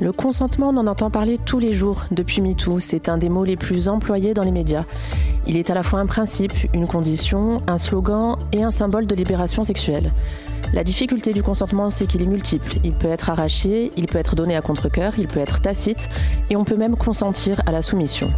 Le 0.00 0.12
consentement, 0.12 0.68
on 0.68 0.76
en 0.76 0.86
entend 0.86 1.10
parler 1.10 1.38
tous 1.44 1.58
les 1.58 1.72
jours 1.72 2.04
depuis 2.12 2.40
MeToo. 2.40 2.78
C'est 2.78 3.08
un 3.08 3.18
des 3.18 3.28
mots 3.28 3.44
les 3.44 3.56
plus 3.56 3.88
employés 3.88 4.32
dans 4.32 4.44
les 4.44 4.52
médias. 4.52 4.84
Il 5.46 5.56
est 5.56 5.70
à 5.70 5.74
la 5.74 5.82
fois 5.82 5.98
un 5.98 6.06
principe, 6.06 6.52
une 6.72 6.86
condition, 6.86 7.62
un 7.66 7.78
slogan 7.78 8.36
et 8.52 8.62
un 8.62 8.70
symbole 8.70 9.06
de 9.06 9.14
libération 9.16 9.64
sexuelle. 9.64 10.12
La 10.74 10.84
difficulté 10.84 11.32
du 11.32 11.42
consentement, 11.42 11.88
c'est 11.90 12.06
qu'il 12.06 12.22
est 12.22 12.26
multiple. 12.26 12.76
Il 12.84 12.92
peut 12.92 13.08
être 13.08 13.30
arraché, 13.30 13.90
il 13.96 14.06
peut 14.06 14.18
être 14.18 14.36
donné 14.36 14.54
à 14.56 14.60
contre-coeur, 14.60 15.14
il 15.18 15.26
peut 15.26 15.40
être 15.40 15.60
tacite, 15.60 16.08
et 16.50 16.56
on 16.56 16.64
peut 16.64 16.76
même 16.76 16.96
consentir 16.96 17.62
à 17.66 17.72
la 17.72 17.80
soumission. 17.80 18.30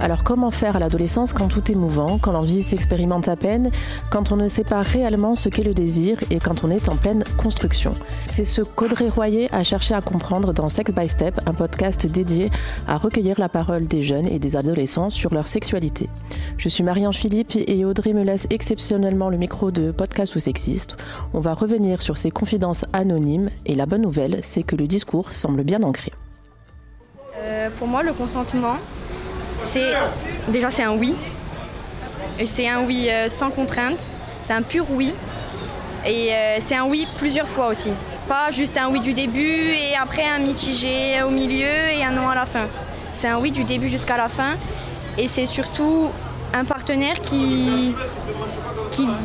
Alors 0.00 0.24
comment 0.24 0.50
faire 0.50 0.76
à 0.76 0.78
l'adolescence 0.80 1.32
quand 1.32 1.48
tout 1.48 1.70
est 1.70 1.76
mouvant, 1.76 2.18
quand 2.18 2.32
l'envie 2.32 2.62
s'expérimente 2.62 3.28
à 3.28 3.36
peine, 3.36 3.70
quand 4.10 4.32
on 4.32 4.36
ne 4.36 4.48
sait 4.48 4.64
pas 4.64 4.82
réellement 4.82 5.36
ce 5.36 5.48
qu'est 5.48 5.62
le 5.62 5.74
désir 5.74 6.18
et 6.30 6.38
quand 6.38 6.64
on 6.64 6.70
est 6.70 6.88
en 6.88 6.96
pleine 6.96 7.22
construction? 7.36 7.92
C'est 8.26 8.44
ce 8.44 8.62
qu'Audrey 8.62 9.08
Royer 9.08 9.48
a 9.52 9.62
cherché 9.64 9.94
à 9.94 10.00
comprendre 10.00 10.52
dans 10.52 10.68
Sex 10.68 10.92
by 10.92 11.08
Step, 11.08 11.40
un 11.46 11.54
podcast 11.54 12.06
dédié 12.06 12.50
à 12.86 12.98
recueillir 12.98 13.38
la 13.38 13.48
parole 13.48 13.86
des 13.86 14.02
jeunes 14.02 14.26
et 14.26 14.38
des 14.38 14.56
adolescents 14.56 15.10
sur 15.10 15.32
leur 15.32 15.46
sexualité. 15.46 16.08
Je 16.56 16.68
suis 16.68 16.82
Marianne 16.82 17.12
Philippe 17.12 17.56
et 17.56 17.84
Audrey 17.84 18.12
me 18.12 18.22
laisse 18.22 18.46
exceptionnellement 18.50 19.30
le 19.30 19.36
micro 19.36 19.70
de 19.70 19.90
podcast 19.90 20.34
ou 20.36 20.40
sexiste. 20.40 20.96
On 21.32 21.40
va 21.40 21.54
sur 22.00 22.16
ces 22.16 22.30
confidences 22.30 22.84
anonymes 22.92 23.50
et 23.66 23.74
la 23.74 23.86
bonne 23.86 24.02
nouvelle, 24.02 24.38
c'est 24.42 24.62
que 24.62 24.76
le 24.76 24.86
discours 24.86 25.32
semble 25.32 25.62
bien 25.62 25.82
ancré. 25.82 26.12
Euh, 27.36 27.68
pour 27.78 27.86
moi, 27.86 28.02
le 28.02 28.12
consentement, 28.12 28.76
c'est 29.60 29.92
déjà 30.48 30.70
c'est 30.70 30.82
un 30.82 30.96
oui. 30.96 31.14
Et 32.38 32.46
c'est 32.46 32.68
un 32.68 32.84
oui 32.84 33.08
euh, 33.10 33.28
sans 33.28 33.50
contrainte. 33.50 34.10
C'est 34.42 34.54
un 34.54 34.62
pur 34.62 34.86
oui. 34.90 35.12
Et 36.06 36.32
euh, 36.32 36.56
c'est 36.60 36.76
un 36.76 36.86
oui 36.86 37.06
plusieurs 37.18 37.48
fois 37.48 37.68
aussi. 37.68 37.90
Pas 38.28 38.50
juste 38.50 38.76
un 38.78 38.88
oui 38.90 39.00
du 39.00 39.12
début 39.12 39.72
et 39.72 39.94
après 40.00 40.24
un 40.24 40.38
mitigé 40.38 41.22
au 41.22 41.30
milieu 41.30 41.90
et 41.92 42.04
un 42.04 42.12
non 42.12 42.28
à 42.28 42.34
la 42.34 42.46
fin. 42.46 42.66
C'est 43.14 43.28
un 43.28 43.38
oui 43.38 43.50
du 43.50 43.64
début 43.64 43.88
jusqu'à 43.88 44.16
la 44.16 44.28
fin. 44.28 44.54
Et 45.16 45.26
c'est 45.26 45.46
surtout 45.46 46.08
un 46.54 46.64
partenaire 46.64 47.20
qui, 47.20 47.94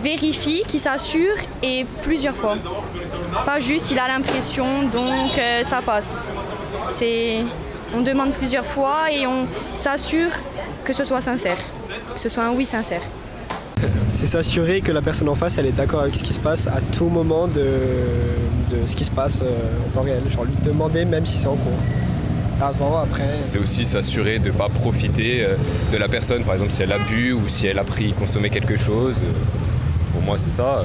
vérifie, 0.04 0.64
qui 0.68 0.80
s'assure 0.80 1.36
et 1.62 1.86
plusieurs 2.02 2.36
fois. 2.36 2.56
Pas 3.46 3.60
juste 3.60 3.92
il 3.92 4.00
a 4.00 4.08
l'impression 4.08 4.84
donc 4.92 5.38
euh, 5.38 5.64
ça 5.64 5.82
passe. 5.86 6.26
C'est 6.96 7.40
on 7.96 8.02
demande 8.02 8.32
plusieurs 8.32 8.66
fois 8.66 9.12
et 9.12 9.28
on 9.28 9.46
s'assure 9.78 10.32
que 10.84 10.94
ce 10.94 11.04
soit 11.04 11.22
sincère, 11.22 11.58
que 12.14 12.20
ce 12.20 12.30
soit 12.30 12.44
un 12.44 12.52
oui 12.52 12.66
sincère. 12.66 13.02
C'est 14.10 14.28
s'assurer 14.28 14.82
que 14.82 14.92
la 14.92 15.02
personne 15.02 15.30
en 15.30 15.36
face 15.36 15.58
elle 15.58 15.66
est 15.66 15.72
d'accord 15.72 16.02
avec 16.02 16.16
ce 16.16 16.24
qui 16.24 16.34
se 16.34 16.40
passe 16.40 16.68
à 16.68 16.80
tout 16.96 17.08
moment 17.08 17.48
de, 17.48 17.66
ce 18.86 18.96
qui 18.96 19.06
se 19.06 19.12
passe 19.12 19.40
euh, 19.42 19.88
en 19.88 19.90
temps 19.92 20.04
réel. 20.04 20.24
Genre 20.30 20.46
lui 20.46 20.56
demander 20.64 21.06
même 21.06 21.26
si 21.26 21.38
c'est 21.38 21.48
en 21.48 21.56
cours. 21.56 21.80
Avant, 22.62 23.00
après. 23.00 23.40
C'est 23.40 23.58
aussi 23.58 23.86
s'assurer 23.86 24.40
de 24.40 24.50
ne 24.50 24.54
pas 24.54 24.70
profiter 24.70 25.44
euh, 25.44 25.56
de 25.92 25.98
la 25.98 26.08
personne, 26.08 26.44
par 26.44 26.54
exemple 26.54 26.72
si 26.72 26.82
elle 26.82 26.92
a 26.92 26.98
bu 26.98 27.34
ou 27.34 27.48
si 27.48 27.68
elle 27.68 27.80
a 27.80 27.84
pris, 27.84 28.14
consommé 28.14 28.50
quelque 28.50 28.78
chose. 28.78 29.22
Euh, 29.24 29.32
pour 30.14 30.22
moi 30.22 30.38
c'est 30.38 30.52
ça. 30.52 30.84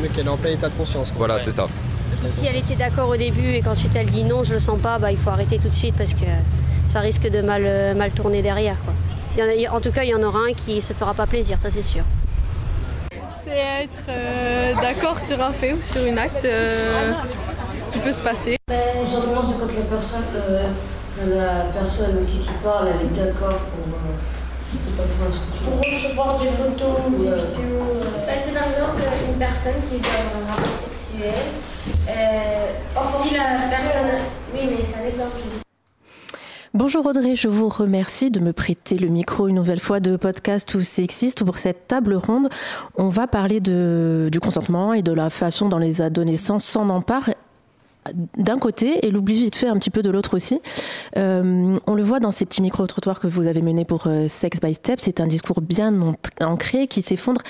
Mais 0.00 0.08
qu'elle 0.08 0.26
est 0.26 0.30
en 0.30 0.36
plein 0.36 0.50
état 0.50 0.68
de 0.68 0.74
conscience. 0.74 1.12
Voilà, 1.16 1.38
c'est 1.38 1.52
ça. 1.52 1.66
si 2.26 2.46
elle 2.46 2.56
était 2.56 2.76
d'accord 2.76 3.08
au 3.08 3.16
début 3.16 3.52
et 3.52 3.60
qu'ensuite 3.60 3.94
elle 3.96 4.10
dit 4.10 4.24
non, 4.24 4.42
je 4.44 4.54
le 4.54 4.58
sens 4.58 4.78
pas, 4.80 4.98
bah, 4.98 5.12
il 5.12 5.18
faut 5.18 5.30
arrêter 5.30 5.58
tout 5.58 5.68
de 5.68 5.74
suite 5.74 5.94
parce 5.96 6.14
que 6.14 6.26
ça 6.86 7.00
risque 7.00 7.28
de 7.30 7.40
mal, 7.40 7.96
mal 7.96 8.12
tourner 8.12 8.42
derrière. 8.42 8.76
Quoi. 8.84 9.44
en, 9.70 9.80
tout 9.80 9.92
cas, 9.92 10.02
il 10.02 10.10
y 10.10 10.14
en 10.14 10.22
aura 10.22 10.40
un 10.48 10.52
qui 10.52 10.80
se 10.80 10.92
fera 10.92 11.14
pas 11.14 11.26
plaisir, 11.26 11.58
ça 11.60 11.70
c'est 11.70 11.82
sûr 11.82 12.02
c'est 13.44 13.84
être 13.84 14.04
euh, 14.08 14.72
d'accord 14.80 15.20
sur 15.20 15.40
un 15.42 15.52
fait 15.52 15.72
ou 15.72 15.82
sur 15.82 16.04
une 16.04 16.18
acte 16.18 16.44
euh, 16.44 17.12
qui 17.92 17.98
peut 17.98 18.12
se 18.12 18.22
passer. 18.22 18.56
Généralement, 18.68 19.42
c'est 19.46 19.58
quand 19.58 19.66
la 19.66 19.84
personne, 19.84 20.22
euh, 20.34 20.68
la 21.28 21.64
personne 21.78 22.18
à 22.18 22.30
qui 22.30 22.38
tu 22.38 22.52
parles, 22.64 22.88
elle 22.88 23.06
est 23.06 23.24
d'accord 23.24 23.60
pour, 23.70 23.86
pour 24.96 25.78
recevoir 25.78 26.40
des 26.40 26.48
photos 26.48 26.96
ou 27.06 27.10
des 27.10 27.26
vidéos. 27.26 28.00
Ben, 28.26 28.38
c'est 28.42 28.52
par 28.52 28.64
exemple 28.64 29.02
une 29.28 29.38
personne 29.38 29.80
qui 29.90 29.98
veut 29.98 30.16
avoir 30.16 30.48
un 30.48 30.52
rapport 30.52 30.76
sexuel. 30.76 31.34
si 33.24 33.34
la 33.36 33.44
personne. 33.68 34.20
Oui, 34.54 34.60
mais 34.70 34.82
c'est 34.82 35.02
un 35.02 35.08
exemple. 35.08 35.40
Bonjour 36.74 37.04
Audrey, 37.04 37.36
je 37.36 37.48
vous 37.48 37.68
remercie 37.68 38.30
de 38.30 38.40
me 38.40 38.54
prêter 38.54 38.96
le 38.96 39.08
micro 39.08 39.46
une 39.46 39.56
nouvelle 39.56 39.78
fois 39.78 40.00
de 40.00 40.16
podcast 40.16 40.74
ou 40.74 40.80
sexiste 40.80 41.44
pour 41.44 41.58
cette 41.58 41.86
table 41.86 42.14
ronde. 42.14 42.48
On 42.96 43.10
va 43.10 43.26
parler 43.26 43.60
de, 43.60 44.30
du 44.32 44.40
consentement 44.40 44.94
et 44.94 45.02
de 45.02 45.12
la 45.12 45.28
façon 45.28 45.68
dont 45.68 45.76
les 45.76 46.00
adolescents 46.00 46.58
s'en 46.58 46.88
emparent 46.88 47.28
d'un 48.36 48.58
côté 48.58 49.06
et 49.06 49.10
l'oublie 49.10 49.34
vite 49.34 49.56
fait 49.56 49.68
un 49.68 49.76
petit 49.76 49.90
peu 49.90 50.02
de 50.02 50.10
l'autre 50.10 50.34
aussi. 50.34 50.60
Euh, 51.16 51.78
on 51.86 51.94
le 51.94 52.02
voit 52.02 52.20
dans 52.20 52.30
ces 52.30 52.44
petits 52.44 52.62
micro-trottoirs 52.62 53.20
que 53.20 53.26
vous 53.26 53.46
avez 53.46 53.62
menés 53.62 53.84
pour 53.84 54.04
euh, 54.06 54.26
Sex 54.28 54.60
by 54.60 54.74
Step. 54.74 54.98
C'est 55.00 55.20
un 55.20 55.26
discours 55.26 55.60
bien 55.60 55.94
ancré 56.40 56.86
qui 56.86 57.02
s'effondre 57.02 57.42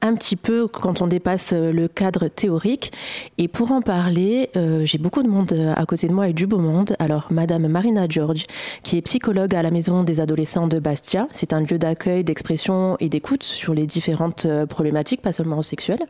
un 0.00 0.14
petit 0.14 0.36
peu 0.36 0.68
quand 0.68 1.02
on 1.02 1.08
dépasse 1.08 1.52
euh, 1.52 1.72
le 1.72 1.88
cadre 1.88 2.28
théorique. 2.28 2.92
Et 3.36 3.48
pour 3.48 3.72
en 3.72 3.82
parler, 3.82 4.50
j'ai 4.84 4.98
beaucoup 4.98 5.22
de 5.22 5.28
monde 5.28 5.52
à 5.76 5.84
côté 5.84 6.06
de 6.06 6.12
moi 6.12 6.28
et 6.28 6.32
du 6.32 6.46
beau 6.46 6.58
monde. 6.58 6.94
Alors, 6.98 7.28
Madame 7.30 7.68
Marina 7.68 8.06
George, 8.08 8.46
qui 8.82 8.96
est 8.96 9.02
psychologue 9.02 9.54
à 9.54 9.62
la 9.62 9.70
Maison 9.70 10.04
des 10.04 10.20
adolescents 10.20 10.68
de 10.68 10.78
Bastia. 10.78 11.28
C'est 11.32 11.52
un 11.52 11.60
lieu 11.60 11.78
d'accueil, 11.78 12.24
d'expression 12.24 12.96
et 13.00 13.08
d'écoute 13.08 13.42
sur 13.42 13.74
les 13.74 13.86
différentes 13.86 14.46
problématiques, 14.68 15.20
pas 15.20 15.32
seulement 15.32 15.62
sexuelles. 15.62 16.04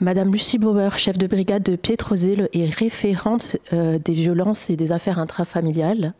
Madame 0.00 0.30
Lucie 0.32 0.58
Bauer, 0.58 0.96
chef 0.98 1.18
de 1.18 1.26
brigade 1.26 1.62
de 1.62 1.76
Pietrozil 1.76 2.48
et 2.52 2.66
référente 2.66 3.56
des 3.72 4.12
violences 4.12 4.70
et 4.70 4.76
des 4.76 4.92
affaires 4.92 5.18
intrafamiliales. 5.18 6.14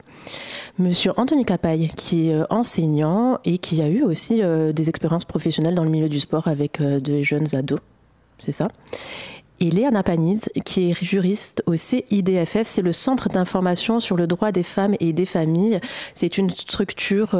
Monsieur 0.79 1.13
Anthony 1.17 1.45
Capaille, 1.45 1.89
qui 1.97 2.29
est 2.29 2.35
euh, 2.35 2.45
enseignant 2.51 3.41
et 3.45 3.59
qui 3.59 3.83
a 3.83 3.89
eu 3.89 4.03
aussi 4.03 4.43
euh, 4.43 4.73
des 4.73 4.89
expériences 4.89 5.25
professionnelles 5.25 5.75
dans 5.75 5.83
le 5.83 5.91
milieu 5.91 6.09
du 6.09 6.21
sport 6.21 6.47
avec 6.47 6.81
euh, 6.81 7.01
jeunes 7.23 7.53
ados. 7.57 7.81
C'est 8.39 8.53
ça? 8.53 8.69
Et 9.61 9.71
Léana 9.71 10.03
Panise, 10.03 10.49
qui 10.65 10.91
est 10.91 10.95
juriste 11.03 11.63
au 11.67 11.75
CIDFF, 11.75 12.63
c'est 12.65 12.83
le 12.83 12.93
Centre 12.93 13.29
d'information 13.29 13.99
sur 13.99 14.17
le 14.17 14.27
droit 14.27 14.53
des 14.53 14.63
femmes 14.63 14.95
et 15.01 15.13
des 15.13 15.25
familles. 15.25 15.81
C'est 16.15 16.39
une 16.39 16.51
structure 16.51 17.37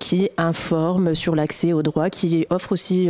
qui 0.00 0.28
informe 0.36 1.14
sur 1.14 1.36
l'accès 1.36 1.72
au 1.72 1.82
droit, 1.82 2.10
qui 2.10 2.46
offre 2.50 2.72
aussi 2.72 3.08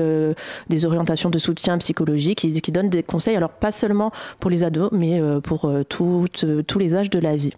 des 0.69 0.85
orientations 0.85 1.31
de 1.31 1.39
soutien 1.39 1.79
psychologique, 1.79 2.39
qui, 2.39 2.73
donne 2.73 2.91
des 2.91 3.03
conseils, 3.03 3.37
alors 3.37 3.51
pas 3.51 3.73
seulement 3.73 4.12
pour 4.39 4.51
les 4.51 4.65
ados, 4.65 4.91
mais 4.93 5.21
pour 5.43 5.71
toutes, 5.89 6.45
tous 6.67 6.79
les 6.79 6.95
âges 6.95 7.11
de 7.11 7.19
la 7.19 7.37
vie. 7.37 7.55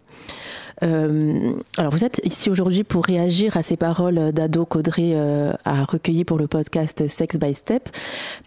Euh, 0.83 1.53
alors 1.77 1.93
vous 1.93 2.05
êtes 2.05 2.21
ici 2.25 2.51
aujourd'hui 2.51 2.85
pour 2.85 3.05
réagir 3.05 3.57
à 3.57 3.63
ces 3.63 3.77
paroles 3.77 4.33
d'ado 4.33 4.65
qu'Audrey 4.65 5.13
euh, 5.15 5.53
a 5.65 5.85
recueillies 5.85 6.25
pour 6.25 6.39
le 6.39 6.47
podcast 6.47 7.07
Sex 7.09 7.37
by 7.39 7.55
Step, 7.55 7.89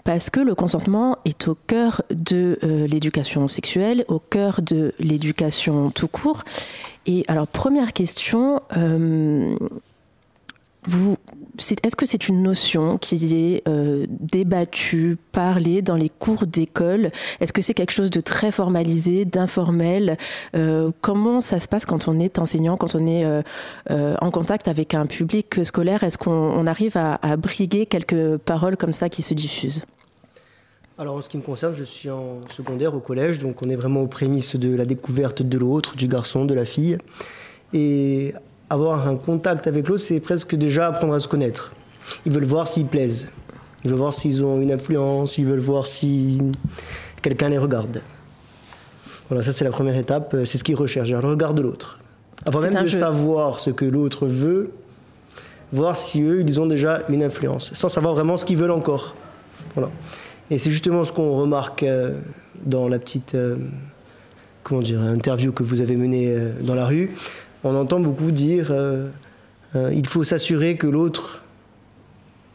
parce 0.03 0.29
que 0.29 0.39
le 0.39 0.55
consentement 0.55 1.17
est 1.25 1.47
au 1.47 1.55
cœur 1.55 2.03
de 2.09 2.59
euh, 2.63 2.87
l'éducation 2.87 3.47
sexuelle, 3.47 4.05
au 4.07 4.19
cœur 4.19 4.61
de 4.61 4.93
l'éducation 4.99 5.89
tout 5.89 6.07
court. 6.07 6.43
Et 7.05 7.23
alors 7.29 7.47
première 7.47 7.93
question, 7.93 8.61
est-ce 10.87 11.95
que 11.95 12.05
c'est 12.05 12.27
une 12.27 12.43
notion 12.43 12.97
qui 12.97 13.35
est 13.35 13.67
euh, 13.67 14.05
débattue, 14.09 15.17
parlée 15.31 15.81
dans 15.81 15.95
les 15.95 16.09
cours 16.09 16.45
d'école? 16.45 17.11
Est-ce 17.39 17.51
que 17.53 17.61
c'est 17.61 17.73
quelque 17.73 17.91
chose 17.91 18.09
de 18.09 18.21
très 18.21 18.51
formalisé, 18.51 19.25
d'informel? 19.25 20.17
Euh, 20.55 20.91
Comment 21.01 21.39
ça 21.39 21.59
se 21.59 21.67
passe 21.67 21.85
quand 21.85 22.07
on 22.07 22.19
est 22.19 22.39
enseignant, 22.39 22.77
quand 22.77 22.95
on 22.95 23.05
est 23.05 23.25
euh, 23.25 24.15
en 24.21 24.31
contact 24.31 24.67
avec 24.67 24.93
un 24.93 25.05
public 25.05 25.65
scolaire? 25.65 26.03
Est-ce 26.03 26.17
qu'on 26.17 26.67
arrive 26.67 26.97
à, 26.97 27.37
briguer 27.37 27.85
quelques 27.85 28.37
paroles 28.37 28.77
comme 28.77 28.93
ça 28.93 29.09
qui 29.09 29.21
se 29.21 29.33
diffusent? 29.33 29.85
Alors 30.97 31.15
en 31.15 31.21
ce 31.21 31.29
qui 31.29 31.37
me 31.37 31.43
concerne, 31.43 31.75
je 31.75 31.83
suis 31.83 32.09
en 32.09 32.41
secondaire 32.49 32.95
au 32.95 32.99
collège, 32.99 33.37
donc 33.37 33.61
on 33.61 33.69
est 33.69 33.75
vraiment 33.75 34.01
aux 34.01 34.07
prémices 34.07 34.55
de 34.55 34.75
la 34.75 34.85
découverte 34.85 35.43
de 35.43 35.57
l'autre, 35.57 35.95
du 35.95 36.07
garçon, 36.07 36.45
de 36.45 36.55
la 36.55 36.65
fille. 36.65 36.97
Et 37.73 38.33
avoir 38.69 39.07
un 39.07 39.15
contact 39.15 39.67
avec 39.67 39.87
l'autre, 39.87 40.03
c'est 40.03 40.19
presque 40.19 40.55
déjà 40.55 40.87
apprendre 40.87 41.13
à 41.13 41.19
se 41.19 41.27
connaître. 41.27 41.71
Ils 42.25 42.31
veulent 42.31 42.45
voir 42.45 42.67
s'ils 42.67 42.85
plaisent. 42.85 43.29
Ils 43.83 43.89
veulent 43.89 43.99
voir 43.99 44.13
s'ils 44.13 44.43
ont 44.43 44.61
une 44.61 44.71
influence. 44.71 45.37
Ils 45.37 45.45
veulent 45.45 45.59
voir 45.59 45.87
si 45.87 46.41
quelqu'un 47.21 47.49
les 47.49 47.57
regarde. 47.57 48.01
Voilà, 49.29 49.43
ça 49.43 49.51
c'est 49.51 49.65
la 49.65 49.71
première 49.71 49.97
étape. 49.97 50.35
C'est 50.45 50.57
ce 50.57 50.63
qu'ils 50.63 50.75
recherchent, 50.75 51.11
le 51.11 51.19
regard 51.19 51.53
de 51.53 51.61
l'autre. 51.61 51.99
Avant 52.45 52.61
même 52.61 52.83
de 52.83 52.87
savoir 52.87 53.59
ce 53.59 53.69
que 53.69 53.85
l'autre 53.85 54.27
veut, 54.27 54.71
voir 55.73 55.95
si 55.95 56.21
eux, 56.21 56.41
ils 56.41 56.61
ont 56.61 56.65
déjà 56.65 57.01
une 57.09 57.23
influence, 57.23 57.73
sans 57.73 57.89
savoir 57.89 58.13
vraiment 58.13 58.37
ce 58.37 58.45
qu'ils 58.45 58.57
veulent 58.57 58.71
encore. 58.71 59.15
Voilà. 59.75 59.89
Et 60.49 60.57
c'est 60.57 60.71
justement 60.71 61.03
ce 61.03 61.11
qu'on 61.11 61.37
remarque 61.37 61.83
euh, 61.83 62.19
dans 62.65 62.87
la 62.87 62.99
petite 62.99 63.35
euh, 63.35 63.57
comment 64.63 64.81
dire, 64.81 65.01
interview 65.01 65.51
que 65.51 65.63
vous 65.63 65.81
avez 65.81 65.95
menée 65.95 66.27
euh, 66.29 66.51
dans 66.61 66.75
la 66.75 66.85
rue 66.85 67.11
on 67.63 67.75
entend 67.75 67.99
beaucoup 67.99 68.31
dire 68.31 68.67
euh, 68.71 69.07
euh, 69.75 69.91
il 69.93 70.07
faut 70.07 70.23
s'assurer 70.23 70.77
que 70.77 70.87
l'autre 70.87 71.43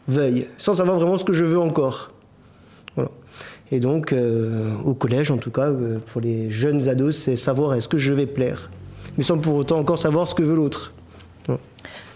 veuille, 0.07 0.47
sans 0.57 0.73
savoir 0.73 0.97
vraiment 0.97 1.17
ce 1.17 1.25
que 1.25 1.33
je 1.33 1.45
veux 1.45 1.59
encore. 1.59 2.09
Et 3.71 3.79
donc, 3.79 4.13
euh, 4.13 4.71
au 4.85 4.93
collège, 4.93 5.31
en 5.31 5.37
tout 5.37 5.49
cas, 5.49 5.71
pour 6.11 6.21
les 6.21 6.51
jeunes 6.51 6.87
ados, 6.89 7.17
c'est 7.17 7.35
savoir 7.35 7.73
est-ce 7.73 7.87
que 7.87 7.97
je 7.97 8.13
vais 8.13 8.27
plaire 8.27 8.69
mais 9.17 9.23
sans 9.23 9.37
pour 9.37 9.55
autant 9.55 9.79
encore 9.79 9.99
savoir 9.99 10.27
ce 10.27 10.35
que 10.35 10.43
veut 10.43 10.55
l'autre. 10.55 10.93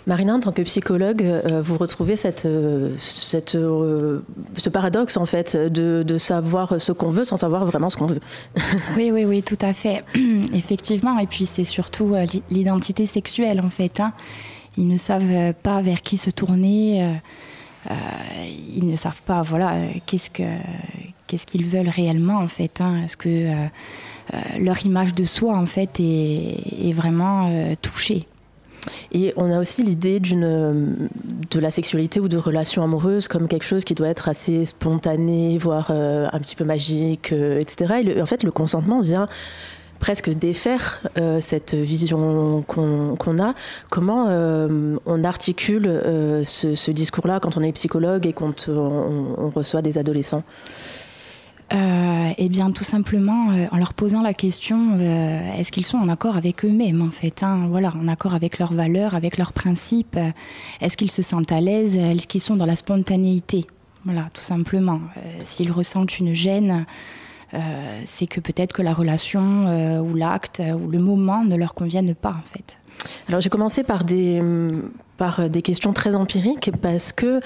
Marina, 0.07 0.35
en 0.35 0.39
tant 0.39 0.53
que 0.53 0.61
psychologue, 0.61 1.21
euh, 1.21 1.61
vous 1.61 1.77
retrouvez 1.77 2.15
euh, 2.45 2.95
euh, 2.95 4.19
ce 4.55 4.69
paradoxe 4.69 5.17
en 5.17 5.25
fait 5.25 5.57
de, 5.57 6.17
savoir 6.17 6.79
ce 6.79 6.93
qu'on 6.93 7.11
veut 7.11 7.25
sans 7.25 7.35
savoir 7.35 7.65
vraiment 7.65 7.89
ce 7.89 7.97
qu'on 7.97 8.07
veut. 8.07 8.21
oui, 8.95 9.11
oui, 9.11 9.25
oui, 9.25 9.43
tout 9.43 9.57
à 9.59 9.73
fait. 9.73 10.05
Effectivement. 10.53 11.19
Et 11.19 11.27
puis 11.27 11.45
c'est 11.45 11.65
surtout 11.65 12.15
l'identité 12.49 13.05
sexuelle 13.05 13.59
en 13.59 13.69
fait. 13.69 13.99
Hein. 13.99 14.13
Ils 14.77 14.87
ne 14.87 14.95
savent 14.95 15.53
pas 15.61 15.81
vers 15.81 16.01
qui 16.01 16.17
se 16.17 16.29
tourner. 16.29 17.19
ils 17.89 18.87
ne 18.87 18.95
savent 18.95 19.21
pas, 19.23 19.41
voilà, 19.41 19.75
qu'est-ce 20.05 20.29
que 20.29 20.43
qu'est-ce 21.27 21.45
qu'ils 21.45 21.65
veulent 21.65 21.89
réellement 21.89 22.37
en 22.37 22.47
fait. 22.47 22.79
Hein. 22.79 23.01
Est-ce 23.03 23.17
que 23.17 23.51
leur 24.57 24.85
image 24.85 25.15
de 25.15 25.25
soi 25.25 25.57
en 25.57 25.65
fait 25.65 25.99
est 25.99 26.93
vraiment 26.93 27.51
touchée? 27.81 28.25
Et 29.11 29.33
on 29.37 29.51
a 29.51 29.59
aussi 29.59 29.83
l'idée 29.83 30.19
de 30.19 31.59
la 31.59 31.71
sexualité 31.71 32.19
ou 32.19 32.27
de 32.27 32.37
relation 32.37 32.83
amoureuse 32.83 33.27
comme 33.27 33.47
quelque 33.47 33.65
chose 33.65 33.83
qui 33.83 33.93
doit 33.93 34.09
être 34.09 34.29
assez 34.29 34.65
spontané, 34.65 35.57
voire 35.57 35.87
euh, 35.89 36.27
un 36.31 36.39
petit 36.39 36.55
peu 36.55 36.63
magique, 36.63 37.31
euh, 37.31 37.59
etc. 37.59 38.01
Et 38.03 38.21
en 38.21 38.25
fait, 38.25 38.43
le 38.43 38.51
consentement 38.51 39.01
vient 39.01 39.27
presque 39.99 40.29
défaire 40.29 41.01
euh, 41.17 41.39
cette 41.41 41.73
vision 41.73 42.63
qu'on 42.67 43.39
a. 43.39 43.55
Comment 43.89 44.27
on 45.05 45.23
articule 45.23 45.85
ce, 46.45 46.91
discours-là 46.91 47.39
quand 47.39 47.57
on 47.57 47.63
est 47.63 47.71
psychologue 47.71 48.27
et 48.27 48.33
quand 48.33 48.69
on 48.69 49.49
reçoit 49.49 49.81
des 49.81 49.97
adolescents? 49.97 50.43
euh, 50.43 51.06
Eh 52.39 52.49
bien, 52.49 52.71
tout 52.71 52.83
simplement 52.83 53.49
euh, 53.49 53.65
en 53.71 53.77
leur 53.77 53.95
posant 53.95 54.21
la 54.21 54.33
question 54.33 54.91
euh, 54.99 55.39
est-ce 55.57 55.71
qu'ils 55.71 55.87
sont 55.87 55.97
en 55.97 56.07
accord 56.07 56.37
avec 56.37 56.63
eux-mêmes, 56.63 57.01
en 57.01 57.09
fait 57.09 57.41
hein, 57.41 57.65
Voilà, 57.67 57.91
en 57.99 58.07
accord 58.07 58.35
avec 58.35 58.59
leurs 58.59 58.73
valeurs, 58.73 59.15
avec 59.15 59.37
leurs 59.39 59.53
principes 59.53 60.15
euh, 60.17 60.29
Est-ce 60.79 60.97
qu'ils 60.97 61.09
se 61.09 61.23
sentent 61.23 61.51
à 61.51 61.59
l'aise 61.59 61.97
Est-ce 61.97 62.27
qu'ils 62.27 62.41
sont 62.41 62.55
dans 62.55 62.67
la 62.67 62.75
spontanéité 62.75 63.65
Voilà, 64.05 64.29
tout 64.33 64.43
simplement. 64.43 65.01
S'ils 65.41 65.71
ressentent 65.71 66.19
une 66.19 66.33
gêne, 66.33 66.85
c'est 68.05 68.27
que 68.27 68.39
peut-être 68.39 68.71
que 68.71 68.83
la 68.83 68.93
relation 68.93 69.99
ou 70.01 70.13
l'acte 70.15 70.61
ou 70.61 70.89
le 70.89 70.99
moment 70.99 71.43
ne 71.43 71.55
leur 71.55 71.73
conviennent 71.73 72.15
pas, 72.15 72.31
en 72.37 72.53
fait. 72.53 72.77
Alors, 73.27 73.41
j'ai 73.41 73.49
commencé 73.49 73.83
par 73.83 74.03
des, 74.03 74.39
par 75.17 75.49
des 75.49 75.61
questions 75.61 75.91
très 75.91 76.15
empiriques 76.15 76.71
parce 76.81 77.11
que 77.11 77.41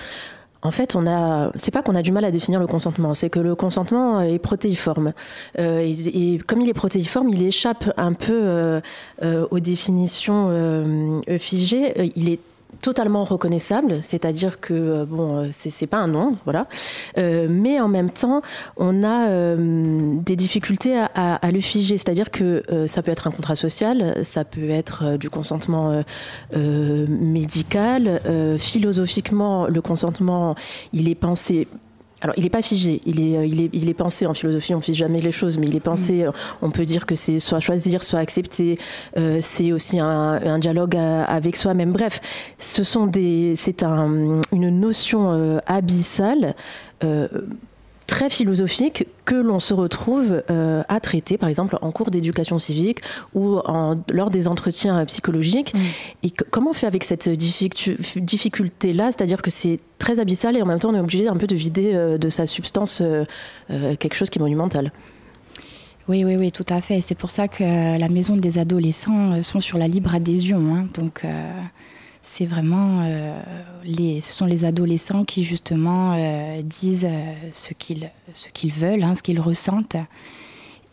en 0.64 0.72
fait, 0.72 0.96
on 0.96 1.08
a, 1.08 1.52
c'est 1.56 1.72
pas 1.72 1.82
qu'on 1.82 1.96
a 1.96 2.02
du 2.02 2.12
mal 2.12 2.24
à 2.24 2.32
définir 2.32 2.60
le 2.60 2.68
consentement, 2.68 3.14
c'est 3.14 3.30
que 3.30 3.40
le 3.40 3.56
consentement 3.56 4.22
est 4.22 4.40
protéiforme. 4.40 5.14
Euh, 5.60 5.80
et, 5.82 6.40
comme 6.46 6.62
il 6.62 6.70
est 6.70 6.74
protéiforme, 6.74 7.30
il 7.30 7.44
échappe 7.44 7.92
un 7.98 8.14
peu 8.14 8.40
euh, 8.44 8.82
euh, 9.24 9.48
aux 9.50 9.60
définitions 9.60 11.22
figées. 11.40 12.12
Il 12.16 12.30
est 12.30 12.40
totalement 12.82 13.24
reconnaissable, 13.24 14.02
c'est-à-dire 14.02 14.60
que 14.60 14.74
euh, 14.74 15.06
bon, 15.06 15.38
euh, 15.38 15.50
c'est 15.52 15.88
pas 15.88 15.98
un 15.98 16.08
nom, 16.08 16.38
voilà. 16.46 16.68
Euh, 17.18 17.48
mais 17.50 17.80
en 17.80 17.88
même 17.88 18.10
temps, 18.10 18.42
on 18.78 19.04
a 19.04 19.56
des 19.56 20.36
difficultés 20.36 20.98
à, 20.98 21.52
le 21.52 21.60
figer, 21.60 21.98
c'est-à-dire 21.98 22.32
que 22.32 22.64
ça 22.88 23.02
peut 23.02 23.12
être 23.12 23.28
un 23.28 23.32
contrat 23.32 23.56
social, 23.56 24.24
ça 24.24 24.44
peut 24.44 24.70
être 24.70 25.18
du 25.18 25.30
consentement 25.30 26.04
médical. 26.56 28.22
philosophiquement, 28.58 29.68
le 29.68 29.82
consentement, 29.82 30.56
il 30.94 31.10
est 31.10 31.16
pensé 31.16 31.68
alors, 32.22 32.36
il 32.38 32.44
n'est 32.44 32.50
pas 32.50 32.62
figé, 32.62 33.02
il 33.06 33.20
est, 33.20 33.38
euh, 33.38 33.46
il, 33.46 33.62
est, 33.62 33.70
il 33.74 33.90
est 33.90 33.96
pensé 33.96 34.28
en 34.28 34.34
philosophie, 34.36 34.76
on 34.76 34.78
ne 34.78 34.84
fige 34.84 34.98
jamais 34.98 35.22
les 35.22 35.32
choses, 35.32 35.58
mais 35.58 35.66
il 35.66 35.76
est 35.76 35.80
pensé, 35.80 36.24
mm. 36.24 36.28
euh, 36.28 36.32
on 36.62 36.70
peut 36.70 36.86
dire 36.86 37.08
que 37.08 37.16
c'est 37.16 37.40
soit 37.40 37.60
choisir, 37.60 38.04
soit 38.04 38.20
accepter, 38.20 38.78
euh, 39.18 39.40
c'est 39.42 39.72
aussi 39.72 40.00
un, 40.00 40.08
un 40.08 40.60
dialogue 40.60 40.96
avec 40.96 41.56
soi-même. 41.56 41.92
Bref, 41.92 42.22
ce 42.60 42.84
sont 42.84 43.08
des, 43.08 43.54
c'est 43.56 43.82
un, 43.84 44.42
une 44.52 44.70
notion 44.70 45.60
abyssale 45.66 46.56
très 48.12 48.30
philosophique 48.30 49.08
que 49.24 49.36
l'on 49.36 49.62
se 49.62 49.74
retrouve 49.74 50.44
euh, 50.50 50.84
à 50.90 51.00
traiter, 51.00 51.38
par 51.38 51.48
exemple, 51.48 51.78
en 51.82 51.94
cours 51.94 52.12
d'éducation 52.12 52.60
civique 52.60 53.00
ou 53.34 53.60
en, 53.60 53.96
lors 54.12 54.30
des 54.30 54.50
entretiens 54.50 55.06
psychologiques. 55.06 55.74
Mm. 55.74 55.80
Et 56.24 56.30
comment 56.30 56.72
on 56.72 56.74
fait 56.74 56.88
avec 56.88 57.06
cette 57.06 57.30
difficulté-là? 57.30 59.14
C'est-à-dire 59.14 59.42
que 59.42 59.50
c'est 59.50 59.80
très 59.98 60.20
abyssal 60.20 60.58
et 60.58 60.62
en 60.62 60.66
même 60.66 60.80
temps, 60.80 60.90
on 60.90 60.96
est 60.96 61.00
obligé 61.00 61.30
un 61.30 61.38
peu 61.38 61.48
de 61.48 61.56
vider 61.56 61.92
euh, 61.94 62.18
de 62.18 62.28
sa 62.28 62.48
substance 62.48 63.02
euh, 63.02 63.24
quelque 63.70 64.16
chose 64.16 64.30
qui 64.30 64.40
est 64.40 64.42
monumental. 64.42 64.92
Oui, 66.10 66.26
oui, 66.26 66.36
oui, 66.36 66.52
tout 66.52 66.66
à 66.68 66.82
fait. 66.82 67.00
C'est 67.00 67.16
pour 67.16 67.30
ça 67.30 67.48
que 67.48 67.98
la 67.98 68.10
maison 68.10 68.36
des 68.36 68.58
adolescents 68.58 69.42
sont 69.42 69.62
sur 69.62 69.78
la 69.78 69.88
libre 69.88 70.14
adhésion. 70.14 70.76
Hein. 70.76 70.88
Donc, 70.96 71.24
c'est 72.22 72.46
vraiment 72.46 73.02
euh, 73.04 73.42
les, 73.84 74.22
ce 74.22 74.32
sont 74.32 74.46
les 74.46 74.64
adolescents 74.64 75.26
qui 75.26 75.44
justement 75.44 76.14
euh, 76.14 76.62
disent 76.62 77.08
euh, 77.10 77.34
ce 77.52 77.74
qu'ils 77.74 78.74
veulent, 78.74 79.04
hein, 79.04 79.16
ce 79.16 79.24
qu'ils 79.24 79.40
ressentent. 79.40 79.98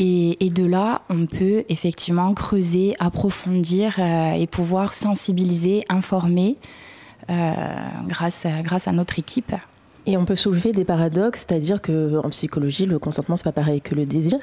Et, 0.00 0.36
de 0.40 0.64
là, 0.64 1.02
on 1.10 1.26
peut 1.26 1.64
effectivement 1.68 2.32
creuser, 2.32 2.94
approfondir 3.00 3.98
et 3.98 4.46
pouvoir 4.46 4.94
sensibiliser, 4.94 5.84
informer 5.88 6.56
grâce 8.06 8.46
à 8.46 8.92
notre 8.92 9.18
équipe. 9.18 9.52
Et 10.08 10.16
on 10.16 10.24
peut 10.24 10.36
soulever 10.36 10.72
des 10.72 10.86
paradoxes, 10.86 11.44
c'est-à-dire 11.46 11.82
qu'en 11.82 12.30
psychologie, 12.30 12.86
le 12.86 12.98
consentement, 12.98 13.36
c'est 13.36 13.44
pas 13.44 13.52
pareil 13.52 13.82
que 13.82 13.94
le 13.94 14.06
désir. 14.06 14.38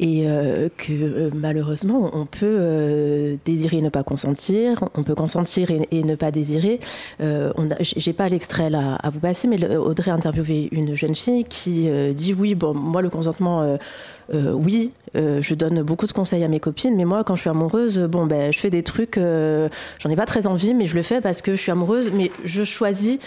Et 0.00 0.24
euh, 0.26 0.68
que 0.76 0.92
euh, 0.92 1.30
malheureusement, 1.32 2.10
on 2.14 2.26
peut 2.26 2.40
euh, 2.42 3.36
désirer 3.44 3.76
et 3.76 3.80
ne 3.80 3.90
pas 3.90 4.02
consentir, 4.02 4.82
on 4.96 5.04
peut 5.04 5.14
consentir 5.14 5.70
et, 5.70 6.02
ne 6.02 6.16
pas 6.16 6.32
désirer. 6.32 6.80
J'ai 7.80 8.12
pas 8.12 8.28
l'extrait 8.28 8.70
là 8.70 8.96
à 8.96 9.10
vous 9.10 9.20
passer, 9.20 9.46
mais 9.46 9.76
Audrey 9.76 10.10
a 10.10 10.14
interviewé 10.14 10.68
une 10.72 10.96
jeune 10.96 11.14
fille 11.14 11.44
qui 11.44 11.88
dit 12.16 12.34
Oui, 12.34 12.56
bon, 12.56 12.74
moi, 12.74 13.02
le 13.02 13.08
consentement 13.08 13.78
euh, 14.34 14.52
oui, 14.52 14.92
euh, 15.16 15.42
je 15.42 15.54
donne 15.54 15.82
beaucoup 15.82 16.06
de 16.06 16.12
conseils 16.12 16.42
à 16.42 16.48
mes 16.48 16.60
copines, 16.60 16.96
mais 16.96 17.04
moi, 17.04 17.22
quand 17.24 17.36
je 17.36 17.42
suis 17.42 17.50
amoureuse, 17.50 17.98
bon, 18.00 18.26
ben, 18.26 18.52
je 18.52 18.58
fais 18.58 18.70
des 18.70 18.82
trucs, 18.82 19.18
euh, 19.18 19.68
j'en 19.98 20.08
ai 20.08 20.16
pas 20.16 20.24
très 20.26 20.46
envie, 20.46 20.74
mais 20.74 20.86
je 20.86 20.94
le 20.94 21.02
fais 21.02 21.20
parce 21.20 21.42
que 21.42 21.52
je 21.52 21.60
suis 21.60 21.70
amoureuse, 21.70 22.10
mais 22.12 22.30
je 22.44 22.64
choisis 22.64 23.18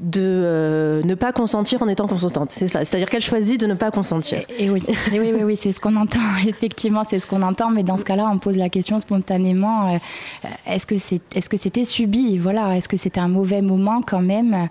de 0.00 1.02
ne 1.04 1.14
pas 1.14 1.32
consentir 1.32 1.82
en 1.82 1.88
étant 1.88 2.06
consentante. 2.06 2.50
C'est 2.50 2.68
ça. 2.68 2.80
C'est-à-dire 2.80 3.08
qu'elle 3.08 3.22
choisit 3.22 3.60
de 3.60 3.66
ne 3.66 3.74
pas 3.74 3.90
consentir. 3.90 4.42
Et, 4.58 4.70
oui, 4.70 4.82
et 5.12 5.20
oui, 5.20 5.30
oui, 5.34 5.42
oui 5.44 5.56
c'est 5.56 5.72
ce 5.72 5.80
qu'on 5.80 5.96
entend. 5.96 6.20
Effectivement, 6.46 7.04
c'est 7.04 7.18
ce 7.18 7.26
qu'on 7.26 7.42
entend. 7.42 7.70
Mais 7.70 7.82
dans 7.82 7.96
ce 7.96 8.04
cas-là, 8.04 8.28
on 8.32 8.38
pose 8.38 8.56
la 8.56 8.68
question 8.68 8.98
spontanément 8.98 9.98
est-ce 10.66 10.86
que 10.86 10.96
c'est, 10.96 11.20
est-ce 11.34 11.48
que 11.48 11.56
c'était 11.56 11.84
subi? 11.84 12.38
Voilà, 12.38 12.76
est-ce 12.76 12.88
que 12.88 12.96
c'était 12.96 13.20
un 13.20 13.28
mauvais 13.28 13.62
moment 13.62 14.00
quand 14.02 14.22
même 14.22 14.68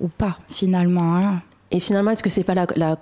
ou 0.00 0.08
pas 0.08 0.38
finalement 0.48 1.16
hein? 1.16 1.42
Et 1.70 1.80
finalement, 1.80 2.12
est-ce 2.12 2.22
que 2.22 2.30
c'est 2.30 2.44
pas 2.44 2.54
la, 2.54 2.66
la 2.76 2.96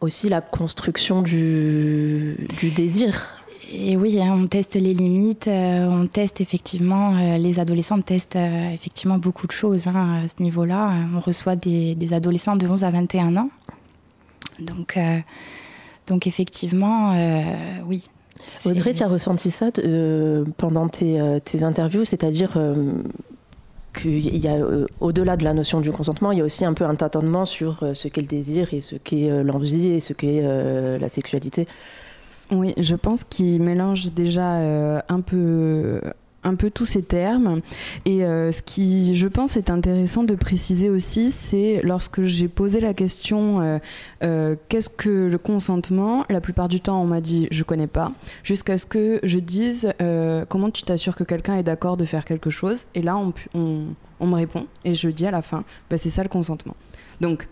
aussi 0.00 0.28
la 0.28 0.40
construction 0.40 1.22
du, 1.22 2.36
du 2.58 2.70
désir. 2.70 3.37
Et 3.70 3.96
oui, 3.98 4.18
hein, 4.20 4.34
on 4.34 4.46
teste 4.46 4.76
les 4.76 4.94
limites, 4.94 5.46
euh, 5.46 5.86
on 5.86 6.06
teste 6.06 6.40
effectivement, 6.40 7.14
euh, 7.16 7.36
les 7.36 7.60
adolescents 7.60 8.00
testent 8.00 8.36
euh, 8.36 8.72
effectivement 8.72 9.18
beaucoup 9.18 9.46
de 9.46 9.52
choses 9.52 9.86
hein, 9.86 10.22
à 10.24 10.28
ce 10.28 10.42
niveau-là. 10.42 10.90
On 11.14 11.20
reçoit 11.20 11.54
des, 11.54 11.94
des, 11.94 12.14
adolescents 12.14 12.56
de 12.56 12.66
11 12.66 12.84
à 12.84 12.90
21 12.90 13.36
ans. 13.36 13.50
Donc, 14.58 14.98
donc 16.08 16.26
effectivement, 16.26 17.14
oui. 17.86 18.08
Audrey, 18.64 18.92
tu 18.92 19.04
as 19.04 19.08
ressenti 19.08 19.52
ça 19.52 19.66
pendant 20.56 20.88
tes, 20.88 21.20
tes 21.44 21.62
interviews, 21.62 22.04
c'est-à-dire 22.04 22.58
qu'il 23.94 24.36
y 24.36 24.48
a, 24.48 24.56
au-delà 24.98 25.36
de 25.36 25.44
la 25.44 25.54
notion 25.54 25.80
du 25.80 25.92
consentement, 25.92 26.32
il 26.32 26.38
y 26.38 26.40
a 26.40 26.44
aussi 26.44 26.64
un 26.64 26.74
peu 26.74 26.84
un 26.86 26.96
tâtonnement 26.96 27.44
sur 27.44 27.84
ce 27.92 28.08
qu'est 28.08 28.22
le 28.22 28.26
désir 28.26 28.74
et 28.74 28.80
ce 28.80 28.96
qu'est 28.96 29.44
l'envie 29.44 29.90
et 29.90 30.00
ce 30.00 30.12
qu'est 30.12 30.42
la 30.98 31.08
sexualité? 31.08 31.68
Oui, 32.50 32.72
je 32.78 32.94
pense 32.94 33.24
qu'il 33.24 33.62
mélange 33.62 34.12
déjà 34.12 35.02
un 35.08 35.20
peu 35.20 36.00
un 36.44 36.54
peu 36.54 36.70
tous 36.70 36.86
ces 36.86 37.02
termes. 37.02 37.60
Et 38.06 38.20
ce 38.20 38.62
qui, 38.62 39.14
je 39.16 39.28
pense, 39.28 39.56
est 39.56 39.70
intéressant 39.70 40.24
de 40.24 40.34
préciser 40.34 40.88
aussi, 40.88 41.30
c'est 41.30 41.80
lorsque 41.82 42.22
j'ai 42.22 42.48
posé 42.48 42.80
la 42.80 42.94
question 42.94 43.80
qu'est-ce 44.20 44.88
que 44.88 45.28
le 45.28 45.36
consentement 45.36 46.24
La 46.30 46.40
plupart 46.40 46.68
du 46.68 46.80
temps, 46.80 47.02
on 47.02 47.06
m'a 47.06 47.20
dit 47.20 47.48
je 47.50 47.64
connais 47.64 47.86
pas, 47.86 48.12
jusqu'à 48.44 48.78
ce 48.78 48.86
que 48.86 49.20
je 49.22 49.38
dise 49.38 49.92
comment 50.48 50.70
tu 50.70 50.84
t'assures 50.84 51.16
que 51.16 51.24
quelqu'un 51.24 51.56
est 51.56 51.64
d'accord 51.64 51.98
de 51.98 52.04
faire 52.04 52.24
quelque 52.24 52.50
chose? 52.50 52.86
Et 52.94 53.02
là, 53.02 53.18
on 53.54 54.26
me 54.26 54.34
répond 54.34 54.66
et 54.84 54.94
je 54.94 55.08
dis 55.10 55.26
à 55.26 55.30
la 55.30 55.42
fin, 55.42 55.64
bah, 55.90 55.98
c'est 55.98 56.08
ça 56.08 56.22
le 56.22 56.30
consentement. 56.30 56.76
Donc, 57.20 57.48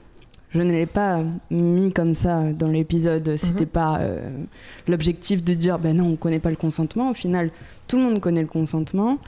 je 0.50 0.60
ne 0.60 0.72
l'ai 0.72 0.86
pas 0.86 1.22
mis 1.50 1.92
comme 1.92 2.14
ça 2.14 2.52
dans 2.52 2.68
l'épisode. 2.68 3.36
C'était 3.36 3.64
mhm. 3.64 3.70
pas 3.70 3.98
euh, 4.00 4.30
l'objectif 4.88 5.44
de 5.44 5.54
dire, 5.54 5.78
ben 5.78 5.96
non, 5.96 6.06
on 6.12 6.16
connaît 6.16 6.38
pas 6.38 6.50
le 6.50 6.56
consentement. 6.56 7.10
Au 7.10 7.14
final, 7.14 7.50
tout 7.88 7.96
le 7.96 8.04
monde 8.04 8.20
connaît 8.20 8.42
le 8.42 8.46
consentement. 8.46 9.18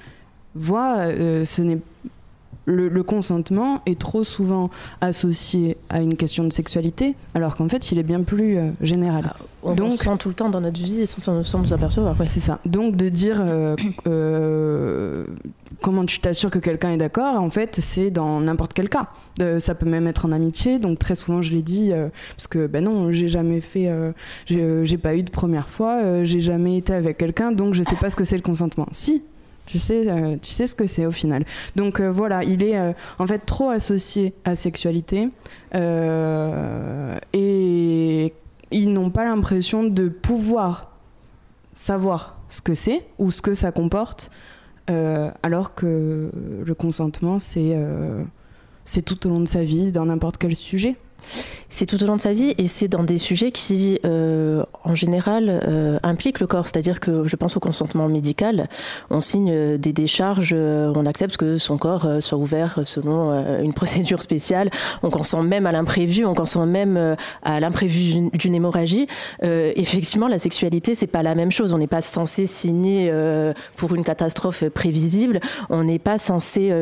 Voit, 0.54 0.98
euh, 0.98 1.44
ce 1.44 1.62
n'est 1.62 1.78
le, 2.68 3.02
consentement 3.02 3.80
est 3.86 3.98
trop 3.98 4.24
souvent 4.24 4.70
associé 5.00 5.78
à 5.88 6.00
une 6.00 6.16
question 6.16 6.44
de 6.44 6.52
sexualité, 6.52 7.14
alors 7.34 7.56
qu'en 7.56 7.68
fait, 7.68 7.92
il 7.92 7.98
est 7.98 8.02
bien 8.02 8.22
plus 8.22 8.58
euh, 8.58 8.70
général. 8.82 9.32
Ah, 9.34 9.36
on 9.62 9.74
Donc, 9.74 9.92
sent 9.92 10.16
tout 10.18 10.28
le 10.28 10.34
temps 10.34 10.50
dans 10.50 10.60
notre 10.60 10.78
vie 10.78 11.06
sans, 11.06 11.42
sans 11.42 11.58
nous 11.58 11.72
apercevoir. 11.72 12.14
C'est 12.26 12.40
ça. 12.40 12.58
Donc, 12.66 12.96
de 12.96 13.08
dire 13.08 13.38
euh, 13.40 13.74
euh, 14.06 15.24
comment 15.80 16.04
tu 16.04 16.20
t'assures 16.20 16.50
que 16.50 16.58
quelqu'un 16.58 16.90
est 16.90 16.98
d'accord, 16.98 17.40
en 17.40 17.50
fait, 17.50 17.76
c'est 17.76 18.10
dans 18.10 18.40
n'importe 18.40 18.74
quel 18.74 18.90
cas. 18.90 19.08
ça 19.58 19.74
peut 19.74 19.88
même 19.88 20.06
être 20.06 20.26
en 20.26 20.32
amitié. 20.32 20.78
Donc, 20.78 20.98
très 20.98 21.14
souvent, 21.14 21.40
je 21.40 21.54
l'ai 21.54 21.62
dit, 21.62 21.92
parce 22.36 22.48
que, 22.48 22.66
ben 22.66 22.84
non, 22.84 23.12
j'ai 23.12 23.28
jamais 23.28 23.62
fait, 23.62 23.90
j'ai 24.46 24.98
pas 24.98 25.14
eu 25.14 25.22
de 25.22 25.30
première 25.30 25.68
fois, 25.68 26.22
j'ai 26.24 26.40
jamais 26.40 26.76
été 26.76 26.92
avec 26.92 27.16
quelqu'un, 27.16 27.52
donc 27.52 27.74
je 27.74 27.82
sais 27.82 27.96
pas 27.96 28.10
ce 28.10 28.16
que 28.16 28.24
c'est 28.24 28.36
le 28.36 28.42
consentement. 28.42 28.86
Si, 28.92 29.22
tu 29.68 29.78
sais, 29.78 30.08
euh, 30.08 30.36
tu 30.40 30.50
sais 30.50 30.66
ce 30.66 30.74
que 30.74 30.86
c'est 30.86 31.04
au 31.04 31.10
final. 31.10 31.44
Donc 31.76 32.00
euh, 32.00 32.10
voilà, 32.10 32.42
il 32.42 32.62
est 32.62 32.78
euh, 32.78 32.94
en 33.18 33.26
fait 33.26 33.40
trop 33.40 33.68
associé 33.68 34.32
à 34.44 34.54
sexualité 34.54 35.28
et 37.34 38.32
ils 38.70 38.92
n'ont 38.92 39.10
pas 39.10 39.24
l'impression 39.24 39.84
de 39.84 40.08
pouvoir 40.08 40.92
savoir 41.74 42.38
ce 42.48 42.62
que 42.62 42.72
c'est 42.72 43.04
ou 43.18 43.30
ce 43.30 43.42
que 43.42 43.52
ça 43.54 43.70
comporte, 43.70 44.30
alors 44.86 45.74
que 45.74 46.30
le 46.64 46.74
consentement, 46.74 47.38
c'est 47.38 47.76
c'est 48.86 49.02
tout 49.02 49.26
au 49.26 49.30
long 49.30 49.40
de 49.40 49.48
sa 49.48 49.62
vie, 49.62 49.92
dans 49.92 50.06
n'importe 50.06 50.38
quel 50.38 50.56
sujet. 50.56 50.96
C'est 51.70 51.84
tout 51.84 52.02
au 52.02 52.06
long 52.06 52.16
de 52.16 52.20
sa 52.20 52.32
vie 52.32 52.54
et 52.56 52.66
c'est 52.66 52.88
dans 52.88 53.02
des 53.02 53.18
sujets 53.18 53.52
qui, 53.52 54.00
euh, 54.06 54.64
en 54.84 54.94
général, 54.94 55.48
euh, 55.48 55.98
impliquent 56.02 56.40
le 56.40 56.46
corps. 56.46 56.66
C'est-à-dire 56.66 56.98
que 56.98 57.28
je 57.28 57.36
pense 57.36 57.56
au 57.56 57.60
consentement 57.60 58.08
médical. 58.08 58.68
On 59.10 59.20
signe 59.20 59.50
euh, 59.52 59.76
des 59.76 59.92
décharges, 59.92 60.54
on 60.54 61.04
accepte 61.04 61.36
que 61.36 61.58
son 61.58 61.76
corps 61.76 62.08
soit 62.20 62.38
ouvert 62.38 62.80
selon 62.84 63.62
une 63.62 63.72
procédure 63.74 64.22
spéciale. 64.22 64.70
On 65.02 65.10
consent 65.10 65.42
même 65.42 65.66
à 65.66 65.72
l'imprévu, 65.72 66.24
on 66.24 66.34
consent 66.34 66.64
même 66.64 67.16
à 67.42 67.60
l'imprévu 67.60 68.30
d'une 68.32 68.54
hémorragie. 68.54 69.06
effectivement, 69.42 70.28
la 70.28 70.38
sexualité, 70.38 70.94
c'est 70.94 71.06
pas 71.06 71.22
la 71.22 71.34
même 71.34 71.52
chose. 71.52 71.72
On 71.72 71.78
n'est 71.78 71.86
pas 71.86 72.00
censé 72.00 72.46
signer 72.46 73.12
pour 73.76 73.94
une 73.94 74.04
catastrophe 74.04 74.64
prévisible. 74.68 75.40
On 75.68 75.84
n'est 75.84 75.98
pas 75.98 76.18
censé 76.18 76.72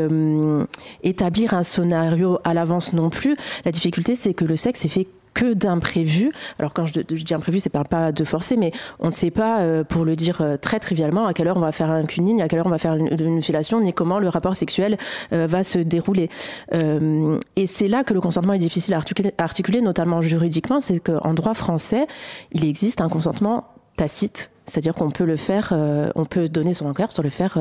établir 1.02 1.54
un 1.54 1.62
scénario 1.62 2.38
à 2.44 2.54
l'avance 2.54 2.92
non 2.92 3.10
plus. 3.10 3.36
La 3.64 3.72
difficulté, 3.72 4.14
c'est 4.14 4.25
que 4.34 4.44
le 4.44 4.56
sexe 4.56 4.84
est 4.84 4.88
fait 4.88 5.08
que 5.36 5.52
d'imprévus. 5.52 6.32
Alors 6.58 6.72
quand 6.72 6.86
je, 6.86 7.00
dis 7.02 7.34
imprévu, 7.34 7.60
c'est 7.60 7.68
pas 7.68 8.10
de 8.10 8.24
forcer, 8.24 8.56
mais 8.56 8.72
on 9.00 9.08
ne 9.08 9.12
sait 9.12 9.30
pas, 9.30 9.60
euh, 9.60 9.84
pour 9.84 10.06
le 10.06 10.16
dire 10.16 10.40
euh, 10.40 10.56
très 10.56 10.80
trivialement, 10.80 11.26
à 11.26 11.34
quelle 11.34 11.46
heure 11.46 11.58
on 11.58 11.60
va 11.60 11.72
faire 11.72 11.90
un 11.90 12.06
cunning, 12.06 12.40
à 12.40 12.48
quelle 12.48 12.60
heure 12.60 12.66
on 12.66 12.70
va 12.70 12.78
faire 12.78 12.94
une, 12.94 13.08
une 13.08 13.40
ni 13.82 13.92
comment 13.92 14.18
le 14.18 14.30
rapport 14.30 14.56
sexuel 14.56 14.96
euh, 15.34 15.46
va 15.46 15.62
se 15.62 15.78
dérouler. 15.78 16.30
et 16.72 17.66
c'est 17.66 17.88
là 17.88 18.02
que 18.02 18.14
le 18.14 18.20
consentement 18.20 18.54
est 18.54 18.58
difficile 18.58 18.94
à 18.94 18.98
articuler, 19.38 19.82
notamment 19.82 20.22
juridiquement, 20.22 20.80
c'est 20.80 21.00
qu'en 21.00 21.34
droit 21.34 21.52
français, 21.52 22.06
il 22.52 22.64
existe 22.64 23.02
un 23.02 23.08
consentement 23.10 23.64
tacite, 23.96 24.50
c'est-à-dire 24.64 24.94
qu'on 24.94 25.10
peut 25.10 25.24
le 25.24 25.36
faire, 25.36 25.74
on 26.14 26.24
peut 26.24 26.48
donner 26.48 26.72
son 26.72 26.88
accord 26.90 27.12
sur 27.12 27.22
le 27.22 27.30
faire 27.30 27.58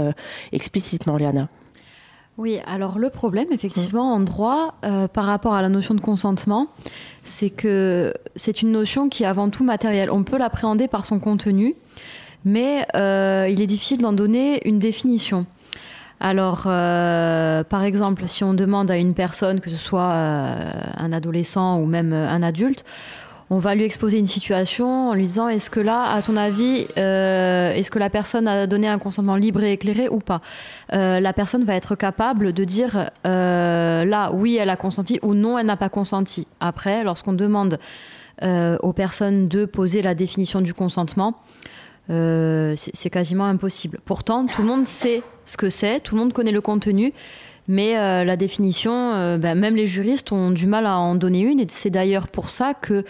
explicitement, 0.54 1.18
Léana. 1.18 1.50
Oui, 2.38 2.60
alors 2.68 3.00
le 3.00 3.10
problème, 3.10 3.48
effectivement, 3.52 4.14
en 4.14 4.20
droit, 4.20 4.76
euh, 4.84 5.08
par 5.08 5.24
rapport 5.26 5.54
à 5.54 5.62
la 5.62 5.70
notion 5.70 5.94
de 5.94 6.02
consentement, 6.02 6.68
c'est 7.24 7.50
que 7.50 8.14
c'est 8.36 8.62
une 8.62 8.72
notion 8.72 9.08
qui 9.08 9.24
est 9.24 9.26
avant 9.26 9.50
tout 9.50 9.64
matérielle. 9.64 10.12
On 10.12 10.24
peut 10.24 10.38
l'appréhender 10.38 10.90
par 10.90 11.06
son 11.06 11.20
contenu, 11.20 11.76
mais 12.44 12.86
euh, 12.94 13.48
il 13.50 13.62
est 13.62 13.68
difficile 13.68 14.02
d'en 14.02 14.12
donner 14.12 14.68
une 14.68 14.80
définition. 14.80 15.46
Alors, 16.20 16.64
euh, 16.68 17.64
par 17.64 17.84
exemple, 17.84 18.28
si 18.28 18.44
on 18.44 18.54
demande 18.54 18.92
à 18.92 18.98
une 18.98 19.14
personne, 19.14 19.62
que 19.62 19.70
ce 19.70 19.78
soit 19.78 20.14
un 20.14 21.14
adolescent 21.14 21.80
ou 21.80 21.86
même 21.86 22.12
un 22.12 22.44
adulte, 22.44 22.84
on 23.50 23.60
va 23.60 23.76
lui 23.76 23.84
exposer 23.84 24.18
une 24.18 24.26
situation 24.26 25.10
en 25.10 25.14
lui 25.14 25.28
disant 25.28 25.48
est-ce 25.50 25.70
que 25.70 25.80
là, 25.80 26.12
à 26.12 26.22
ton 26.22 26.36
avis, 26.36 26.88
euh, 26.98 27.72
est-ce 27.74 27.92
que 27.92 28.00
la 28.00 28.10
personne 28.10 28.48
a 28.48 28.66
donné 28.66 28.88
un 28.88 28.98
consentement 28.98 29.36
libre 29.36 29.64
et 29.64 29.74
éclairé 29.74 30.10
ou 30.10 30.18
pas 30.18 30.42
euh, 30.94 31.20
La 31.20 31.32
personne 31.32 31.64
va 31.64 31.76
être 31.76 31.96
capable 31.96 32.54
de 32.54 32.64
dire 32.64 33.12
euh, 33.26 34.04
là, 34.04 34.32
oui, 34.34 34.56
elle 34.56 34.70
a 34.70 34.78
consenti 34.78 35.20
ou 35.22 35.36
non, 35.36 35.60
elle 35.60 35.68
n'a 35.68 35.78
pas 35.78 35.90
consenti. 35.90 36.48
Après, 36.60 37.04
lorsqu'on 37.04 37.34
demande 37.34 37.80
aux 38.42 38.92
personnes 38.92 39.48
de 39.48 39.64
poser 39.64 40.02
la 40.02 40.14
définition 40.14 40.60
du 40.60 40.74
consentement, 40.74 41.36
c'est 42.10 43.10
quasiment 43.10 43.46
impossible. 43.46 44.00
Pourtant, 44.04 44.46
tout 44.46 44.62
le 44.62 44.68
monde 44.68 44.86
sait 44.86 45.24
ce 45.46 45.56
que 45.56 45.70
c'est, 45.70 46.02
tout 46.02 46.16
le 46.16 46.22
monde 46.22 46.34
connaît 46.34 46.52
le 46.52 46.60
contenu. 46.60 47.14
Mais 47.68 47.98
euh, 47.98 48.24
la 48.24 48.36
définition, 48.36 48.94
euh, 48.94 49.38
ben, 49.38 49.58
même 49.58 49.76
les 49.76 49.88
juristes 49.88 50.32
ont 50.32 50.52
du 50.52 50.68
mal 50.68 50.86
à 50.86 50.98
en 50.98 51.16
donner 51.16 51.40
une. 51.40 51.60
Et 51.60 51.66
c'est 51.70 51.90
d'ailleurs 51.90 52.28
pour 52.28 52.50
ça 52.50 52.74
que 52.74 53.04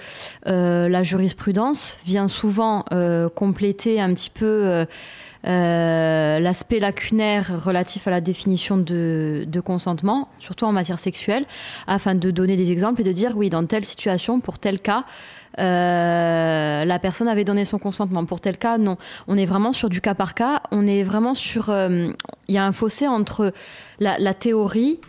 euh, 0.47 0.87
la 0.87 1.03
jurisprudence 1.03 1.97
vient 2.05 2.27
souvent 2.27 2.85
compléter 3.35 3.99
un 3.99 4.13
petit 4.13 4.29
peu 4.29 4.85
l'aspect 5.43 6.79
lacunaire 6.79 7.63
relatif 7.63 8.07
à 8.07 8.11
la 8.11 8.21
définition 8.21 8.77
de, 8.77 9.61
consentement, 9.63 10.29
surtout 10.39 10.65
en 10.65 10.71
matière 10.71 10.99
sexuelle, 10.99 11.45
afin 11.87 12.15
de 12.15 12.31
donner 12.31 12.55
des 12.55 12.71
exemples 12.71 13.01
et 13.01 13.03
de 13.03 13.11
dire 13.11 13.33
oui, 13.35 13.49
dans 13.49 13.65
telle 13.65 13.85
situation, 13.85 14.39
pour 14.39 14.59
tel 14.59 14.79
cas, 14.79 15.05
euh, 15.59 16.85
la 16.85 16.99
personne 16.99 17.27
avait 17.27 17.43
donné 17.43 17.65
son 17.65 17.79
consentement. 17.79 18.25
Pour 18.25 18.41
tel 18.41 18.57
cas, 18.57 18.77
non. 18.77 18.97
On 19.27 19.37
est 19.37 19.45
vraiment 19.45 19.73
sur 19.73 19.89
du 19.89 20.01
cas 20.01 20.15
par 20.15 20.33
cas. 20.33 20.61
On 20.71 20.87
est 20.87 21.03
vraiment 21.03 21.33
sur. 21.33 21.69
Euh, 21.69 22.09
il 22.47 22.55
y 22.55 22.57
a 22.57 22.65
un 22.65 22.71
fossé 22.71 23.07
entre 23.07 23.53
la, 23.99 24.33
théorie. 24.33 24.99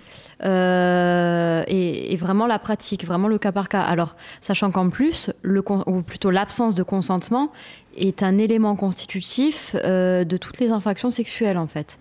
Euh, 0.45 1.65
et, 1.67 2.17
vraiment 2.17 2.47
la 2.47 2.59
pratique, 2.59 3.05
vraiment 3.07 3.29
le 3.29 3.39
cas 3.39 3.53
par 3.53 3.69
cas. 3.69 3.83
Alors, 3.83 4.17
sachant 4.41 4.71
qu'en 4.71 4.91
plus, 4.91 5.31
le, 5.43 5.63
ou 5.87 6.03
plutôt 6.03 6.31
l'absence 6.31 6.75
de 6.75 6.83
consentement 6.83 7.51
est 7.97 8.23
un 8.23 8.39
élément 8.39 8.77
constitutif 8.77 9.75
de 9.75 10.37
toutes 10.37 10.59
les 10.59 10.71
infractions 10.71 11.11
sexuelles, 11.11 11.59
en 11.59 11.67
fait. 11.67 11.99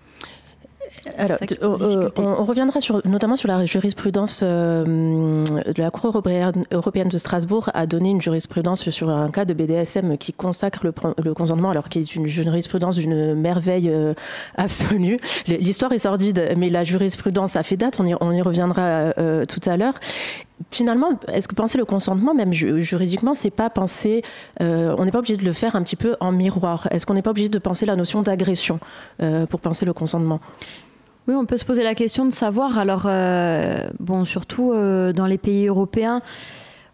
Alors, 1.18 1.38
euh, 1.62 2.10
on, 2.18 2.44
reviendra 2.46 2.82
sur, 2.82 3.02
notamment 3.08 3.36
sur 3.36 3.48
la 3.48 3.64
jurisprudence 3.66 4.42
euh, 4.44 5.44
de 5.44 5.82
la 5.82 5.92
Cour 5.92 6.08
européenne, 6.08 7.10
de 7.10 7.18
Strasbourg 7.18 7.70
a 7.74 7.86
donné 7.86 8.10
une 8.10 8.22
jurisprudence 8.22 8.90
sur 8.90 9.10
un 9.10 9.30
cas 9.30 9.46
de 9.46 9.54
BDSM 9.54 10.18
qui 10.18 10.34
consacre 10.34 10.84
le, 10.84 11.34
consentement, 11.34 11.70
alors 11.70 11.90
qui 11.90 12.00
est 12.00 12.16
une 12.16 12.28
jurisprudence 12.28 12.96
d'une 12.96 13.36
merveille 13.36 13.90
euh, 13.90 14.14
absolue. 14.56 15.20
L'histoire 15.48 15.92
est 15.94 16.00
sordide, 16.00 16.56
mais 16.58 16.70
la 16.70 16.84
jurisprudence 16.84 17.56
a 17.56 17.64
fait 17.64 17.78
date. 17.78 18.00
On 18.00 18.06
y, 18.06 18.16
on 18.20 18.32
y 18.32 18.42
reviendra 18.42 19.14
tout 19.48 19.62
à 19.66 19.78
l'heure. 19.78 19.94
Finalement, 20.72 21.20
est-ce 21.32 21.48
que 21.48 21.56
penser 21.56 21.78
le 21.78 21.86
consentement, 21.86 22.34
même 22.34 22.54
juridiquement, 22.54 23.34
c'est 23.34 23.50
pas 23.50 23.70
penser, 23.70 24.24
on 24.60 25.06
n'est 25.06 25.12
pas 25.12 25.20
obligé 25.20 25.38
de 25.38 25.44
le 25.44 25.52
faire 25.52 25.76
un 25.76 25.84
petit 25.84 25.96
peu 25.96 26.16
en 26.20 26.32
miroir. 26.32 26.88
Est-ce 26.92 27.06
qu'on 27.06 27.14
n'est 27.14 27.22
pas 27.22 27.32
obligé 27.32 27.50
de 27.50 27.60
penser 27.60 27.86
la 27.86 27.96
notion 27.96 28.22
d'agression 28.22 28.80
pour 29.50 29.60
penser 29.60 29.86
le 29.86 29.94
consentement? 29.94 30.40
Oui, 31.28 31.34
on 31.34 31.46
peut 31.46 31.58
se 31.58 31.66
poser 31.66 31.84
la 31.84 31.96
question 31.96 32.26
de 32.26 32.32
savoir. 32.32 32.78
Alors, 32.78 33.06
euh, 33.08 33.80
bon, 34.00 34.26
surtout 34.26 34.72
euh, 34.72 35.12
dans 35.12 35.26
les 35.26 35.40
pays 35.40 35.68
européens, 35.68 36.22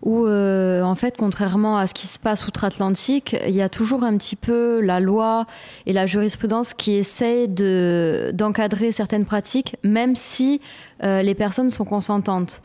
où, 0.03 0.25
euh, 0.25 0.81
en 0.81 0.95
fait, 0.95 1.15
contrairement 1.17 1.77
à 1.77 1.85
ce 1.85 1.93
qui 1.93 2.07
se 2.07 2.17
passe 2.17 2.47
outre-Atlantique, 2.47 3.35
il 3.45 3.53
y 3.53 3.61
a 3.61 3.69
toujours 3.69 4.03
un 4.03 4.17
petit 4.17 4.37
peu 4.37 4.79
la 4.79 4.99
loi 4.99 5.45
et 5.85 5.93
la 5.93 6.05
jurisprudence 6.05 6.73
qui 6.73 6.93
essayent 6.93 7.49
d'encadrer 7.49 8.91
certaines 8.91 9.25
pratiques, 9.25 9.75
même 9.83 10.15
si 10.15 10.61
les 11.03 11.35
personnes 11.35 11.69
sont 11.69 11.85
consentantes. 11.85 12.61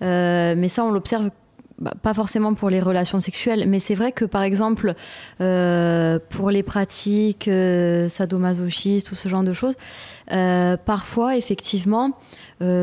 mais 0.00 0.68
ça, 0.68 0.84
on 0.84 0.92
l'observe 0.92 1.30
bah, 1.78 1.92
pas 2.02 2.12
forcément 2.12 2.54
pour 2.54 2.70
les 2.70 2.80
relations 2.80 3.20
sexuelles, 3.20 3.64
mais 3.68 3.78
c'est 3.78 3.94
vrai 3.94 4.10
que 4.10 4.24
par 4.24 4.42
exemple, 4.42 4.94
euh, 5.40 6.18
pour 6.28 6.50
les 6.50 6.64
pratiques 6.64 7.46
euh, 7.46 8.08
sadomasochistes 8.08 9.12
ou 9.12 9.14
ce 9.14 9.28
genre 9.28 9.44
de 9.44 9.52
choses, 9.52 9.74
euh, 10.32 10.76
parfois, 10.76 11.36
effectivement, 11.36 12.18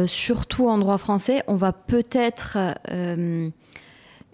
surtout 0.08 0.70
en 0.70 0.78
droit 0.78 0.98
français, 0.98 1.44
on 1.48 1.56
va 1.56 1.74
peut-être 1.74 2.58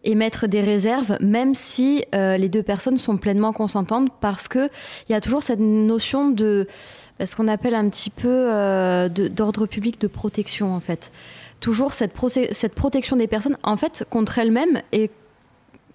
émettre 0.04 0.48
des 0.48 0.62
réserves, 0.62 1.18
même 1.20 1.56
si 1.56 2.06
les 2.14 2.48
deux 2.48 2.62
personnes 2.62 3.00
sont 3.00 3.18
pleinement 3.18 3.52
consentantes, 3.52 4.10
parce 4.22 4.48
qu'il 4.48 4.70
y 5.10 5.16
a 5.16 5.22
toujours 5.22 5.42
cette 5.42 5.60
notion 5.60 6.30
de 6.30 6.68
ce 7.26 7.36
qu'on 7.36 7.48
appelle 7.48 7.74
un 7.74 7.90
petit 7.90 8.12
peu 8.12 9.10
d'ordre 9.32 9.66
public 9.66 10.00
de 10.00 10.06
protection, 10.06 10.76
en 10.76 10.80
fait 10.80 11.12
toujours 11.62 11.94
cette, 11.94 12.14
protection 12.14 13.16
des 13.16 13.28
personnes, 13.28 13.58
en 13.64 13.78
fait, 13.78 14.06
contre 14.10 14.40
elles-mêmes 14.40 14.82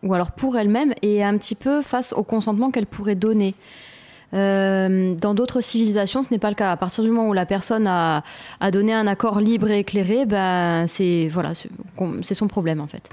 ou 0.02 0.14
alors 0.14 0.30
pour 0.30 0.56
elles-mêmes 0.56 0.94
et 1.02 1.22
un 1.22 1.36
petit 1.36 1.54
peu 1.54 1.82
face 1.82 2.12
au 2.14 2.22
consentement 2.22 2.70
qu'elles 2.70 2.86
pourraient 2.86 3.14
donner. 3.14 3.54
Euh, 4.34 5.14
dans 5.14 5.34
d'autres 5.34 5.60
civilisations, 5.60 6.22
ce 6.22 6.30
n'est 6.30 6.38
pas 6.38 6.48
le 6.48 6.54
cas. 6.54 6.72
À 6.72 6.76
partir 6.76 7.04
du 7.04 7.10
moment 7.10 7.28
où 7.28 7.32
la 7.32 7.46
personne 7.46 7.86
a, 7.86 8.22
a 8.60 8.70
donné 8.70 8.92
un 8.92 9.06
accord 9.06 9.40
libre 9.40 9.70
et 9.70 9.80
éclairé, 9.80 10.26
ben, 10.26 10.86
c'est 10.86 11.28
voilà, 11.32 11.52
c'est 11.54 12.34
son 12.34 12.48
problème 12.48 12.80
en 12.80 12.86
fait. 12.86 13.10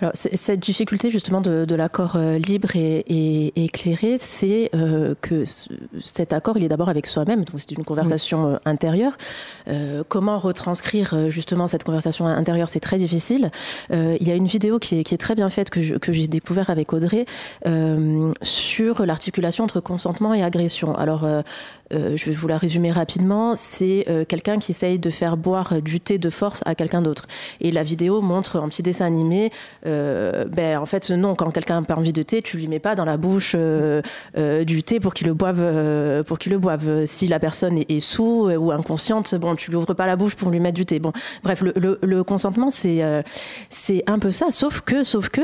Alors, 0.00 0.12
cette 0.14 0.60
difficulté 0.60 1.10
justement 1.10 1.40
de, 1.40 1.74
l'accord 1.74 2.12
euh, 2.16 2.38
libre 2.38 2.70
et, 2.74 3.52
éclairé, 3.56 4.16
c'est 4.18 4.70
euh, 4.74 5.14
que 5.20 5.44
cet 6.02 6.32
accord, 6.32 6.56
il 6.56 6.64
est 6.64 6.68
d'abord 6.68 6.88
avec 6.88 7.06
soi-même, 7.06 7.44
donc 7.44 7.60
c'est 7.60 7.72
une 7.72 7.84
conversation 7.84 8.48
euh, 8.48 8.56
intérieure. 8.64 9.16
comment 10.08 10.38
retranscrire 10.38 11.30
justement 11.30 11.68
cette 11.68 11.84
conversation 11.84 12.26
intérieure, 12.26 12.68
c'est 12.68 12.80
très 12.80 12.96
difficile. 12.96 13.50
il 13.90 14.26
y 14.26 14.30
a 14.30 14.34
une 14.34 14.46
vidéo 14.46 14.78
qui 14.78 14.98
est, 14.98 15.20
très 15.20 15.34
bien 15.34 15.50
faite 15.50 15.70
que, 15.70 16.12
j'ai 16.12 16.28
découvert 16.28 16.70
avec 16.70 16.92
Audrey 16.92 17.26
sur 18.42 19.06
l'articulation 19.06 19.64
entre 19.64 19.80
consentement 19.80 20.34
et 20.34 20.42
agression. 20.42 20.96
Alors, 20.96 21.26
je 21.90 22.24
vais 22.24 22.32
vous 22.32 22.48
la 22.48 22.58
résumer 22.58 22.90
rapidement. 22.90 23.54
C'est 23.54 24.06
quelqu'un 24.28 24.58
qui 24.58 24.72
essaye 24.72 24.98
de 24.98 25.10
faire 25.10 25.36
boire 25.36 25.80
du 25.82 26.00
thé 26.00 26.18
de 26.18 26.30
force 26.30 26.60
à 26.66 26.74
quelqu'un 26.74 27.02
d'autre. 27.02 27.26
Et 27.60 27.70
la 27.70 27.82
vidéo 27.82 28.20
montre 28.20 28.56
un 28.56 28.68
petit 28.68 28.82
dessin 28.82 29.06
animé 29.06 29.49
euh, 29.86 30.44
ben, 30.46 30.78
en 30.78 30.86
fait, 30.86 31.10
non, 31.10 31.34
quand 31.34 31.50
quelqu'un 31.50 31.80
n'a 31.80 31.86
pas 31.86 31.94
envie 31.96 32.12
de 32.12 32.22
thé, 32.22 32.42
tu 32.42 32.56
lui 32.56 32.68
mets 32.68 32.78
pas 32.78 32.94
dans 32.94 33.04
la 33.04 33.16
bouche 33.16 33.54
euh, 33.56 34.02
euh, 34.36 34.64
du 34.64 34.82
thé 34.82 35.00
pour 35.00 35.14
qu'il 35.14 35.26
le 35.26 35.34
boive. 35.34 36.24
pour 36.24 36.38
qu'il 36.38 36.52
le 36.52 36.58
boive. 36.58 37.04
Si 37.04 37.26
la 37.26 37.38
personne 37.38 37.78
est, 37.78 38.00
sous 38.00 38.50
ou 38.50 38.72
inconsciente, 38.72 39.34
bon, 39.34 39.56
tu 39.56 39.70
lui 39.70 39.76
ouvres 39.76 39.94
pas 39.94 40.06
la 40.06 40.16
bouche 40.16 40.34
pour 40.36 40.50
lui 40.50 40.60
mettre 40.60 40.76
du 40.76 40.86
thé. 40.86 40.98
Bon, 40.98 41.12
bref, 41.42 41.62
le, 41.62 42.22
consentement, 42.22 42.70
c'est 42.70 43.02
c'est 43.68 44.02
un 44.06 44.18
peu 44.18 44.30
ça. 44.30 44.50
Sauf 44.50 44.80
que, 44.80 45.02
sauf 45.02 45.28
que, 45.28 45.40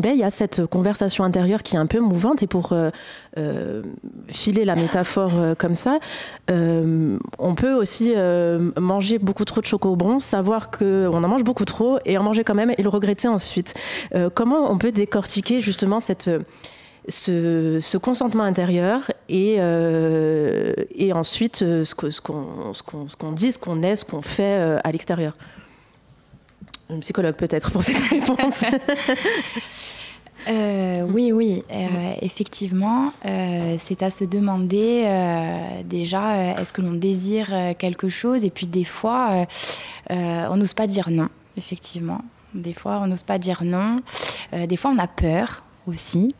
ben, 0.00 0.12
il 0.12 0.18
y 0.18 0.24
a 0.24 0.30
cette 0.30 0.66
conversation 0.66 1.24
intérieure 1.24 1.62
qui 1.62 1.76
est 1.76 1.78
un 1.78 1.86
peu 1.86 2.00
mouvante 2.00 2.42
et 2.42 2.46
pour 2.46 2.74
filer 4.28 4.64
la 4.64 4.74
métaphore 4.74 5.32
comme 5.58 5.74
ça, 5.74 5.98
on 6.48 7.54
peut 7.54 7.74
aussi 7.74 8.14
manger 8.76 9.18
beaucoup 9.18 9.44
trop 9.44 9.60
de 9.60 9.66
chocobons, 9.66 10.18
savoir 10.18 10.70
qu'on 10.70 11.12
en 11.12 11.28
mange 11.28 11.44
beaucoup 11.44 11.64
trop 11.64 11.98
et 12.04 12.18
en 12.18 12.22
manger 12.22 12.44
quand 12.44 12.54
même 12.54 12.72
et 12.76 12.82
le 12.82 12.88
regretter 12.88 13.28
ensuite. 13.28 13.74
Euh, 14.14 14.30
comment 14.32 14.70
on 14.70 14.78
peut 14.78 14.92
décortiquer 14.92 15.60
justement 15.60 16.00
cette, 16.00 16.30
ce, 17.08 17.96
consentement 17.96 18.44
intérieur 18.44 19.10
et, 19.28 19.56
euh, 19.58 20.74
et 20.94 21.12
ensuite 21.12 21.62
euh, 21.62 21.84
ce 21.84 21.94
qu'on 21.94 22.10
ce 22.10 22.20
ce 23.08 23.16
qu'on 23.16 23.32
dit, 23.32 23.52
ce 23.52 23.58
qu'on 23.58 23.82
est, 23.82 23.96
ce 23.96 24.04
qu'on 24.04 24.22
fait 24.22 24.78
à 24.82 24.92
l'extérieur? 24.92 25.36
Un 26.88 27.00
psychologue 27.00 27.34
peut-être 27.34 27.70
pour 27.72 27.82
cette 27.82 27.96
réponse. 28.10 28.64
oui, 30.48 31.32
oui, 31.32 31.62
effectivement, 32.20 33.12
c'est 33.78 34.02
à 34.02 34.10
se 34.10 34.24
demander 34.24 35.04
déjà 35.84 36.54
est-ce 36.60 36.72
que 36.72 36.82
l'on 36.82 36.94
désire 36.94 37.52
quelque 37.78 38.08
chose? 38.08 38.44
Et 38.44 38.50
puis 38.50 38.66
des 38.66 38.84
fois 38.84 39.46
on 40.10 40.56
n'ose 40.56 40.74
pas 40.74 40.86
dire 40.86 41.10
non, 41.10 41.28
effectivement. 41.56 42.20
Des 42.56 42.72
fois, 42.72 43.00
on 43.02 43.06
n'ose 43.06 43.22
pas 43.22 43.38
dire 43.38 43.62
non. 43.64 44.00
Euh, 44.54 44.66
des 44.66 44.76
fois, 44.76 44.90
on 44.94 44.98
a 44.98 45.06
peur 45.06 45.62
aussi. 45.86 46.34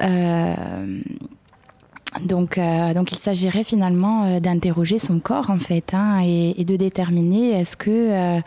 Euh, 0.00 1.00
donc, 2.22 2.58
euh, 2.58 2.94
donc, 2.94 3.12
il 3.12 3.18
s'agirait 3.18 3.64
finalement 3.64 4.38
d'interroger 4.38 4.98
son 4.98 5.18
corps, 5.18 5.50
en 5.50 5.58
fait, 5.58 5.92
hein, 5.92 6.20
et, 6.24 6.64
de 6.64 6.76
déterminer 6.76 7.60
est-ce 7.60 7.76
que 7.76 8.40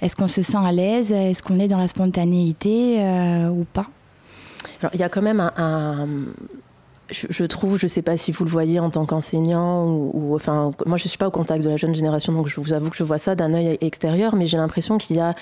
est-ce 0.00 0.16
qu'on 0.16 0.26
se 0.26 0.42
sent 0.42 0.58
à 0.58 0.72
l'aise, 0.72 1.12
est-ce 1.12 1.44
qu'on 1.44 1.60
est 1.60 1.68
dans 1.68 1.78
la 1.78 1.86
spontanéité 1.86 2.96
ou 3.50 3.64
pas? 3.72 3.86
Alors, 4.80 4.90
il 4.94 5.00
y 5.00 5.04
a 5.04 5.08
quand 5.08 5.22
même 5.22 5.40
un 5.56 6.06
je, 7.12 7.44
trouve, 7.44 7.78
je 7.78 7.86
ne 7.86 7.88
sais 7.88 8.02
pas 8.02 8.16
si 8.16 8.32
vous 8.32 8.44
le 8.44 8.50
voyez 8.50 8.80
en 8.80 8.90
tant 8.90 9.06
qu'enseignant 9.06 9.86
ou, 9.86 10.34
enfin, 10.34 10.72
moi 10.86 10.96
je 10.96 11.04
ne 11.04 11.08
suis 11.08 11.18
pas 11.18 11.28
au 11.28 11.30
contact 11.30 11.64
de 11.64 11.68
la 11.68 11.76
jeune 11.76 11.94
génération, 11.94 12.32
donc 12.32 12.48
je 12.48 12.60
vous 12.60 12.72
avoue 12.72 12.90
que 12.90 12.96
je 12.96 13.04
vois 13.04 13.18
ça 13.18 13.34
d'un 13.34 13.54
œil 13.54 13.78
extérieur, 13.80 14.34
mais 14.34 14.46
j'ai 14.46 14.56
l'impression 14.56 14.98
qu'il 14.98 15.16
y 15.16 15.20
a 15.20 15.34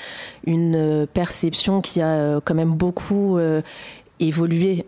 une 0.47 0.75
euh, 0.75 1.07
perception 1.07 1.81
qui 1.81 2.01
a 2.01 2.07
euh, 2.07 2.41
quand 2.45 2.55
même 2.55 2.73
beaucoup 2.73 3.39
euh, 3.39 3.63
évolué 4.19 4.85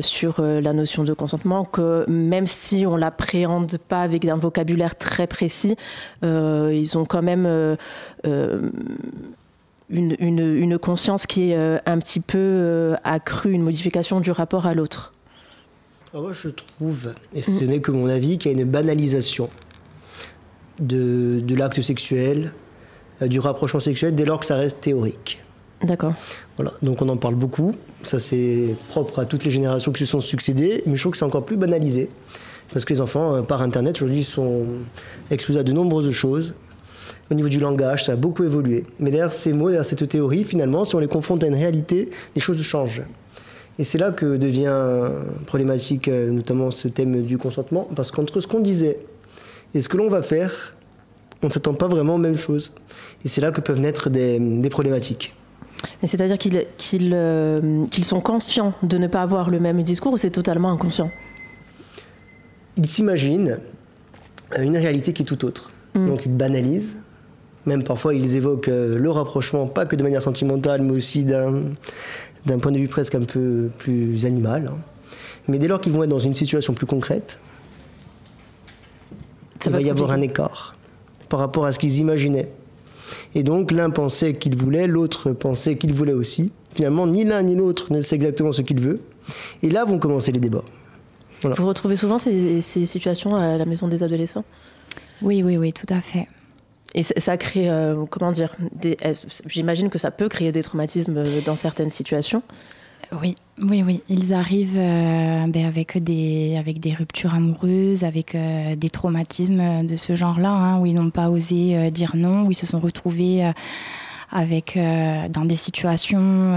sur 0.00 0.42
la 0.42 0.72
notion 0.72 1.04
de 1.04 1.12
consentement, 1.12 1.64
que 1.64 2.04
même 2.08 2.48
si 2.48 2.84
on 2.84 2.96
l'appréhende 2.96 3.78
pas 3.78 4.02
avec 4.02 4.24
un 4.24 4.34
vocabulaire 4.34 4.96
très 4.96 5.28
précis, 5.28 5.76
ils 6.24 6.98
ont 6.98 7.04
quand 7.04 7.22
même 7.22 7.76
une, 9.92 10.16
une, 10.18 10.78
conscience 10.78 11.26
qui 11.26 11.50
est 11.50 11.56
un 11.86 11.98
petit 11.98 12.20
peu 12.20 12.96
accrue, 13.04 13.52
une 13.52 13.62
modification 13.62 14.20
du 14.20 14.30
rapport 14.30 14.66
à 14.66 14.74
l'autre. 14.74 15.12
Ah, 16.14 16.20
moi, 16.20 16.32
je 16.32 16.48
trouve, 16.48 17.14
et 17.34 17.40
ce 17.40 17.64
mm. 17.64 17.68
n'est 17.68 17.80
que 17.80 17.90
mon 17.90 18.06
avis, 18.06 18.36
qu'il 18.36 18.52
y 18.52 18.54
a 18.54 18.58
une 18.58 18.68
banalisation 18.68 19.48
de, 20.78 21.40
de 21.40 21.54
l'acte 21.54 21.80
sexuel, 21.80 22.52
euh, 23.22 23.28
du 23.28 23.40
rapprochement 23.40 23.80
sexuel, 23.80 24.14
dès 24.14 24.24
lors 24.24 24.40
que 24.40 24.46
ça 24.46 24.56
reste 24.56 24.80
théorique. 24.80 25.40
D'accord. 25.82 26.12
Voilà, 26.56 26.72
donc 26.82 27.02
on 27.02 27.08
en 27.08 27.16
parle 27.16 27.34
beaucoup. 27.34 27.74
Ça, 28.02 28.20
c'est 28.20 28.76
propre 28.88 29.20
à 29.20 29.24
toutes 29.24 29.44
les 29.44 29.50
générations 29.50 29.90
qui 29.90 30.04
se 30.04 30.10
sont 30.10 30.20
succédées, 30.20 30.82
mais 30.86 30.96
je 30.96 31.02
trouve 31.02 31.12
que 31.12 31.18
c'est 31.18 31.24
encore 31.24 31.44
plus 31.44 31.56
banalisé. 31.56 32.08
Parce 32.72 32.84
que 32.84 32.92
les 32.92 33.00
enfants, 33.00 33.36
euh, 33.36 33.42
par 33.42 33.62
Internet, 33.62 33.96
aujourd'hui, 33.96 34.24
sont 34.24 34.66
exposés 35.30 35.60
à 35.60 35.62
de 35.62 35.72
nombreuses 35.72 36.10
choses. 36.10 36.54
Au 37.30 37.34
niveau 37.34 37.48
du 37.48 37.58
langage, 37.58 38.04
ça 38.04 38.12
a 38.12 38.16
beaucoup 38.16 38.44
évolué. 38.44 38.84
Mais 38.98 39.10
derrière 39.10 39.32
ces 39.32 39.52
mots, 39.52 39.68
derrière 39.68 39.86
cette 39.86 40.08
théorie, 40.08 40.44
finalement, 40.44 40.84
si 40.84 40.94
on 40.94 40.98
les 40.98 41.08
confronte 41.08 41.42
à 41.44 41.46
une 41.46 41.54
réalité, 41.54 42.10
les 42.34 42.40
choses 42.40 42.60
changent. 42.62 43.02
Et 43.78 43.84
c'est 43.84 43.98
là 43.98 44.10
que 44.10 44.36
devient 44.36 45.08
problématique 45.46 46.08
euh, 46.08 46.30
notamment 46.30 46.70
ce 46.70 46.88
thème 46.88 47.22
du 47.22 47.38
consentement, 47.38 47.88
parce 47.96 48.10
qu'entre 48.10 48.40
ce 48.40 48.46
qu'on 48.46 48.60
disait 48.60 48.98
et 49.74 49.80
ce 49.80 49.88
que 49.88 49.96
l'on 49.96 50.08
va 50.08 50.22
faire, 50.22 50.76
on 51.42 51.46
ne 51.46 51.52
s'attend 51.52 51.74
pas 51.74 51.88
vraiment 51.88 52.16
aux 52.16 52.18
mêmes 52.18 52.36
choses. 52.36 52.74
Et 53.24 53.28
c'est 53.28 53.40
là 53.40 53.50
que 53.50 53.60
peuvent 53.60 53.80
naître 53.80 54.10
des, 54.10 54.68
problématiques. 54.70 55.34
C'est-à-dire 56.04 56.36
euh, 56.36 57.86
qu'ils 57.86 58.04
sont 58.04 58.20
conscients 58.20 58.74
de 58.82 58.98
ne 58.98 59.06
pas 59.08 59.22
avoir 59.22 59.50
le 59.50 59.58
même 59.58 59.82
discours 59.82 60.12
ou 60.12 60.16
c'est 60.16 60.30
totalement 60.30 60.70
inconscient? 60.70 61.10
Ils 62.76 62.86
s'imaginent 62.86 63.58
une 64.58 64.76
réalité 64.76 65.12
qui 65.12 65.22
est 65.22 65.26
tout 65.26 65.44
autre. 65.44 65.71
Mm. 65.94 66.06
Donc 66.06 66.26
ils 66.26 66.34
banalisent. 66.34 66.94
Même 67.66 67.84
parfois, 67.84 68.14
ils 68.14 68.34
évoquent 68.36 68.68
euh, 68.68 68.98
le 68.98 69.10
rapprochement, 69.10 69.66
pas 69.66 69.86
que 69.86 69.94
de 69.94 70.02
manière 70.02 70.22
sentimentale, 70.22 70.82
mais 70.82 70.92
aussi 70.92 71.24
d'un 71.24 72.58
point 72.60 72.72
de 72.72 72.78
vue 72.78 72.88
presque 72.88 73.14
un 73.14 73.22
peu 73.22 73.70
plus 73.78 74.24
animal. 74.26 74.68
Hein. 74.72 74.78
Mais 75.48 75.58
dès 75.58 75.68
lors 75.68 75.80
qu'ils 75.80 75.92
vont 75.92 76.02
être 76.02 76.10
dans 76.10 76.18
une 76.18 76.34
situation 76.34 76.74
plus 76.74 76.86
concrète, 76.86 77.38
il 79.64 79.70
va 79.70 79.80
y 79.80 79.90
avoir 79.90 80.10
un 80.10 80.20
écart 80.20 80.76
par 81.28 81.38
rapport 81.38 81.64
à 81.64 81.72
ce 81.72 81.78
qu'ils 81.78 81.98
imaginaient. 81.98 82.50
Et 83.34 83.42
donc 83.42 83.70
l'un 83.70 83.90
pensait 83.90 84.34
qu'il 84.34 84.56
voulait, 84.56 84.86
l'autre 84.86 85.30
pensait 85.32 85.76
qu'il 85.76 85.92
voulait 85.94 86.12
aussi. 86.12 86.52
Finalement, 86.74 87.06
ni 87.06 87.24
l'un 87.24 87.42
ni 87.42 87.54
l'autre 87.54 87.92
ne 87.92 88.00
sait 88.00 88.16
exactement 88.16 88.52
ce 88.52 88.62
qu'il 88.62 88.80
veut. 88.80 89.00
Et 89.62 89.70
là 89.70 89.84
vont 89.84 89.98
commencer 89.98 90.32
les 90.32 90.40
débats. 90.40 90.64
Vous 91.42 91.66
retrouvez 91.66 91.96
souvent 91.96 92.18
ces, 92.18 92.60
ces 92.60 92.86
situations 92.86 93.36
à 93.36 93.56
la 93.56 93.64
maison 93.64 93.88
des 93.88 94.02
adolescents? 94.02 94.44
Oui, 95.22 95.42
oui, 95.42 95.56
oui, 95.56 95.72
tout 95.72 95.86
à 95.88 96.00
fait. 96.00 96.28
Et 96.94 97.02
ça 97.02 97.36
crée, 97.38 97.70
euh, 97.70 98.04
comment 98.10 98.32
dire, 98.32 98.54
j'imagine 99.46 99.88
que 99.88 99.98
ça 99.98 100.10
peut 100.10 100.28
créer 100.28 100.52
des 100.52 100.62
traumatismes 100.62 101.16
euh, 101.16 101.40
dans 101.46 101.56
certaines 101.56 101.88
situations. 101.88 102.42
Oui, 103.20 103.36
oui, 103.60 103.82
oui. 103.84 104.02
Ils 104.08 104.34
arrivent 104.34 104.76
euh, 104.76 105.46
ben, 105.46 105.66
avec, 105.66 106.02
des, 106.02 106.56
avec 106.58 106.80
des 106.80 106.92
ruptures 106.92 107.34
amoureuses, 107.34 108.04
avec 108.04 108.36
des 108.36 108.90
traumatismes 108.90 109.86
de 109.86 109.96
ce 109.96 110.14
genre-là, 110.14 110.50
hein, 110.50 110.80
où 110.80 110.86
ils 110.86 110.94
n'ont 110.94 111.10
pas 111.10 111.30
osé 111.30 111.90
dire 111.90 112.12
non, 112.14 112.44
où 112.44 112.50
ils 112.50 112.56
se 112.56 112.66
sont 112.66 112.80
retrouvés 112.80 113.50
avec, 114.30 114.78
dans 115.30 115.44
des 115.44 115.56
situations 115.56 116.56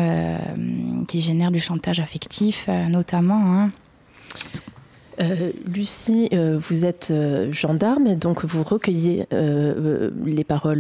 qui 1.10 1.20
génèrent 1.20 1.52
du 1.52 1.60
chantage 1.60 2.00
affectif, 2.00 2.70
notamment. 2.90 3.42
Hein. 3.44 3.72
Euh, 5.22 5.52
Lucie, 5.66 6.30
euh, 6.34 6.60
vous 6.60 6.86
êtes 6.86 7.10
euh, 7.12 7.52
gendarme, 7.52 8.16
donc 8.16 8.44
vous 8.46 8.64
recueillez 8.64 9.28
les 9.32 10.44
paroles 10.44 10.80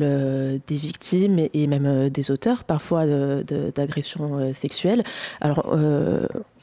des 0.67 0.76
victimes 0.76 1.48
et, 1.54 1.67
même 1.67 2.10
des 2.10 2.32
auteurs, 2.32 2.63
parfois 2.63 3.06
d'agressions 3.06 4.54
sexuelles. 4.54 5.04
Alors, 5.41 5.76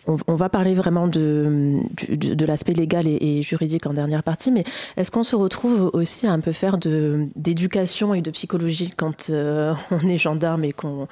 on, 0.06 0.34
va 0.34 0.48
parler 0.48 0.74
vraiment 0.74 1.06
de, 1.06 1.78
de, 2.08 2.44
l'aspect 2.46 2.72
légal 2.72 3.06
et, 3.06 3.42
juridique 3.42 3.86
en 3.86 3.94
dernière 3.94 4.22
partie, 4.22 4.50
mais 4.50 4.64
est-ce 4.96 5.10
qu'on 5.10 5.22
se 5.22 5.36
retrouve 5.36 5.90
aussi 5.92 6.26
à 6.26 6.32
un 6.32 6.40
peu 6.40 6.52
faire 6.52 6.78
d'éducation 6.78 8.14
et 8.14 8.22
de 8.22 8.30
psychologie 8.30 8.90
quand 8.96 9.30
on 9.90 10.08
est 10.08 10.18
gendarme 10.18 10.64
et 10.64 10.72
qu'on 10.72 11.08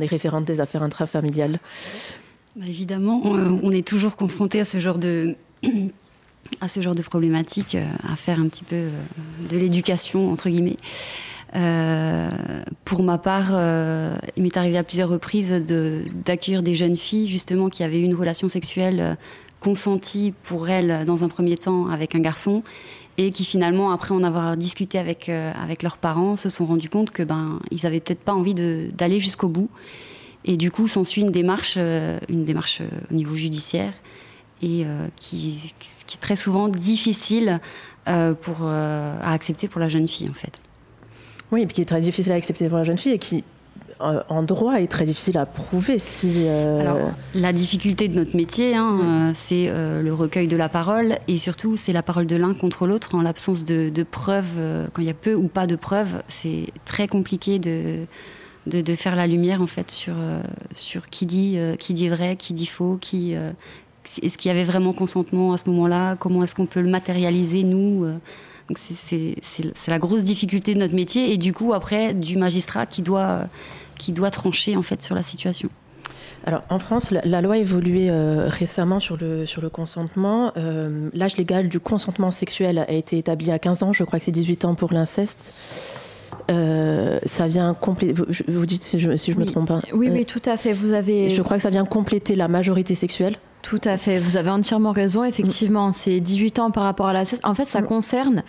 est 0.00 0.06
référente 0.06 0.44
des 0.44 0.60
affaires 0.60 0.82
intrafamiliales? 0.82 1.58
Bah, 2.56 2.66
Évidemment, 2.68 3.20
on 3.24 3.70
est 3.70 3.86
toujours 3.86 4.16
confronté 4.16 4.60
à 4.60 4.64
ce 4.64 4.80
genre 4.80 4.98
de 4.98 5.36
à 6.60 6.68
ce 6.68 6.80
genre 6.80 6.94
de 6.94 7.02
problématiques, 7.02 7.74
euh, 7.74 7.86
à 8.08 8.16
faire 8.16 8.40
un 8.40 8.48
petit 8.48 8.64
peu 8.64 8.76
euh, 8.76 8.90
de 9.50 9.56
l'éducation, 9.56 10.30
entre 10.30 10.48
guillemets. 10.48 10.76
Euh, 11.54 12.28
pour 12.84 13.02
ma 13.02 13.18
part, 13.18 13.50
il 14.36 14.42
m'est 14.42 14.56
arrivé 14.56 14.78
à 14.78 14.84
plusieurs 14.84 15.10
reprises 15.10 15.52
d'accueillir 15.52 16.62
des 16.62 16.74
jeunes 16.74 16.96
filles 16.96 17.28
justement 17.28 17.68
qui 17.68 17.84
avaient 17.84 18.00
eu 18.00 18.04
une 18.04 18.14
relation 18.14 18.48
sexuelle 18.48 19.18
consenti 19.60 20.32
pour 20.44 20.70
elle 20.70 21.04
dans 21.04 21.24
un 21.24 21.28
premier 21.28 21.58
temps 21.58 21.88
avec 21.88 22.14
un 22.14 22.20
garçon 22.20 22.62
et 23.18 23.30
qui 23.32 23.44
finalement, 23.44 23.90
après 23.90 24.14
en 24.14 24.22
avoir 24.22 24.56
discuté 24.56 24.98
avec, 24.98 25.28
avec 25.28 25.82
leurs 25.82 25.98
parents, 25.98 26.36
se 26.36 26.48
sont 26.48 26.64
rendus 26.64 26.88
compte 26.88 27.10
que 27.10 27.22
ben 27.22 27.60
ils 27.70 27.84
avaient 27.84 28.00
peut-être 28.00 28.22
pas 28.22 28.32
envie 28.32 28.54
d'aller 28.54 29.20
jusqu'au 29.20 29.48
bout. 29.48 29.68
Et 30.46 30.56
du 30.56 30.70
coup, 30.70 30.88
s'ensuit 30.88 31.20
une 31.20 31.32
démarche, 31.32 31.76
une 31.76 32.44
démarche 32.46 32.80
au 33.10 33.14
niveau 33.14 33.36
judiciaire 33.36 33.92
et 34.62 34.86
qui, 35.16 35.74
qui, 36.06 36.16
est 36.16 36.20
très 36.20 36.36
souvent 36.36 36.68
difficile 36.68 37.60
pour, 38.04 38.62
à 38.62 39.32
accepter 39.32 39.68
pour 39.68 39.80
la 39.80 39.88
jeune 39.88 40.08
fille 40.08 40.28
en 40.28 40.34
fait. 40.34 40.60
Oui, 41.50 41.62
et 41.62 41.66
puis 41.66 41.74
qui 41.74 41.82
est 41.82 41.86
très 41.86 42.00
difficile 42.00 42.32
à 42.32 42.36
accepter 42.36 42.68
pour 42.68 42.78
la 42.78 42.84
jeune 42.84 42.98
fille 42.98 43.12
et 43.12 43.18
qui 43.18 43.44
euh, 44.02 44.22
en 44.28 44.42
droit 44.42 44.80
est 44.80 44.88
très 44.88 45.04
difficile 45.04 45.38
à 45.38 45.46
prouver. 45.46 45.98
Si, 45.98 46.44
euh, 46.46 46.80
Alors, 46.80 47.12
la 47.34 47.52
difficulté 47.52 48.08
de 48.08 48.16
notre 48.16 48.36
métier, 48.36 48.74
hein, 48.74 49.00
euh, 49.02 49.30
c'est 49.34 49.70
le 49.70 50.12
recueil 50.12 50.48
de 50.48 50.56
la 50.56 50.68
parole 50.68 51.16
et 51.28 51.38
surtout 51.38 51.76
c'est 51.76 51.92
la 51.92 52.02
parole 52.02 52.26
de 52.26 52.36
l'un 52.36 52.54
contre 52.54 52.86
l'autre 52.86 53.14
en 53.14 53.22
l'absence 53.22 53.64
de, 53.64 54.02
preuves. 54.02 54.86
quand 54.92 55.02
il 55.02 55.06
y 55.06 55.10
a 55.10 55.14
peu 55.14 55.34
ou 55.34 55.46
pas 55.46 55.66
de 55.66 55.76
preuves, 55.76 56.22
c'est 56.28 56.66
très 56.84 57.06
compliqué 57.06 57.58
de, 57.58 58.06
de, 58.66 58.94
faire 58.96 59.14
la 59.14 59.26
lumière 59.26 59.62
en 59.62 59.66
fait 59.66 59.90
sur, 59.90 60.14
sur 60.74 61.06
qui, 61.06 61.26
dit, 61.26 61.56
qui 61.78 61.94
dit 61.94 62.08
vrai, 62.08 62.36
qui 62.36 62.52
dit 62.52 62.66
faux, 62.66 62.98
qui, 63.00 63.34
est-ce 64.22 64.36
qu'il 64.36 64.48
y 64.48 64.52
avait 64.52 64.64
vraiment 64.64 64.92
consentement 64.92 65.52
à 65.52 65.58
ce 65.58 65.68
moment-là, 65.70 66.16
comment 66.16 66.42
est-ce 66.42 66.54
qu'on 66.54 66.66
peut 66.66 66.80
le 66.80 66.90
matérialiser 66.90 67.62
nous 67.62 68.06
c'est 68.76 69.36
la 69.88 69.98
grosse 69.98 70.22
difficulté 70.22 70.74
de 70.74 70.78
notre 70.78 70.94
métier 70.94 71.32
et 71.32 71.36
du 71.36 71.52
coup 71.52 71.74
après 71.74 72.14
du 72.14 72.38
magistrat 72.38 72.86
qui 72.86 73.02
doit 73.02 73.48
qui 73.98 74.12
doit 74.12 74.30
trancher 74.30 74.76
en 74.76 74.82
fait 74.82 75.02
sur 75.02 75.14
la 75.14 75.22
situation. 75.22 75.68
Alors 76.44 76.62
en 76.70 76.80
France, 76.80 77.12
la, 77.12 77.40
loi 77.40 77.54
a 77.54 77.58
évolué 77.58 78.08
euh, 78.10 78.48
récemment 78.48 78.98
sur 78.98 79.16
le, 79.16 79.46
sur 79.46 79.62
le 79.62 79.70
consentement. 79.70 80.52
Euh, 80.56 81.08
l'âge 81.14 81.36
légal 81.36 81.68
du 81.68 81.78
consentement 81.78 82.32
sexuel 82.32 82.78
a 82.78 82.90
été 82.90 83.18
établi 83.18 83.52
à 83.52 83.60
15 83.60 83.84
ans, 83.84 83.92
je 83.92 84.02
crois 84.02 84.18
que 84.18 84.24
c'est 84.24 84.32
18 84.32 84.64
ans 84.64 84.74
pour 84.74 84.92
l'inceste. 84.92 85.52
Euh, 86.50 87.20
ça 87.26 87.46
vient 87.46 87.74
compléter. 87.74 88.20
Vous, 88.48 88.66
dites 88.66 88.82
si 88.82 88.98
je, 88.98 89.16
si 89.16 89.32
je 89.32 89.38
me 89.38 89.44
trompe 89.44 89.68
pas. 89.68 89.82
Oui, 89.92 90.08
oui, 90.10 90.24
tout 90.24 90.42
à 90.44 90.56
fait. 90.56 90.72
Vous 90.72 90.92
avez. 90.92 91.28
Je 91.28 91.42
crois 91.42 91.58
que 91.58 91.62
ça 91.62 91.70
vient 91.70 91.84
compléter 91.84 92.34
la 92.34 92.48
majorité 92.48 92.96
sexuelle. 92.96 93.36
Tout 93.62 93.80
à 93.84 93.96
fait, 93.96 94.18
vous 94.18 94.36
avez 94.36 94.50
entièrement 94.50 94.90
raison. 94.90 95.24
Effectivement, 95.24 95.92
c'est 95.92 96.18
18 96.18 96.58
ans 96.58 96.70
par 96.72 96.82
rapport 96.82 97.06
à 97.06 97.12
la 97.12 97.22
En 97.44 97.54
fait, 97.54 97.64
ça 97.64 97.80
mm. 97.80 97.86
concerne 97.86 98.42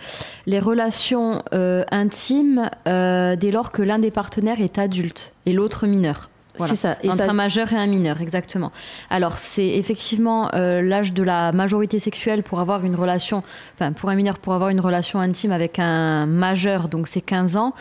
les 0.46 0.58
relations 0.58 1.42
euh, 1.52 1.84
intimes 1.92 2.68
euh, 2.88 3.36
dès 3.36 3.52
lors 3.52 3.70
que 3.70 3.80
l'un 3.80 4.00
des 4.00 4.10
partenaires 4.10 4.60
est 4.60 4.76
adulte 4.78 5.32
et 5.46 5.52
l'autre 5.52 5.86
mineur. 5.86 6.30
C'est 6.66 6.76
ça. 6.76 6.96
Entre 7.08 7.28
un 7.28 7.32
majeur 7.32 7.72
et 7.72 7.76
un 7.76 7.86
mineur, 7.86 8.20
exactement. 8.20 8.70
Alors, 9.10 9.38
c'est 9.38 9.66
effectivement 9.66 10.54
euh, 10.54 10.82
l'âge 10.82 11.12
de 11.12 11.22
la 11.22 11.50
majorité 11.52 11.98
sexuelle 11.98 12.42
pour 12.44 12.60
avoir 12.60 12.84
une 12.84 12.94
relation, 12.94 13.42
enfin, 13.74 13.92
pour 13.92 14.08
un 14.08 14.14
mineur, 14.14 14.38
pour 14.38 14.54
avoir 14.54 14.70
une 14.70 14.80
relation 14.80 15.18
intime 15.18 15.50
avec 15.50 15.80
un 15.80 16.26
majeur, 16.26 16.88
donc 16.88 17.08
c'est 17.08 17.20
15 17.20 17.56
ans. 17.56 17.72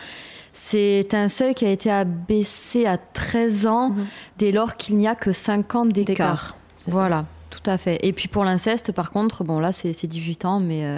C'est 0.53 1.13
un 1.13 1.29
seuil 1.29 1.53
qui 1.53 1.65
a 1.65 1.69
été 1.69 1.91
abaissé 1.91 2.85
à 2.85 2.97
13 2.97 3.67
ans 3.67 3.89
mm-hmm. 3.89 4.05
dès 4.37 4.51
lors 4.51 4.75
qu'il 4.75 4.97
n'y 4.97 5.07
a 5.07 5.15
que 5.15 5.31
5 5.31 5.75
ans 5.75 5.85
d'écart. 5.85 6.55
Voilà, 6.87 7.25
tout 7.49 7.69
à 7.69 7.77
fait. 7.77 7.99
Et 8.05 8.13
puis 8.13 8.27
pour 8.27 8.43
l'inceste, 8.43 8.91
par 8.91 9.11
contre, 9.11 9.43
bon 9.43 9.59
là 9.59 9.71
c'est 9.71 10.07
18 10.07 10.45
ans, 10.45 10.59
mais 10.59 10.97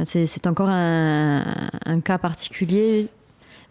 euh, 0.00 0.24
c'est 0.24 0.46
encore 0.46 0.70
un, 0.70 1.42
cas 2.04 2.18
particulier. 2.18 3.08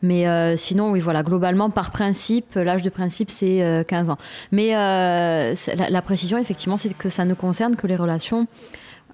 Mais 0.03 0.27
euh, 0.27 0.57
sinon, 0.57 0.89
oui, 0.91 0.99
voilà, 0.99 1.21
globalement, 1.21 1.69
par 1.69 1.91
principe, 1.91 2.55
l'âge 2.55 2.81
de 2.81 2.89
principe, 2.89 3.29
c'est 3.29 3.85
15 3.87 4.09
euh, 4.09 4.13
ans. 4.13 4.17
Mais 4.51 4.71
la, 4.71 6.01
précision, 6.01 6.39
effectivement, 6.39 6.77
c'est 6.77 6.93
que 6.93 7.09
ça 7.09 7.23
ne 7.25 7.35
concerne 7.35 7.75
que 7.75 7.87
les 7.87 7.95
relations 7.95 8.47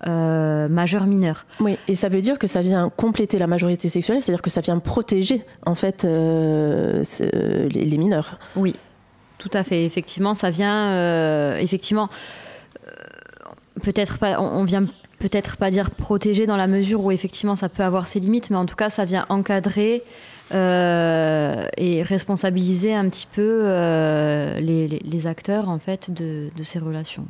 majeures 0.06 1.08
mineures. 1.08 1.46
Oui, 1.60 1.78
et 1.88 1.96
ça 1.96 2.08
veut 2.08 2.22
dire 2.22 2.38
que 2.40 2.48
ça 2.48 2.62
vient 2.62 2.90
compléter 2.96 3.40
la 3.40 3.48
majorité 3.48 3.90
sexuelle, 3.90 4.22
c'est-à-dire 4.22 4.44
que 4.44 4.50
ça 4.52 4.62
vient 4.62 4.80
protéger, 4.80 5.44
en 5.66 5.76
fait, 5.76 6.04
les, 6.04 7.98
mineurs. 7.98 8.40
Oui, 8.56 8.76
tout 9.38 9.52
à 9.54 9.64
fait. 9.64 9.86
Effectivement, 9.86 10.34
ça 10.34 10.50
vient. 10.50 10.92
Euh, 10.94 11.58
effectivement, 11.58 12.10
euh, 12.86 12.92
peut-être 13.84 14.18
pas. 14.18 14.40
On, 14.40 14.64
vient 14.64 14.86
peut-être 15.20 15.58
pas 15.58 15.70
dire 15.70 15.92
protéger 15.92 16.46
dans 16.46 16.58
la 16.58 16.68
mesure 16.68 17.04
où 17.04 17.12
effectivement 17.12 17.56
ça 17.56 17.70
peut 17.70 17.84
avoir 17.84 18.08
ses 18.08 18.20
limites, 18.20 18.50
mais 18.50 18.58
en 18.58 18.66
tout 18.66 18.76
cas 18.76 18.90
ça 18.90 19.04
vient 19.04 19.26
encadrer 19.30 20.04
euh, 20.54 21.66
et 21.76 22.04
responsabiliser 22.04 22.94
un 22.94 23.10
petit 23.10 23.28
peu 23.32 23.64
les, 24.60 25.28
acteurs 25.28 25.70
en 25.70 25.80
fait 25.80 26.12
de, 26.12 26.52
ces 26.64 26.80
relations. 26.80 27.26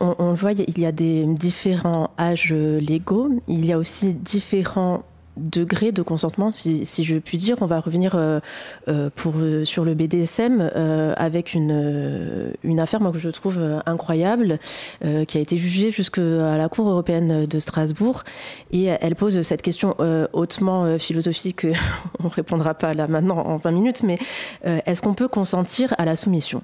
On, 0.00 0.32
voit, 0.34 0.52
il 0.52 0.78
y 0.78 0.86
a 0.86 0.92
des 0.92 1.24
différents 1.26 2.10
âges 2.18 2.52
légaux, 2.52 3.30
il 3.48 3.64
y 3.64 3.72
a 3.72 3.78
aussi 3.78 4.12
différents 4.12 5.04
degré 5.36 5.92
de 5.92 6.02
consentement, 6.02 6.50
si, 6.50 6.84
je 6.84 7.18
puis 7.18 7.38
dire. 7.38 7.56
On 7.60 7.66
va 7.66 7.80
revenir 7.80 8.14
euh, 8.14 8.40
euh, 8.88 9.10
euh, 9.26 9.64
sur 9.64 9.84
le 9.84 9.94
BDSM 9.94 10.70
avec 11.16 11.54
une, 11.54 12.52
une 12.62 12.80
affaire 12.80 13.00
moi, 13.00 13.12
que 13.12 13.18
je 13.18 13.28
trouve 13.28 13.58
incroyable, 13.86 14.58
qui 15.00 15.38
a 15.38 15.40
été 15.40 15.56
jugée 15.56 15.90
jusqu'à 15.90 16.56
la 16.56 16.68
Cour 16.68 16.88
européenne 16.88 17.46
de 17.46 17.58
Strasbourg. 17.58 18.24
Et 18.72 18.84
elle 18.84 19.14
pose 19.14 19.42
cette 19.42 19.62
question 19.62 19.96
hautement 20.32 20.98
philosophique, 20.98 21.66
on 22.20 22.24
ne 22.24 22.30
répondra 22.30 22.74
pas 22.74 22.94
là 22.94 23.06
maintenant 23.06 23.38
en 23.38 23.56
20 23.56 23.70
minutes, 23.70 24.02
mais 24.02 24.18
est-ce 24.64 25.02
qu'on 25.02 25.14
peut 25.14 25.28
consentir 25.28 25.94
à 25.98 26.04
la 26.04 26.16
soumission? 26.16 26.62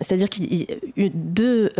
C'est-à-dire 0.00 0.28
qu'il 0.28 0.52
y 0.54 0.66
a 0.72 1.08
deux, 1.14 1.70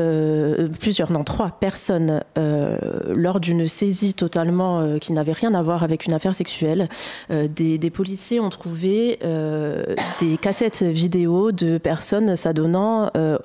plusieurs, 0.81 1.11
non, 1.11 1.25
trois 1.25 1.51
personnes 1.51 2.23
lors 2.37 3.41
d'une 3.41 3.67
saisie 3.67 4.15
totalement 4.15 4.99
qui 4.99 5.13
n'avait 5.13 5.33
rien 5.33 5.55
à 5.55 5.63
voir 5.63 5.83
avec 5.83 6.07
une 6.07 6.13
affaire 6.13 6.35
sexuelle. 6.35 6.89
Euh, 7.31 7.49
des, 7.49 7.91
policiers 7.91 8.41
ont 8.41 8.51
trouvé 8.51 9.19
euh, 9.23 9.95
des 10.21 10.37
cassettes 10.39 10.83
vidéo 10.83 11.53
de 11.53 11.79
personnes 11.79 12.37
s'adonnant 12.37 13.11
euh, 13.17 13.39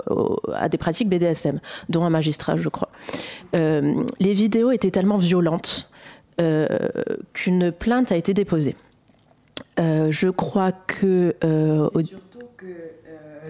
à 0.53 0.69
des 0.69 0.77
pratiques 0.77 1.09
BDSM, 1.09 1.59
dont 1.89 2.03
un 2.03 2.09
magistrat, 2.09 2.55
je 2.57 2.69
crois. 2.69 2.89
les 3.53 4.33
vidéos 4.33 4.71
étaient 4.71 4.91
tellement 4.91 5.17
violentes 5.17 5.89
qu'une 7.33 7.71
plainte 7.71 8.11
a 8.11 8.15
été 8.15 8.33
déposée. 8.33 8.75
je 9.77 10.29
crois 10.29 10.71
que 10.71 11.35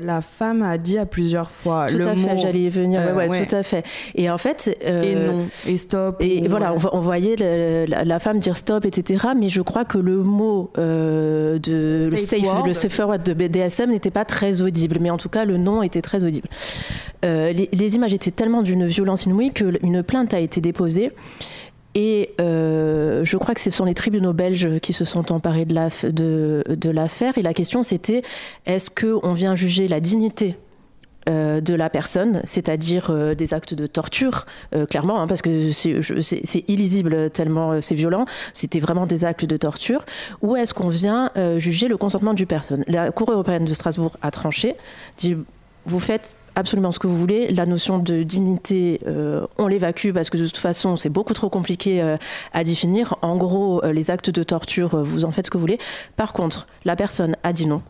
la 0.01 0.21
femme 0.21 0.61
a 0.61 0.77
dit 0.77 0.97
à 0.97 1.05
plusieurs 1.05 1.51
fois 1.51 1.87
tout 1.87 1.97
le 1.97 2.07
à 2.07 2.15
fait, 2.15 2.37
j'allais 2.37 2.61
y 2.61 2.69
venir. 2.69 3.01
ouais, 3.15 3.45
tout 3.45 3.55
à 3.55 3.63
fait. 3.63 3.83
Et 4.15 4.29
en 4.29 4.37
fait. 4.37 4.77
Euh, 4.85 5.01
et 5.03 5.15
non. 5.15 5.47
Et 5.67 5.77
stop. 5.77 6.17
Et 6.19 6.47
voilà, 6.47 6.73
on, 6.91 6.99
voyait 6.99 7.35
la, 7.87 8.19
femme 8.19 8.39
dire 8.39 8.57
stop, 8.57 8.85
etc. 8.85 9.27
Mais 9.37 9.49
je 9.49 9.61
crois 9.61 9.85
que 9.85 9.97
le 9.97 10.17
mot 10.17 10.71
euh, 10.77 11.59
de 11.59 12.09
le 12.11 12.17
safe, 12.17 12.41
le 12.65 12.73
safe 12.73 12.99
word 12.99 13.19
de 13.19 13.33
BDSM 13.33 13.91
n'était 13.91 14.11
pas 14.11 14.25
très 14.25 14.61
audible. 14.61 14.97
Mais 15.01 15.09
en 15.09 15.17
tout 15.17 15.29
cas, 15.29 15.45
le 15.45 15.57
nom 15.57 15.83
était 15.83 16.01
très 16.01 16.23
audible. 16.23 16.47
Euh, 17.25 17.51
les, 17.51 17.69
les, 17.71 17.95
images 17.95 18.13
étaient 18.13 18.31
tellement 18.31 18.61
d'une 18.61 18.85
violence 18.85 19.25
inouïe 19.25 19.51
qu'une 19.51 20.03
plainte 20.03 20.33
a 20.33 20.39
été 20.39 20.61
déposée. 20.61 21.11
Et 21.99 22.35
euh, 22.39 23.23
je 23.23 23.37
crois 23.37 23.55
que 23.55 23.59
ce 23.59 23.71
sont 23.71 23.83
les 23.83 23.95
tribunaux 23.95 24.31
belges 24.31 24.79
qui 24.81 24.93
se 24.93 25.03
sont 25.03 25.31
emparés 25.31 25.65
de 25.65 26.89
l'affaire. 26.91 27.39
Et 27.39 27.41
la 27.41 27.55
question, 27.55 27.81
c'était 27.81 28.21
est-ce 28.67 28.91
qu'on 28.91 29.33
vient 29.33 29.55
juger 29.55 29.87
la 29.87 29.99
dignité 29.99 30.57
euh, 31.27 31.59
de 31.59 31.73
la 31.73 31.89
personne, 31.89 32.41
c'est-à-dire 32.43 33.07
euh, 33.09 33.33
des 33.33 33.55
actes 33.55 33.73
de 33.73 33.87
torture, 33.87 34.45
clairement, 34.91 35.19
hein, 35.19 35.25
parce 35.25 35.41
que 35.41 35.71
c'est 35.71 36.63
illisible 36.67 37.31
tellement 37.31 37.81
c'est 37.81 37.95
violent, 37.95 38.25
c'était 38.53 38.79
vraiment 38.79 39.07
des 39.07 39.25
actes 39.25 39.45
de 39.45 39.57
torture, 39.57 40.05
ou 40.43 40.55
est-ce 40.55 40.75
qu'on 40.75 40.89
vient 40.89 41.31
juger 41.57 41.87
le 41.87 41.97
consentement 41.97 42.35
du 42.35 42.45
personne? 42.45 42.83
La 42.87 43.09
Cour 43.09 43.31
européenne 43.31 43.65
de 43.65 43.73
Strasbourg 43.73 44.15
a 44.21 44.29
tranché, 44.29 44.75
dit 45.17 45.35
vous 45.87 45.99
faites 45.99 46.31
absolument 46.57 46.91
ce 46.91 46.99
que 46.99 47.07
vous 47.07 47.15
voulez. 47.15 47.49
La 47.49 47.65
notion 47.65 47.99
de 47.99 48.23
dignité, 48.23 48.99
euh, 49.07 49.45
on 49.57 49.67
l'évacue 49.67 50.11
parce 50.11 50.29
que 50.29 50.37
de 50.37 50.45
toute 50.45 50.57
façon, 50.57 50.95
c'est 50.95 51.09
beaucoup 51.09 51.33
trop 51.33 51.49
compliqué 51.49 52.01
euh, 52.01 52.17
à 52.51 52.63
définir. 52.63 53.15
En 53.21 53.37
gros, 53.37 53.83
euh, 53.83 53.93
les 53.93 54.09
actes 54.11 54.31
de 54.31 54.43
torture, 54.43 55.03
vous 55.03 55.23
en 55.23 55.31
faites 55.31 55.45
ce 55.45 55.51
que 55.51 55.57
vous 55.57 55.61
voulez. 55.61 55.77
Par 56.15 56.33
contre, 56.33 56.67
la 56.83 56.95
personne 56.95 57.37
a 57.43 57.53
dit 57.53 57.67
non. 57.67 57.81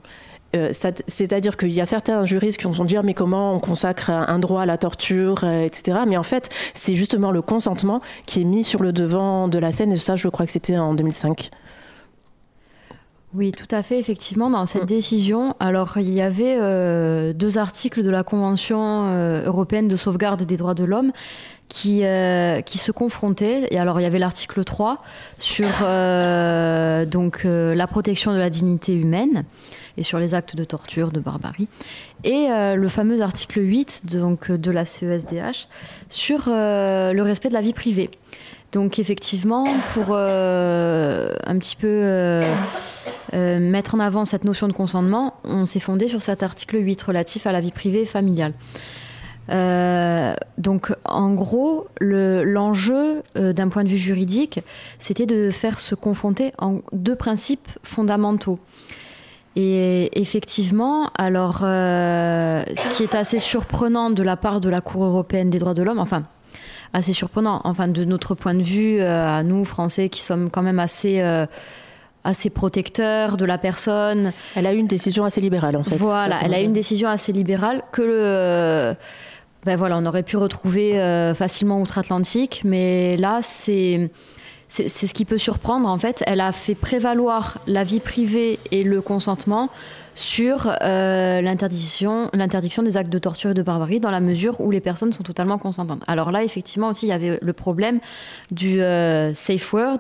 C'est-à-dire 0.72 1.56
qu'il 1.56 1.72
y 1.72 1.82
a 1.82 1.86
certains 1.86 2.26
juristes 2.26 2.58
qui 2.58 2.66
ont 2.66 2.86
dit 2.86 2.96
mais 3.04 3.14
comment 3.14 3.54
on 3.54 3.60
consacre 3.60 4.10
un 4.10 4.40
droit 4.40 4.64
à 4.64 4.66
la 4.66 4.80
torture, 4.80 5.44
etc. 5.44 6.00
Mais 6.08 6.18
en 6.18 6.24
fait, 6.24 6.50
c'est 6.74 6.96
justement 6.96 7.30
le 7.30 7.44
consentement 7.44 8.00
qui 8.26 8.42
est 8.42 8.44
mis 8.44 8.64
sur 8.64 8.82
le 8.82 8.92
devant 8.92 9.50
de 9.50 9.60
la 9.60 9.72
scène 9.72 9.92
et 9.92 9.98
ça, 9.98 10.16
je 10.16 10.28
crois 10.30 10.48
que 10.48 10.52
c'était 10.52 10.78
en 10.78 10.96
2005. 10.96 11.52
Oui, 13.38 13.52
tout 13.52 13.68
à 13.70 13.84
fait, 13.84 14.00
effectivement, 14.00 14.50
dans 14.50 14.66
cette 14.66 14.84
mm. 14.84 14.88
décision, 14.88 15.56
alors 15.60 15.98
il 15.98 16.12
y 16.12 16.22
avait 16.22 16.58
euh, 16.60 17.34
deux 17.34 17.60
articles 17.60 18.02
de 18.02 18.10
la 18.10 18.24
Convention 18.24 18.80
euh, 18.82 19.46
européenne 19.46 19.88
de 19.88 19.96
sauvegarde 19.96 20.42
des 20.42 20.58
droits 20.58 20.74
de 20.74 20.84
l'homme 20.84 21.12
qui, 21.70 22.04
euh, 22.04 22.62
qui 22.62 22.80
se 22.80 22.92
confrontaient. 22.92 23.68
Et 23.70 23.78
alors 23.78 24.00
il 24.00 24.04
y 24.04 24.08
avait 24.08 24.18
l'article 24.18 24.64
3 24.64 25.04
sur 25.38 25.68
donc, 25.68 27.44
la 27.44 27.88
protection 27.88 28.34
de 28.34 28.40
la 28.40 28.50
dignité 28.50 28.96
humaine 28.96 29.44
et 29.98 30.04
sur 30.04 30.18
les 30.18 30.34
actes 30.34 30.56
de 30.56 30.64
torture, 30.64 31.12
de 31.12 31.20
barbarie. 31.20 31.68
Et 32.24 32.48
le 32.50 32.88
fameux 32.88 33.22
article 33.22 33.60
8 33.60 34.02
donc, 34.06 34.52
de 34.52 34.72
la 34.72 34.86
CESDH 34.86 35.68
sur 36.10 36.46
le 36.48 37.22
respect 37.22 37.50
de 37.50 37.54
la 37.54 37.62
vie 37.62 37.74
privée. 37.74 38.10
Donc 38.72 39.00
effectivement, 39.00 39.66
pour 39.94 40.16
un 40.16 41.58
petit 41.60 41.76
peu 41.76 42.44
mettre 43.34 43.96
en 43.96 44.00
avant 44.00 44.26
cette 44.26 44.44
notion 44.44 44.68
de 44.68 44.74
consentement, 44.74 45.36
on 45.44 45.66
s'est 45.66 45.80
fondé 45.80 46.08
sur 46.08 46.22
cet 46.22 46.44
article 46.44 46.78
8 46.78 47.02
relatif 47.02 47.48
à 47.48 47.52
la 47.52 47.62
vie 47.62 47.72
privée 47.72 48.02
et 48.02 48.06
familiale. 48.06 48.54
Euh, 49.50 50.36
donc, 50.58 50.94
en 51.06 51.34
gros, 51.34 51.88
l'enjeu 52.02 53.24
euh, 53.38 53.54
d'un 53.54 53.70
point 53.70 53.84
de 53.84 53.90
vue 53.90 53.98
juridique, 53.98 54.60
c'était 55.00 55.26
de 55.26 55.52
faire 55.52 55.80
se 55.80 55.96
confronter 55.96 56.52
en 56.58 56.80
deux 56.92 57.16
principes 57.16 57.70
fondamentaux. 57.84 58.60
Et 59.56 60.20
effectivement, 60.20 61.10
alors, 61.18 61.62
euh, 61.64 62.64
ce 62.76 62.90
qui 62.92 63.04
est 63.04 63.16
assez 63.16 63.40
surprenant 63.40 64.12
de 64.12 64.22
la 64.22 64.38
part 64.38 64.62
de 64.62 64.70
la 64.70 64.82
Cour 64.82 65.04
européenne 65.04 65.50
des 65.50 65.58
droits 65.58 65.74
de 65.74 65.82
l'homme, 65.82 66.00
enfin, 66.00 66.24
assez 66.94 67.14
surprenant, 67.14 67.62
enfin, 67.64 67.88
de 67.88 68.04
notre 68.04 68.36
point 68.36 68.54
de 68.54 68.64
vue, 68.64 69.02
à 69.02 69.44
nous, 69.44 69.66
Français, 69.66 70.10
qui 70.10 70.22
sommes 70.22 70.50
quand 70.50 70.64
même 70.64 70.80
assez 70.80 71.22
assez 72.24 72.50
protecteurs 72.50 73.38
de 73.38 73.46
la 73.46 73.58
personne. 73.58 74.34
Elle 74.56 74.68
a 74.68 74.74
eu 74.74 74.78
une 74.78 74.88
décision 74.88 75.24
assez 75.24 75.40
libérale 75.40 75.78
en 75.78 75.84
fait. 75.84 75.96
Voilà, 75.96 76.40
elle 76.44 76.54
a 76.54 76.62
eu 76.62 76.66
une 76.66 76.74
décision 76.74 77.08
assez 77.08 77.32
libérale 77.32 77.82
que 77.94 78.02
le, 78.02 78.96
ben 79.68 79.76
voilà, 79.76 79.98
on 79.98 80.06
aurait 80.06 80.24
pu 80.24 80.38
retrouver 80.38 80.98
euh, 80.98 81.34
facilement 81.34 81.82
outre-Atlantique, 81.82 82.62
mais 82.64 83.18
là, 83.18 83.40
c'est 83.42 84.10
c'est 84.70 84.90
ce 84.90 85.14
qui 85.14 85.26
peut 85.26 85.38
surprendre 85.38 85.88
en 85.88 85.98
fait. 85.98 86.24
Elle 86.28 86.42
a 86.42 86.52
fait 86.52 86.76
prévaloir 86.76 87.60
la 87.68 87.84
vie 87.84 88.00
privée 88.00 88.60
et 88.72 88.84
le 88.84 89.02
consentement 89.02 89.70
sur 90.14 90.76
euh, 90.82 91.42
l'interdiction, 91.42 92.30
des 92.84 92.98
actes 92.98 93.10
de 93.10 93.20
torture 93.20 93.52
et 93.52 93.54
de 93.54 93.62
barbarie 93.62 94.00
dans 94.00 94.12
la 94.12 94.20
mesure 94.20 94.60
où 94.60 94.72
les 94.72 94.82
personnes 94.82 95.14
sont 95.14 95.24
totalement 95.24 95.58
consentantes. 95.58 96.02
Alors 96.08 96.32
là, 96.32 96.44
effectivement 96.44 96.90
aussi, 96.90 97.06
il 97.06 97.10
y 97.10 97.14
avait 97.14 97.40
le 97.42 97.54
problème 97.54 98.00
du 98.52 98.82
euh, 98.82 99.34
safe 99.34 99.72
word. 99.74 100.00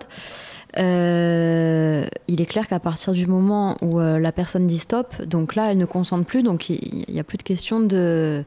il 0.75 2.41
est 2.41 2.45
clair 2.45 2.67
qu'à 2.67 2.79
partir 2.79 3.13
du 3.13 3.25
moment 3.25 3.77
où 3.81 3.99
la 3.99 4.31
personne 4.31 4.67
dit 4.67 4.79
stop, 4.79 5.21
donc 5.23 5.55
là, 5.55 5.71
elle 5.71 5.77
ne 5.77 5.85
consente 5.85 6.25
plus, 6.25 6.43
donc 6.43 6.69
il 6.69 7.05
n'y 7.07 7.19
a 7.19 7.23
plus 7.23 7.37
de 7.37 7.43
question 7.43 7.79
de 7.79 8.43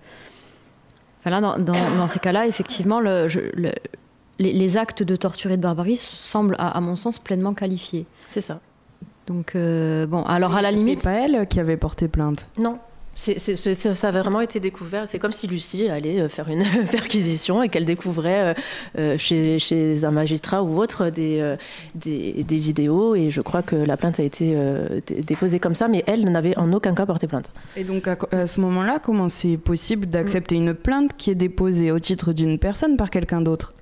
dans, 1.24 2.08
ces 2.08 2.18
cas-là, 2.18 2.46
effectivement, 2.46 3.00
les, 4.40 4.76
actes 4.76 5.02
de 5.02 5.16
torture 5.16 5.50
et 5.50 5.56
de 5.56 5.62
barbarie 5.62 5.96
semblent, 5.96 6.56
à, 6.58 6.80
mon 6.80 6.96
sens, 6.96 7.18
pleinement 7.18 7.54
qualifiés. 7.54 8.06
C'est 8.28 8.40
ça. 8.40 8.60
Donc, 9.26 9.54
euh, 9.54 10.06
bon, 10.06 10.22
alors 10.24 10.56
à 10.56 10.62
la 10.62 10.72
limite. 10.72 11.02
C'est 11.02 11.08
pas 11.08 11.16
elle 11.16 11.46
qui 11.46 11.60
avait 11.60 11.76
porté 11.76 12.08
plainte 12.08 12.48
Non, 12.58 12.78
ça 13.14 14.08
a 14.08 14.10
vraiment 14.10 14.40
été 14.40 14.58
découvert. 14.60 15.06
C'est 15.06 15.18
comme 15.18 15.30
si 15.30 15.46
Lucie 15.46 15.88
allait 15.88 16.20
euh, 16.20 16.28
faire 16.28 16.48
une 16.48 16.64
perquisition 16.90 17.62
et 17.62 17.68
qu'elle 17.68 17.84
découvrait 17.84 18.56
euh, 18.98 19.18
chez, 19.18 20.04
un 20.04 20.10
magistrat 20.10 20.62
ou 20.62 20.80
autre 20.80 21.10
des, 21.10 21.56
des, 21.94 22.58
vidéos. 22.58 23.14
Et 23.14 23.30
je 23.30 23.42
crois 23.42 23.62
que 23.62 23.76
la 23.76 23.96
plainte 23.96 24.18
a 24.18 24.22
été 24.22 24.56
déposée 25.22 25.60
comme 25.60 25.74
ça, 25.74 25.86
mais 25.86 26.02
elle 26.06 26.24
n'avait 26.24 26.58
en 26.58 26.72
aucun 26.72 26.94
cas 26.94 27.04
porté 27.06 27.26
plainte. 27.26 27.50
Et 27.76 27.84
donc 27.84 28.08
à, 28.08 28.46
ce 28.46 28.60
moment-là, 28.60 28.98
comment 29.00 29.28
c'est 29.28 29.58
possible 29.58 30.06
d'accepter 30.06 30.56
une 30.56 30.74
plainte 30.74 31.12
qui 31.16 31.30
est 31.30 31.36
déposée 31.36 31.92
au 31.92 31.98
titre 31.98 32.32
d'une 32.32 32.58
personne 32.58 32.96
par 32.96 33.10
quelqu'un 33.10 33.42
d'autre? 33.42 33.74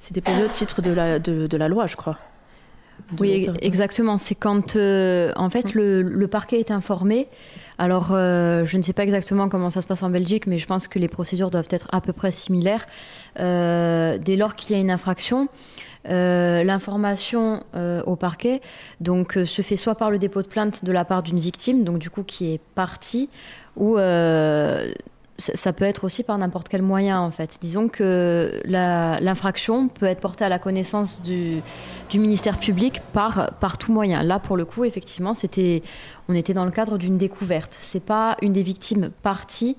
C'est 0.00 0.14
déposé 0.14 0.44
au 0.44 0.48
titre 0.48 0.82
de 0.82 0.90
la, 0.90 1.18
de 1.18 1.56
la 1.56 1.68
loi, 1.68 1.86
je 1.86 1.96
crois. 1.96 2.18
Oui, 3.18 3.48
exactement. 3.60 4.18
C'est 4.18 4.34
quand, 4.34 4.76
euh, 4.76 5.32
en 5.36 5.50
fait, 5.50 5.74
le, 5.74 6.26
parquet 6.26 6.60
est 6.60 6.70
informé. 6.70 7.28
Alors, 7.78 8.10
euh, 8.12 8.64
je 8.64 8.76
ne 8.76 8.82
sais 8.82 8.92
pas 8.92 9.02
exactement 9.02 9.48
comment 9.48 9.70
ça 9.70 9.80
se 9.82 9.86
passe 9.86 10.02
en 10.02 10.10
Belgique, 10.10 10.46
mais 10.46 10.58
je 10.58 10.66
pense 10.66 10.86
que 10.86 10.98
les 10.98 11.08
procédures 11.08 11.50
doivent 11.50 11.68
être 11.70 11.88
à 11.92 12.00
peu 12.00 12.12
près 12.12 12.30
similaires. 12.30 12.86
Euh, 13.38 14.18
dès 14.18 14.36
lors 14.36 14.54
qu'il 14.54 14.76
y 14.76 14.78
a 14.78 14.80
une 14.80 14.90
infraction, 14.90 15.48
l'information 16.04 17.62
au 18.06 18.16
parquet 18.16 18.62
donc 19.00 19.38
se 19.44 19.60
fait 19.60 19.76
soit 19.76 19.96
par 19.96 20.10
le 20.10 20.18
dépôt 20.18 20.40
de 20.40 20.48
plainte 20.48 20.82
de 20.82 20.92
la 20.92 21.04
part 21.04 21.22
d'une 21.22 21.38
victime, 21.38 21.84
donc 21.84 21.98
du 21.98 22.08
coup 22.08 22.22
qui 22.22 22.54
est 22.54 22.60
partie, 22.74 23.28
ou 23.76 23.96
ça 25.40 25.72
peut 25.72 25.84
être 25.84 26.04
aussi 26.04 26.22
par 26.22 26.38
n'importe 26.38 26.68
quel 26.68 26.82
moyen 26.82 27.20
en 27.20 27.30
fait. 27.30 27.58
Disons 27.60 27.88
que 27.88 28.60
l'infraction 28.64 29.88
peut 29.88 30.06
être 30.06 30.20
portée 30.20 30.44
à 30.44 30.48
la 30.48 30.58
connaissance 30.58 31.20
du, 31.22 31.62
ministère 32.14 32.58
public 32.58 33.00
par, 33.12 33.52
par 33.60 33.78
tout 33.78 33.92
moyen. 33.92 34.22
Là, 34.22 34.38
pour 34.38 34.56
le 34.56 34.64
coup, 34.64 34.84
effectivement, 34.84 35.34
c'était, 35.34 35.82
on 36.28 36.34
était 36.34 36.54
dans 36.54 36.64
le 36.64 36.70
cadre 36.70 36.98
d'une 36.98 37.18
découverte. 37.18 37.76
C'est 37.80 38.04
pas 38.04 38.36
une 38.42 38.52
des 38.52 38.62
victimes 38.62 39.10
parties 39.22 39.76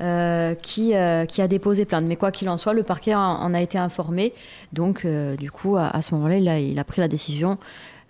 euh, 0.00 0.54
qui, 0.54 0.94
euh, 0.94 1.24
qui 1.24 1.40
a 1.42 1.48
déposé 1.48 1.84
plainte. 1.84 2.04
Mais 2.04 2.16
quoi 2.16 2.30
qu'il 2.30 2.48
en 2.48 2.58
soit, 2.58 2.74
le 2.74 2.82
parquet 2.82 3.14
en, 3.14 3.54
a 3.54 3.60
été 3.60 3.78
informé. 3.78 4.32
Donc, 4.72 5.04
euh, 5.04 5.36
du 5.36 5.50
coup, 5.50 5.76
à, 5.76 6.02
ce 6.02 6.14
moment-là, 6.14 6.36
il 6.36 6.48
a, 6.48 6.60
il 6.60 6.78
a 6.78 6.84
pris 6.84 7.00
la 7.00 7.08
décision 7.08 7.58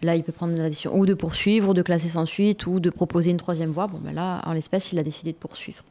Là, 0.02 0.14
il 0.14 0.22
peut 0.22 0.32
prendre 0.32 0.56
la 0.56 0.68
décision 0.68 0.96
ou 0.96 1.06
de 1.06 1.14
poursuivre, 1.14 1.70
ou 1.70 1.74
de 1.74 1.82
classer 1.82 2.08
sans 2.08 2.26
suite, 2.26 2.66
ou 2.66 2.78
de 2.78 2.90
proposer 2.90 3.30
une 3.30 3.36
troisième 3.36 3.70
voie. 3.70 3.88
Bon, 3.88 3.98
ben 3.98 4.14
là, 4.14 4.42
en 4.46 4.52
l'espèce, 4.52 4.92
il 4.92 4.98
a 4.98 5.02
décidé 5.02 5.32
de 5.32 5.36
poursuivre. 5.36 5.82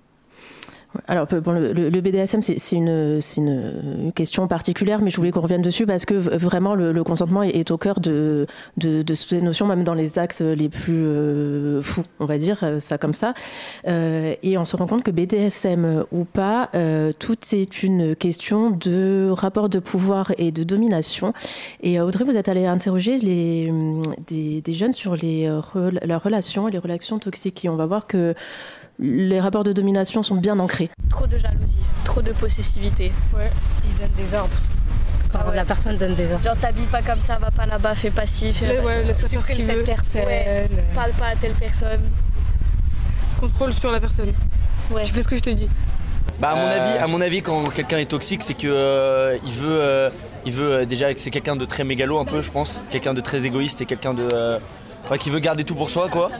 Alors, 1.07 1.27
bon, 1.27 1.51
le, 1.51 2.01
BDSM, 2.01 2.41
c'est 2.41 2.75
une, 2.75 4.11
question 4.15 4.47
particulière, 4.47 5.01
mais 5.01 5.09
je 5.09 5.17
voulais 5.17 5.31
qu'on 5.31 5.41
revienne 5.41 5.61
dessus 5.61 5.85
parce 5.85 6.05
que 6.05 6.13
vraiment, 6.13 6.75
le, 6.75 7.03
consentement 7.03 7.43
est, 7.43 7.71
au 7.71 7.77
cœur 7.77 7.99
de, 7.99 8.47
de, 8.77 9.01
de, 9.01 9.13
ces 9.13 9.41
notions, 9.41 9.65
même 9.65 9.83
dans 9.83 9.93
les 9.93 10.19
actes 10.19 10.41
les 10.41 10.69
plus 10.69 11.05
euh, 11.05 11.81
fous, 11.81 12.03
on 12.19 12.25
va 12.25 12.37
dire 12.37 12.59
euh, 12.63 12.79
ça 12.79 12.97
comme 12.97 13.13
ça. 13.13 13.33
Euh, 13.87 14.35
et 14.43 14.57
on 14.57 14.65
se 14.65 14.75
rend 14.75 14.87
compte 14.87 15.03
que 15.03 15.11
BDSM 15.11 16.05
ou 16.11 16.25
pas, 16.25 16.69
tout 17.19 17.37
est 17.53 17.83
une 17.83 18.15
question 18.15 18.71
de 18.71 19.29
rapport 19.31 19.69
de 19.69 19.79
pouvoir 19.79 20.31
et 20.37 20.51
de 20.51 20.63
domination. 20.63 21.33
Et 21.81 21.99
Audrey, 21.99 22.23
vous 22.23 22.37
êtes 22.37 22.49
allée 22.49 22.65
interroger 22.65 23.17
des 23.19 24.73
jeunes 24.73 24.93
sur 24.93 25.15
les, 25.15 25.45
leurs 26.03 26.23
relations 26.23 26.67
et 26.67 26.71
les 26.71 26.77
relations 26.77 27.19
toxiques. 27.19 27.65
Et 27.65 27.69
on 27.69 27.75
va 27.75 27.85
voir 27.85 28.07
que 28.07 28.35
les 28.99 29.39
rapports 29.39 29.63
de 29.63 29.73
domination 29.73 30.23
sont 30.23 30.35
bien 30.35 30.59
ancrés. 30.59 30.89
Trop 31.09 31.27
de 31.27 31.37
jalousie, 31.37 31.79
trop 32.03 32.21
de 32.21 32.31
possessivité. 32.31 33.11
Ouais. 33.35 33.49
Ils 33.85 33.97
donnent 33.99 34.25
des 34.25 34.33
ordres. 34.33 34.57
Quand 35.31 35.39
ah 35.45 35.53
la 35.53 35.65
personne 35.65 35.97
donne 35.97 36.15
des 36.15 36.31
ordres. 36.31 36.43
Genre 36.43 36.55
t'habilles 36.55 36.85
pas 36.85 37.01
comme 37.01 37.21
ça, 37.21 37.37
va 37.37 37.51
pas 37.51 37.65
là-bas, 37.65 37.95
fais 37.95 38.11
pas 38.11 38.25
ci, 38.25 38.53
fais 38.53 38.79
ouais, 38.79 39.03
laisse 39.03 39.19
pas 39.19 39.27
ce 39.27 39.39
cette 39.39 39.85
personne. 39.85 40.21
parle 40.95 41.11
pas 41.11 41.27
à 41.27 41.35
telle 41.35 41.53
personne. 41.53 42.01
Contrôle 43.39 43.73
sur 43.73 43.91
la 43.91 43.99
personne. 43.99 44.33
Ouais. 44.91 45.03
Tu 45.03 45.13
fais 45.13 45.21
ce 45.21 45.27
que 45.27 45.35
je 45.35 45.41
te 45.41 45.49
dis. 45.49 45.67
Bah 46.39 46.49
à 46.51 46.55
mon 46.55 46.67
euh. 46.67 46.71
avis, 46.71 46.97
à 46.97 47.07
mon 47.07 47.21
avis, 47.21 47.41
quand 47.41 47.69
quelqu'un 47.69 47.97
est 47.97 48.05
toxique, 48.09 48.43
c'est 48.43 48.53
que 48.53 48.67
euh, 48.67 49.37
il 49.43 49.51
veut, 49.51 49.81
euh, 49.81 50.09
il 50.45 50.53
veut 50.53 50.85
déjà 50.85 51.13
que 51.13 51.19
c'est 51.19 51.31
quelqu'un 51.31 51.55
de 51.55 51.65
très 51.65 51.83
mégalo 51.83 52.19
un 52.19 52.25
peu, 52.25 52.41
je 52.41 52.51
pense, 52.51 52.79
quelqu'un 52.89 53.13
de 53.13 53.21
très 53.21 53.45
égoïste 53.45 53.81
et 53.81 53.85
quelqu'un 53.85 54.13
de, 54.13 54.59
qui 55.19 55.29
veut 55.29 55.39
garder 55.39 55.63
tout 55.63 55.75
pour 55.75 55.89
soi, 55.89 56.09
quoi. 56.09 56.31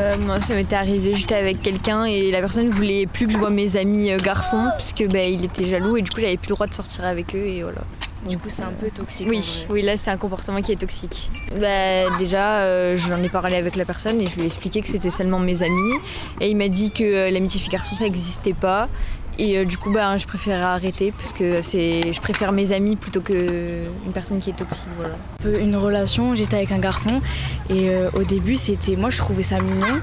Euh, 0.00 0.16
moi, 0.18 0.40
ça 0.40 0.54
m'était 0.54 0.76
arrivé, 0.76 1.14
j'étais 1.14 1.34
avec 1.34 1.60
quelqu'un 1.60 2.04
et 2.04 2.30
la 2.30 2.40
personne 2.40 2.68
voulait 2.68 3.06
plus 3.06 3.26
que 3.26 3.32
je 3.32 3.38
vois 3.38 3.50
mes 3.50 3.76
amis 3.76 4.10
euh, 4.10 4.16
garçons 4.16 4.68
puisque 4.78 5.06
bah, 5.12 5.22
il 5.22 5.44
était 5.44 5.66
jaloux 5.66 5.96
et 5.98 6.02
du 6.02 6.10
coup 6.10 6.20
j'avais 6.20 6.38
plus 6.38 6.48
le 6.48 6.54
droit 6.54 6.66
de 6.66 6.74
sortir 6.74 7.04
avec 7.04 7.34
eux 7.34 7.44
et 7.44 7.62
voilà. 7.62 7.82
Du 8.28 8.36
coup, 8.36 8.48
c'est 8.48 8.62
un 8.62 8.72
peu 8.72 8.90
toxique. 8.90 9.26
Oui, 9.30 9.66
oui, 9.70 9.80
là, 9.80 9.96
c'est 9.96 10.10
un 10.10 10.18
comportement 10.18 10.60
qui 10.60 10.72
est 10.72 10.76
toxique. 10.76 11.30
Bah, 11.58 12.16
déjà, 12.18 12.58
euh, 12.58 12.96
j'en 12.96 13.22
ai 13.22 13.30
parlé 13.30 13.56
avec 13.56 13.76
la 13.76 13.86
personne 13.86 14.20
et 14.20 14.26
je 14.26 14.34
lui 14.36 14.42
ai 14.42 14.46
expliqué 14.46 14.82
que 14.82 14.88
c'était 14.88 15.08
seulement 15.08 15.38
mes 15.38 15.62
amis. 15.62 15.94
Et 16.40 16.50
il 16.50 16.56
m'a 16.56 16.68
dit 16.68 16.90
que 16.90 17.30
l'amitié 17.32 17.60
fille-garçon, 17.60 17.96
ça 17.96 18.04
n'existait 18.04 18.52
pas. 18.52 18.88
Et 19.38 19.56
euh, 19.56 19.64
du 19.64 19.78
coup, 19.78 19.90
bah, 19.90 20.16
je 20.16 20.26
préfère 20.26 20.66
arrêter 20.66 21.12
parce 21.12 21.32
que 21.32 21.62
c'est, 21.62 22.12
je 22.12 22.20
préfère 22.20 22.52
mes 22.52 22.72
amis 22.72 22.96
plutôt 22.96 23.20
qu'une 23.20 24.12
personne 24.12 24.38
qui 24.40 24.50
est 24.50 24.56
toxique. 24.56 24.86
Voilà. 24.96 25.58
Une 25.58 25.76
relation, 25.76 26.34
j'étais 26.34 26.56
avec 26.56 26.72
un 26.72 26.78
garçon 26.78 27.20
et 27.68 27.90
euh, 27.90 28.10
au 28.14 28.22
début, 28.22 28.56
c'était, 28.56 28.96
moi, 28.96 29.10
je 29.10 29.18
trouvais 29.18 29.42
ça 29.42 29.60
mignon. 29.60 30.00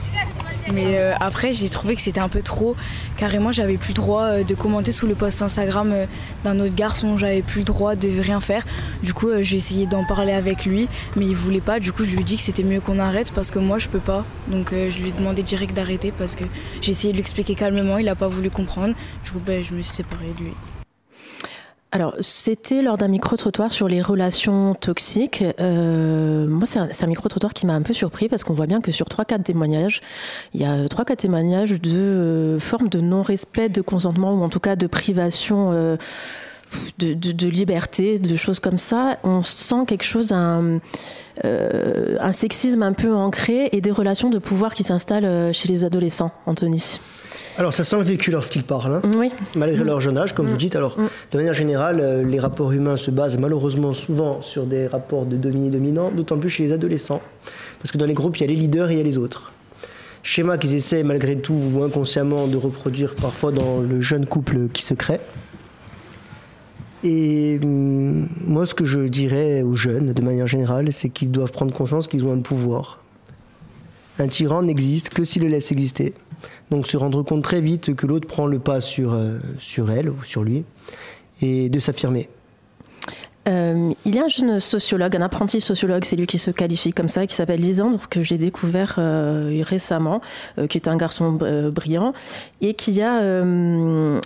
Mais 0.73 0.97
euh, 0.97 1.13
après, 1.19 1.53
j'ai 1.53 1.69
trouvé 1.69 1.95
que 1.95 2.01
c'était 2.01 2.19
un 2.19 2.29
peu 2.29 2.41
trop. 2.41 2.75
Carrément, 3.17 3.51
j'avais 3.51 3.77
plus 3.77 3.89
le 3.89 3.95
droit 3.95 4.43
de 4.43 4.55
commenter 4.55 4.91
sous 4.91 5.07
le 5.07 5.15
post 5.15 5.41
Instagram 5.41 5.93
d'un 6.43 6.59
autre 6.59 6.75
garçon. 6.75 7.17
J'avais 7.17 7.41
plus 7.41 7.59
le 7.59 7.65
droit 7.65 7.95
de 7.95 8.07
rien 8.21 8.39
faire. 8.39 8.63
Du 9.01 9.13
coup, 9.13 9.29
j'ai 9.41 9.57
essayé 9.57 9.87
d'en 9.87 10.05
parler 10.05 10.33
avec 10.33 10.65
lui, 10.65 10.87
mais 11.15 11.25
il 11.25 11.35
voulait 11.35 11.59
pas. 11.59 11.79
Du 11.79 11.91
coup, 11.91 12.03
je 12.03 12.11
lui 12.11 12.21
ai 12.21 12.23
dit 12.23 12.35
que 12.35 12.43
c'était 12.43 12.63
mieux 12.63 12.79
qu'on 12.79 12.99
arrête 12.99 13.31
parce 13.33 13.49
que 13.49 13.59
moi, 13.59 13.79
je 13.79 13.87
peux 13.89 13.99
pas. 13.99 14.23
Donc, 14.47 14.71
je 14.71 14.97
lui 14.99 15.09
ai 15.09 15.11
demandé 15.11 15.41
direct 15.41 15.75
d'arrêter 15.75 16.13
parce 16.17 16.35
que 16.35 16.43
j'ai 16.81 16.91
essayé 16.91 17.11
de 17.11 17.17
lui 17.17 17.21
expliquer 17.21 17.55
calmement. 17.55 17.97
Il 17.97 18.07
a 18.07 18.15
pas 18.15 18.27
voulu 18.27 18.51
comprendre. 18.51 18.93
Du 19.25 19.31
coup, 19.31 19.41
ben, 19.45 19.63
je 19.63 19.73
me 19.73 19.81
suis 19.81 19.93
séparée 19.93 20.33
de 20.37 20.43
lui. 20.43 20.53
Alors, 21.97 22.13
c'était 22.19 22.83
lors 22.83 22.95
d'un 22.95 23.07
micro-trottoir 23.07 23.71
sur 23.71 23.87
les 23.87 24.03
relations 24.03 24.75
toxiques. 24.75 25.43
Euh, 25.59 26.45
moi, 26.45 26.67
c'est 26.67 26.77
un, 27.03 27.07
micro-trottoir 27.07 27.55
qui 27.55 27.65
m'a 27.65 27.73
un 27.73 27.81
peu 27.81 27.91
surpris 27.91 28.29
parce 28.29 28.43
qu'on 28.43 28.53
voit 28.53 28.67
bien 28.67 28.81
que 28.81 28.91
sur 28.91 29.07
3-4 29.07 29.41
témoignages, 29.41 30.01
il 30.53 30.61
y 30.61 30.63
a 30.63 30.85
3-4 30.85 31.15
témoignages 31.15 31.81
de 31.81 31.97
euh, 31.97 32.59
formes 32.59 32.87
de 32.87 33.01
non-respect 33.01 33.69
de 33.69 33.81
consentement 33.81 34.35
ou 34.35 34.43
en 34.43 34.49
tout 34.49 34.59
cas 34.59 34.75
de 34.75 34.85
privation. 34.85 35.71
Euh, 35.71 35.97
de, 36.99 37.47
liberté, 37.47 38.19
de 38.19 38.35
choses 38.35 38.59
comme 38.59 38.77
ça, 38.77 39.17
on 39.23 39.41
sent 39.41 39.85
quelque 39.87 40.03
chose, 40.03 40.31
un, 40.31 40.79
un 41.43 42.33
sexisme 42.33 42.83
un 42.83 42.93
peu 42.93 43.13
ancré 43.13 43.69
et 43.71 43.81
des 43.81 43.91
relations 43.91 44.29
de 44.29 44.39
pouvoir 44.39 44.73
qui 44.73 44.83
s'installent 44.83 45.53
chez 45.53 45.67
les 45.67 45.85
adolescents, 45.85 46.31
Anthony. 46.45 46.99
Alors 47.57 47.73
ça 47.73 47.83
sent 47.83 47.97
le 47.97 48.03
vécu 48.03 48.31
lorsqu'ils 48.31 48.63
parlent, 48.63 48.95
hein. 48.95 49.01
oui. 49.17 49.29
malgré 49.55 49.83
leur 49.83 50.01
jeune 50.01 50.17
âge, 50.17 50.33
comme 50.33 50.47
vous 50.47 50.57
dites. 50.57 50.75
Alors 50.75 50.97
de 51.31 51.37
manière 51.37 51.53
générale, 51.53 52.25
les 52.27 52.39
rapports 52.39 52.71
humains 52.71 52.97
se 52.97 53.11
basent 53.11 53.37
malheureusement 53.37 53.93
souvent 53.93 54.41
sur 54.41 54.65
des 54.65 54.87
rapports 54.87 55.25
de 55.25 55.37
dominé-dominant, 55.37 56.11
d'autant 56.11 56.37
plus 56.37 56.49
chez 56.49 56.63
les 56.63 56.73
adolescents, 56.73 57.21
parce 57.79 57.91
que 57.91 57.97
dans 57.97 58.05
les 58.05 58.13
groupes, 58.15 58.37
il 58.37 58.41
y 58.41 58.43
a 58.43 58.47
les 58.47 58.55
leaders 58.55 58.89
et 58.89 58.93
il 58.93 58.97
y 58.97 59.01
a 59.01 59.03
les 59.03 59.17
autres 59.17 59.51
schéma 60.27 60.57
qu'ils 60.57 60.75
essaient 60.75 61.03
malgré 61.03 61.37
tout 61.37 61.53
ou 61.53 61.83
inconsciemment 61.83 62.47
de 62.47 62.57
reproduire 62.57 63.15
parfois 63.15 63.53
dans 63.53 63.79
le 63.79 64.01
jeune 64.01 64.25
couple 64.25 64.67
qui 64.67 64.83
se 64.83 64.93
crée. 64.93 65.21
Et 67.03 67.59
hum, 67.63 68.27
moi, 68.45 68.65
ce 68.65 68.73
que 68.73 68.85
je 68.85 68.99
dirais 69.01 69.61
aux 69.61 69.75
jeunes, 69.75 70.13
de 70.13 70.21
manière 70.21 70.47
générale, 70.47 70.91
c'est 70.91 71.09
qu'ils 71.09 71.31
doivent 71.31 71.51
prendre 71.51 71.73
conscience 71.73 72.07
qu'ils 72.07 72.25
ont 72.25 72.33
un 72.33 72.41
pouvoir. 72.41 72.99
Un 74.19 74.27
tyran 74.27 74.63
n'existe 74.63 75.09
que 75.09 75.23
s'il 75.23 75.43
le 75.43 75.49
laisse 75.49 75.71
exister. 75.71 76.13
Donc 76.71 76.87
se 76.87 76.97
rendre 76.97 77.23
compte 77.23 77.43
très 77.43 77.61
vite 77.61 77.95
que 77.95 78.07
l'autre 78.07 78.27
prend 78.27 78.47
le 78.47 78.59
pas 78.59 78.81
sur, 78.81 79.13
euh, 79.13 79.37
sur 79.59 79.91
elle 79.91 80.09
ou 80.09 80.23
sur 80.23 80.43
lui 80.43 80.63
et 81.41 81.69
de 81.69 81.79
s'affirmer. 81.79 82.29
Euh, 83.47 83.93
il 84.05 84.15
y 84.15 84.19
a 84.19 84.25
un 84.25 84.27
jeune 84.27 84.59
sociologue, 84.59 85.15
un 85.15 85.21
apprenti 85.21 85.61
sociologue, 85.61 86.03
c'est 86.03 86.15
lui 86.15 86.27
qui 86.27 86.37
se 86.37 86.51
qualifie 86.51 86.91
comme 86.91 87.09
ça, 87.09 87.25
qui 87.27 87.35
s'appelle 87.35 87.61
Lisandre, 87.61 88.09
que 88.09 88.21
j'ai 88.21 88.37
découvert 88.37 88.95
euh, 88.97 89.61
récemment, 89.65 90.21
euh, 90.57 90.67
qui 90.67 90.77
est 90.77 90.87
un 90.87 90.97
garçon 90.97 91.31
brillant, 91.31 92.13
et 92.61 92.73
qui 92.73 93.01
a 93.01 93.21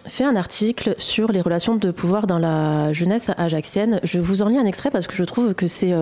fait 0.08 0.24
un 0.24 0.36
article 0.36 0.96
sur 0.98 1.32
les 1.32 1.42
relations 1.42 1.76
de 1.76 1.92
pouvoir 1.92 2.28
dans 2.28 2.40
la 2.40 2.94
jeunesse 2.94 3.30
ajaxienne. 3.38 4.00
Je 4.04 4.20
vous 4.20 4.42
en 4.42 4.48
lis 4.48 4.58
un 4.58 4.66
extrait 4.66 4.90
parce 4.90 5.08
que 5.08 5.16
je 5.16 5.24
trouve 5.24 5.54
que 5.54 5.68
c'est 5.68 5.94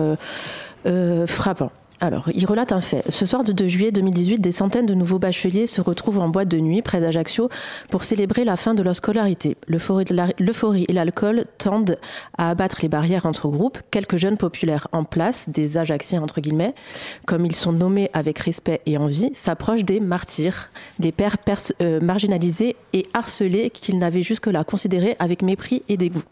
frappant. 1.26 1.70
Alors, 2.02 2.30
il 2.32 2.46
relate 2.46 2.72
un 2.72 2.80
fait. 2.80 3.04
Ce 3.10 3.26
soir 3.26 3.44
de 3.44 3.52
2 3.52 3.68
juillet 3.68 3.92
2018, 3.92 4.38
des 4.38 4.52
centaines 4.52 4.86
de 4.86 4.94
nouveaux 4.94 5.18
bacheliers 5.18 5.66
se 5.66 5.82
retrouvent 5.82 6.20
en 6.20 6.30
boîte 6.30 6.48
de 6.48 6.58
nuit 6.58 6.80
près 6.80 6.98
d'Ajaccio 6.98 7.50
pour 7.90 8.04
célébrer 8.04 8.44
la 8.44 8.56
fin 8.56 8.72
de 8.72 8.82
leur 8.82 8.96
scolarité. 8.96 9.58
L'euphorie 9.68 10.86
et 10.88 10.92
l'alcool 10.94 11.44
tendent 11.58 11.98
à 12.38 12.48
abattre 12.48 12.78
les 12.80 12.88
barrières 12.88 13.26
entre 13.26 13.48
groupes. 13.48 13.78
Quelques 13.90 14.16
jeunes 14.16 14.38
populaires 14.38 14.88
en 14.92 15.04
place, 15.04 15.50
des 15.50 15.76
Ajacciens 15.76 16.22
entre 16.22 16.40
guillemets, 16.40 16.74
comme 17.26 17.44
ils 17.44 17.54
sont 17.54 17.72
nommés 17.72 18.08
avec 18.14 18.38
respect 18.38 18.80
et 18.86 18.96
envie, 18.96 19.30
s'approchent 19.34 19.84
des 19.84 20.00
martyrs, 20.00 20.70
des 21.00 21.12
pères 21.12 21.36
euh, 21.82 22.00
marginalisés 22.00 22.76
et 22.92 23.06
harcelés 23.14 23.70
qu'ils 23.70 23.98
n'avaient 23.98 24.22
jusque-là 24.22 24.64
considérés 24.64 25.16
avec 25.18 25.42
mépris 25.42 25.82
et 25.88 25.96
dégoût. 25.96 26.22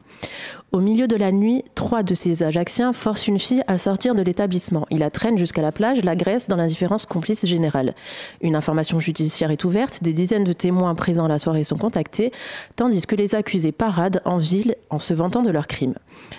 Au 0.70 0.80
milieu 0.80 1.08
de 1.08 1.16
la 1.16 1.32
nuit, 1.32 1.64
trois 1.74 2.02
de 2.02 2.12
ces 2.12 2.42
Ajacciens 2.42 2.92
forcent 2.92 3.26
une 3.26 3.38
fille 3.38 3.62
à 3.68 3.78
sortir 3.78 4.14
de 4.14 4.20
l'établissement. 4.22 4.86
Ils 4.90 4.98
la 4.98 5.10
traînent 5.10 5.38
jusqu'à 5.38 5.62
la 5.62 5.72
plage, 5.72 6.04
l'agressent 6.04 6.48
dans 6.48 6.56
l'indifférence 6.56 7.06
complice 7.06 7.46
générale. 7.46 7.94
Une 8.42 8.54
information 8.54 9.00
judiciaire 9.00 9.50
est 9.50 9.64
ouverte, 9.64 10.02
des 10.02 10.12
dizaines 10.12 10.44
de 10.44 10.52
témoins 10.52 10.94
présents 10.94 11.24
à 11.24 11.28
la 11.28 11.38
soirée 11.38 11.64
sont 11.64 11.78
contactés, 11.78 12.32
tandis 12.76 13.06
que 13.06 13.16
les 13.16 13.34
accusés 13.34 13.72
paradent 13.72 14.20
en 14.26 14.36
ville 14.38 14.76
en 14.90 14.98
se 14.98 15.14
vantant 15.14 15.42
de 15.42 15.50
leurs 15.50 15.68
crimes. 15.68 15.94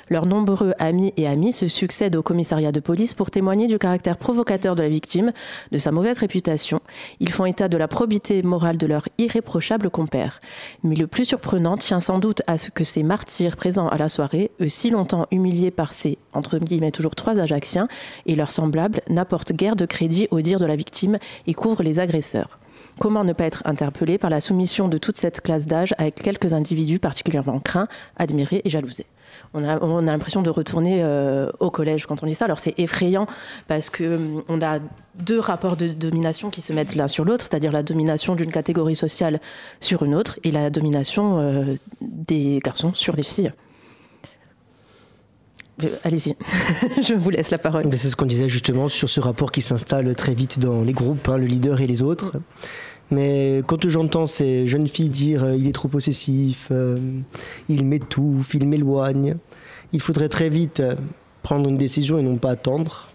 Leurs 0.10 0.26
nombreux 0.26 0.74
amis 0.80 1.14
et 1.18 1.28
amis 1.28 1.54
se 1.54 1.68
succèdent 1.68 2.16
au 2.16 2.24
commissariat 2.24 2.72
de 2.72 2.80
police 2.80 3.14
pour 3.14 3.30
témoigner 3.30 3.68
du 3.68 3.78
caractère 3.78 4.18
provocateur 4.18 4.76
de 4.76 4.82
la 4.82 4.90
victime, 4.90 5.32
de 5.72 5.78
sa 5.78 5.92
mauvaise 5.92 6.18
réputation. 6.18 6.82
Ils 7.20 7.32
font 7.32 7.46
état 7.46 7.68
de 7.68 7.78
la 7.78 7.88
probité 7.88 8.42
morale 8.42 8.78
de 8.78 8.88
leur 8.88 9.08
irréprochable 9.18 9.90
compère. 9.90 10.42
Mais 10.84 10.96
le 10.96 11.08
plus 11.08 11.26
surprenant 11.26 11.78
tient 11.78 12.00
sans 12.00 12.20
doute 12.20 12.42
à 12.48 12.58
ce 12.58 12.72
que 12.72 12.84
ces 12.84 13.04
martyrs 13.04 13.56
présents 13.56 13.88
à 13.88 13.98
la 13.98 14.10
soirée 14.10 14.52
eux 14.62 14.70
si 14.70 14.90
longtemps 14.90 15.28
humiliés 15.32 15.72
par 15.72 15.94
ces, 15.94 16.18
entre 16.34 16.58
guillemets, 16.58 16.92
toujours 16.92 17.16
trois 17.16 17.40
Ajacciens, 17.40 17.88
et 18.26 18.36
leurs 18.36 18.52
semblables, 18.52 19.02
n'apportent 19.10 19.54
guère 19.54 19.76
de 19.76 19.86
crédit 19.86 20.28
au 20.32 20.42
dire 20.42 20.60
de 20.60 20.66
la 20.66 20.76
victime 20.76 21.20
et 21.48 21.54
couvrent 21.54 21.84
les 21.84 22.00
agresseurs. 22.00 22.60
Comment 23.00 23.24
ne 23.24 23.34
pas 23.34 23.46
être 23.46 23.62
interpellé 23.66 24.18
par 24.18 24.30
la 24.30 24.42
soumission 24.42 24.88
de 24.88 24.98
toute 24.98 25.18
cette 25.18 25.42
classe 25.42 25.68
d'âge 25.68 25.94
avec 25.98 26.16
quelques 26.16 26.54
individus 26.54 27.00
particulièrement 27.00 27.60
craints, 27.60 27.88
admirés 28.18 28.62
et 28.66 28.70
jalousés? 28.70 29.06
On 29.54 29.64
a, 29.64 29.82
on 29.82 30.08
a 30.08 30.12
l'impression 30.12 30.42
de 30.42 30.50
retourner 30.50 31.00
euh, 31.02 31.50
au 31.60 31.72
collège 31.72 32.06
quand 32.06 32.24
on 32.24 32.28
dit 32.28 32.36
ça. 32.36 32.46
Alors 32.46 32.60
c'est 32.60 32.78
effrayant 32.78 33.28
parce 33.68 33.90
que 33.90 34.16
hum, 34.16 34.44
on 34.48 34.62
a 34.62 34.80
deux 35.16 35.40
rapports 35.40 35.76
de 35.76 35.88
domination 35.90 36.50
qui 36.50 36.62
se 36.62 36.72
mettent 36.74 36.96
l'un 36.96 37.08
sur 37.08 37.26
l'autre, 37.26 37.46
c'est-à-dire 37.50 37.72
la 37.72 37.84
domination 37.84 38.36
d'une 38.36 38.52
catégorie 38.52 38.96
sociale 38.96 39.40
sur 39.80 40.04
une 40.04 40.16
autre 40.16 40.40
et 40.44 40.52
la 40.52 40.70
domination 40.70 41.40
euh, 41.40 41.76
des 42.02 42.60
garçons 42.64 42.94
sur 42.94 43.16
les 43.16 43.24
filles. 43.24 43.52
Allez-y, 46.04 46.36
je 47.02 47.14
vous 47.14 47.30
laisse 47.30 47.52
la 47.52 47.58
parole. 47.58 47.86
C'est 47.96 48.10
ce 48.10 48.16
qu'on 48.16 48.26
disait 48.26 48.50
justement 48.50 48.90
sur 48.90 49.10
ce 49.10 49.22
rapport 49.22 49.52
qui 49.52 49.62
s'installe 49.62 50.14
très 50.14 50.34
vite 50.34 50.60
dans 50.60 50.82
les 50.82 50.92
groupes, 50.94 51.30
hein, 51.30 51.38
le 51.38 51.46
leader 51.46 51.80
et 51.80 51.88
les 51.88 52.02
autres. 52.02 52.34
Mais 53.12 53.64
quand 53.66 53.88
j'entends 53.88 54.28
ces 54.28 54.68
jeunes 54.68 54.88
filles 54.88 55.10
dire 55.10 55.44
euh, 55.44 55.56
il 55.56 55.68
est 55.68 55.74
trop 55.74 55.88
possessif, 55.88 56.68
euh, 56.72 56.98
il 57.68 57.86
m'étouffe, 57.86 58.54
il 58.54 58.68
m'éloigne, 58.68 59.36
il 59.94 60.02
faudrait 60.02 60.30
très 60.30 60.50
vite 60.50 60.80
euh, 60.80 60.96
prendre 61.42 61.70
une 61.70 61.78
décision 61.78 62.20
et 62.20 62.22
non 62.22 62.38
pas 62.38 62.52
attendre. 62.52 63.10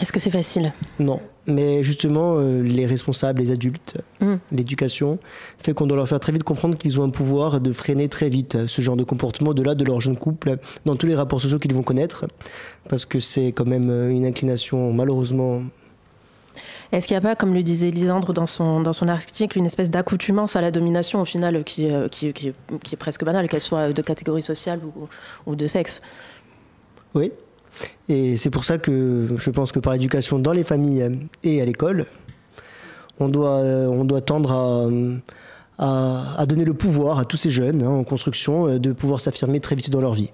Est-ce 0.00 0.12
que 0.12 0.20
c'est 0.20 0.30
facile? 0.30 0.72
Non. 0.98 1.20
Mais 1.46 1.82
justement, 1.82 2.36
euh, 2.38 2.62
les 2.62 2.86
responsables, 2.86 3.40
les 3.40 3.50
adultes, 3.50 3.98
mm. 4.20 4.34
l'éducation, 4.52 5.18
fait 5.58 5.74
qu'on 5.74 5.86
doit 5.86 5.96
leur 5.96 6.08
faire 6.08 6.20
très 6.20 6.32
vite 6.32 6.44
comprendre 6.44 6.76
qu'ils 6.76 7.00
ont 7.00 7.04
un 7.04 7.10
pouvoir 7.10 7.60
de 7.60 7.72
freiner 7.72 8.08
très 8.08 8.28
vite 8.28 8.66
ce 8.66 8.82
genre 8.82 8.96
de 8.96 9.04
comportement 9.04 9.50
au-delà 9.50 9.74
de 9.74 9.84
leur 9.84 10.00
jeune 10.00 10.16
couple, 10.16 10.58
dans 10.86 10.96
tous 10.96 11.06
les 11.06 11.14
rapports 11.14 11.40
sociaux 11.40 11.58
qu'ils 11.58 11.74
vont 11.74 11.82
connaître, 11.82 12.26
parce 12.88 13.04
que 13.04 13.20
c'est 13.20 13.48
quand 13.48 13.66
même 13.66 13.90
une 14.10 14.24
inclination 14.24 14.92
malheureusement 14.92 15.62
est-ce 16.92 17.06
qu'il 17.06 17.14
n'y 17.14 17.18
a 17.18 17.20
pas, 17.20 17.36
comme 17.36 17.54
le 17.54 17.62
disait 17.62 17.90
Lisandre 17.90 18.32
dans 18.32 18.46
son, 18.46 18.80
dans 18.80 18.92
son 18.92 19.08
article, 19.08 19.58
une 19.58 19.66
espèce 19.66 19.90
d'accoutumance 19.90 20.56
à 20.56 20.60
la 20.60 20.70
domination 20.70 21.20
au 21.20 21.24
final 21.24 21.62
qui, 21.64 21.90
euh, 21.90 22.08
qui, 22.08 22.32
qui, 22.32 22.52
qui 22.82 22.94
est 22.94 22.98
presque 22.98 23.24
banale, 23.24 23.48
qu'elle 23.48 23.60
soit 23.60 23.92
de 23.92 24.02
catégorie 24.02 24.42
sociale 24.42 24.80
ou, 24.84 25.08
ou 25.46 25.56
de 25.56 25.66
sexe? 25.66 26.02
Oui, 27.14 27.32
et 28.08 28.36
c'est 28.36 28.50
pour 28.50 28.64
ça 28.64 28.78
que 28.78 29.28
je 29.36 29.50
pense 29.50 29.72
que 29.72 29.78
par 29.78 29.92
l'éducation 29.92 30.38
dans 30.38 30.52
les 30.52 30.64
familles 30.64 31.28
et 31.42 31.60
à 31.60 31.64
l'école, 31.64 32.06
on 33.18 33.28
doit, 33.28 33.58
on 33.58 34.04
doit 34.04 34.20
tendre 34.20 34.52
à, 35.78 36.34
à, 36.38 36.46
donner 36.46 36.64
le 36.64 36.74
pouvoir 36.74 37.18
à 37.18 37.24
tous 37.24 37.36
ces 37.36 37.50
jeunes 37.50 37.82
hein, 37.82 37.90
en 37.90 38.04
construction 38.04 38.78
de 38.78 38.92
pouvoir 38.92 39.20
s'affirmer 39.20 39.60
très 39.60 39.76
vite 39.76 39.90
dans 39.90 40.00
leur 40.00 40.14
vie. 40.14 40.30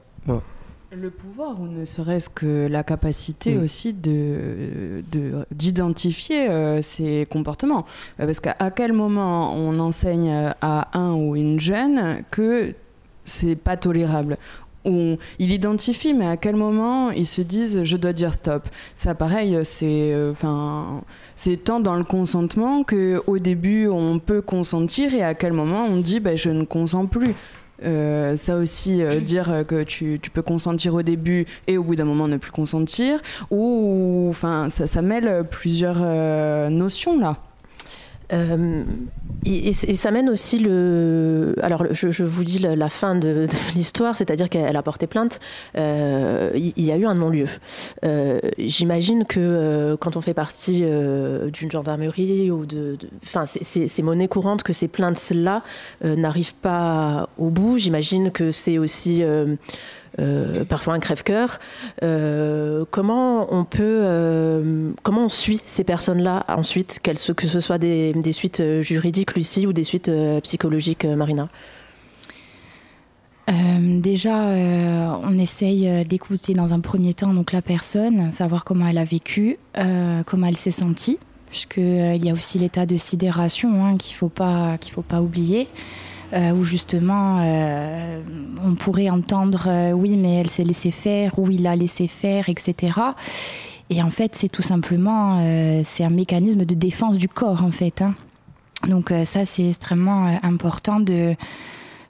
Le 0.99 1.11
pouvoir, 1.11 1.61
ou 1.61 1.67
ne 1.67 1.85
serait-ce 1.85 2.31
que 2.31 2.69
la 2.69 2.83
capacité 2.83 3.55
mm. 3.55 3.63
aussi 3.63 3.93
de, 3.93 5.03
d'identifier 5.51 6.49
euh, 6.49 6.81
ces 6.81 7.27
comportements. 7.31 7.85
Euh, 8.19 8.25
parce 8.25 8.41
qu'à 8.41 8.71
quel 8.71 8.93
moment 8.93 9.55
on 9.55 9.79
enseigne 9.79 10.53
à 10.63 10.99
un 10.99 11.13
ou 11.13 11.37
une 11.37 11.61
jeune 11.61 12.23
que 12.31 12.73
c'est 13.25 13.57
pas 13.57 13.77
tolérable? 13.77 14.39
Où 14.87 15.17
il 15.41 15.51
identifie, 15.51 16.15
mais 16.15 16.29
à 16.29 16.37
quel 16.37 16.55
moment 16.55 17.11
ils 17.11 17.27
se 17.27 17.43
disent 17.43 17.83
je 17.83 17.97
dois 17.97 18.13
dire 18.13 18.33
stop? 18.33 18.69
Ça, 18.95 19.15
pareil, 19.15 19.59
c'est 19.65 20.13
euh, 20.15 20.31
enfin 20.31 21.03
c'est 21.35 21.57
tant 21.57 21.81
dans 21.81 21.97
le 21.97 22.05
consentement 22.05 22.85
que 22.85 23.21
au 23.27 23.39
début 23.39 23.89
on 23.89 24.19
peut 24.21 24.41
consentir 24.41 25.13
et 25.13 25.23
à 25.23 25.35
quel 25.35 25.53
moment 25.53 25.85
on 25.85 25.97
dit 25.97 26.21
bah, 26.21 26.37
je 26.37 26.51
ne 26.51 26.65
consens 26.65 27.07
plus. 27.07 27.35
Euh, 27.85 28.37
ça 28.37 28.57
aussi, 28.57 29.03
euh, 29.03 29.21
dire 29.21 29.63
que 29.67 29.83
tu, 29.83 30.19
tu, 30.21 30.31
peux 30.31 30.43
consentir 30.43 30.95
au 30.95 31.03
début 31.03 31.47
et 31.67 31.79
au 31.79 31.83
bout 31.83 31.97
d'un 31.97 32.05
moment 32.05 32.29
ne 32.29 32.37
plus 32.37 32.53
consentir, 32.53 33.21
ou 33.51 34.27
enfin 34.31 34.69
ça, 34.71 34.87
ça 34.87 35.03
mêle 35.03 35.45
plusieurs 35.51 36.01
notions 36.71 37.19
là. 37.19 37.39
Euh, 38.33 38.85
et, 39.45 39.73
ça 39.73 40.11
mène 40.11 40.29
aussi 40.29 40.59
le. 40.59 41.55
Alors, 41.63 41.85
je, 41.93 42.25
vous 42.25 42.45
dis 42.45 42.59
la, 42.59 42.89
fin 42.89 43.15
de, 43.15 43.47
l'histoire, 43.75 44.17
c'est-à-dire 44.17 44.49
qu'elle 44.49 44.77
a 44.77 44.83
porté 44.83 45.07
plainte. 45.07 45.39
Euh, 45.77 46.51
il, 46.55 46.85
y 46.85 46.91
a 46.91 46.97
eu 46.97 47.07
un 47.07 47.15
non-lieu. 47.15 47.49
Euh, 48.05 48.41
j'imagine 48.59 49.25
que 49.25 49.97
quand 50.01 50.17
on 50.17 50.21
fait 50.21 50.35
partie 50.35 50.83
d'une 51.53 51.71
gendarmerie 51.71 52.51
ou 52.51 52.67
de. 52.67 52.97
Enfin, 53.25 53.45
c'est 53.47 54.03
monnaie 54.03 54.29
courante 54.29 54.63
que 54.63 54.73
ces 54.73 54.89
plaintes-là 54.89 55.63
n'arrivent 56.03 56.55
pas 56.55 57.29
au 57.39 57.51
bout. 57.51 57.79
J'imagine 57.79 58.31
que 58.31 58.51
c'est 58.51 58.79
aussi 58.79 59.23
euh, 60.19 60.65
parfois 60.65 60.95
un 60.95 61.01
crève-cœur. 61.01 61.59
Euh, 62.03 62.85
comment 62.91 63.53
on 63.55 63.65
peut, 63.65 63.83
euh, 63.83 64.93
comment 65.03 65.27
on 65.27 65.29
suit 65.29 65.61
ces 65.65 65.85
personnes-là 65.85 66.45
ensuite, 66.49 67.01
que 67.01 67.47
ce 67.47 67.61
soit 67.61 67.79
des, 67.79 68.15
suites 68.33 68.63
juridiques, 68.81 69.35
Lucie, 69.35 69.67
ou 69.67 69.73
des 69.73 69.85
suites 69.85 70.11
psychologiques, 70.43 71.05
Marina? 71.05 71.49
Déjà, 73.49 74.35
on 75.23 75.39
essaye 75.39 76.05
d'écouter 76.05 76.53
dans 76.53 76.75
un 76.75 76.81
premier 76.81 77.15
temps 77.15 77.33
donc 77.33 77.53
la 77.53 77.63
personne, 77.63 78.33
savoir 78.33 78.65
comment 78.65 78.89
elle 78.89 78.99
a 78.99 79.05
vécu, 79.05 79.59
comment 80.27 80.49
elle 80.49 80.57
s'est 80.57 80.73
sentie, 80.73 81.19
puisqu'il 81.49 82.17
il 82.17 82.25
y 82.25 82.31
a 82.31 82.33
aussi 82.33 82.59
l'état 82.59 82.87
de 82.87 82.97
sidération 82.97 83.87
hein, 83.87 83.97
qu'il 83.99 84.17
faut 84.17 84.29
pas 84.29 84.79
qu'il 84.79 84.93
faut 84.93 85.03
pas 85.03 85.23
oublier. 85.23 85.69
Où 86.33 86.65
justement 86.65 87.41
on 88.65 88.75
pourrait 88.75 89.11
entendre 89.11 89.93
oui 89.93 90.17
mais 90.17 90.35
elle 90.35 90.51
s'est 90.51 90.65
laissée 90.65 90.91
faire 90.91 91.39
ou 91.39 91.51
il 91.51 91.67
a 91.67 91.77
laissé 91.77 92.09
faire, 92.09 92.49
etc. 92.49 92.99
Et 93.91 94.03
en 94.03 94.11
fait 94.11 94.35
c'est 94.35 94.49
tout 94.49 94.63
simplement 94.63 95.41
c'est 95.85 96.05
un 96.05 96.11
mécanisme 96.11 96.65
de 96.65 96.75
défense 96.75 97.17
du 97.17 97.29
corps 97.29 97.63
en 97.63 97.71
fait. 97.71 98.03
Hein. 98.03 98.15
Donc 98.89 99.13
ça 99.25 99.47
c'est 99.47 99.69
extrêmement 99.69 100.39
important 100.43 101.01
de, 101.01 101.35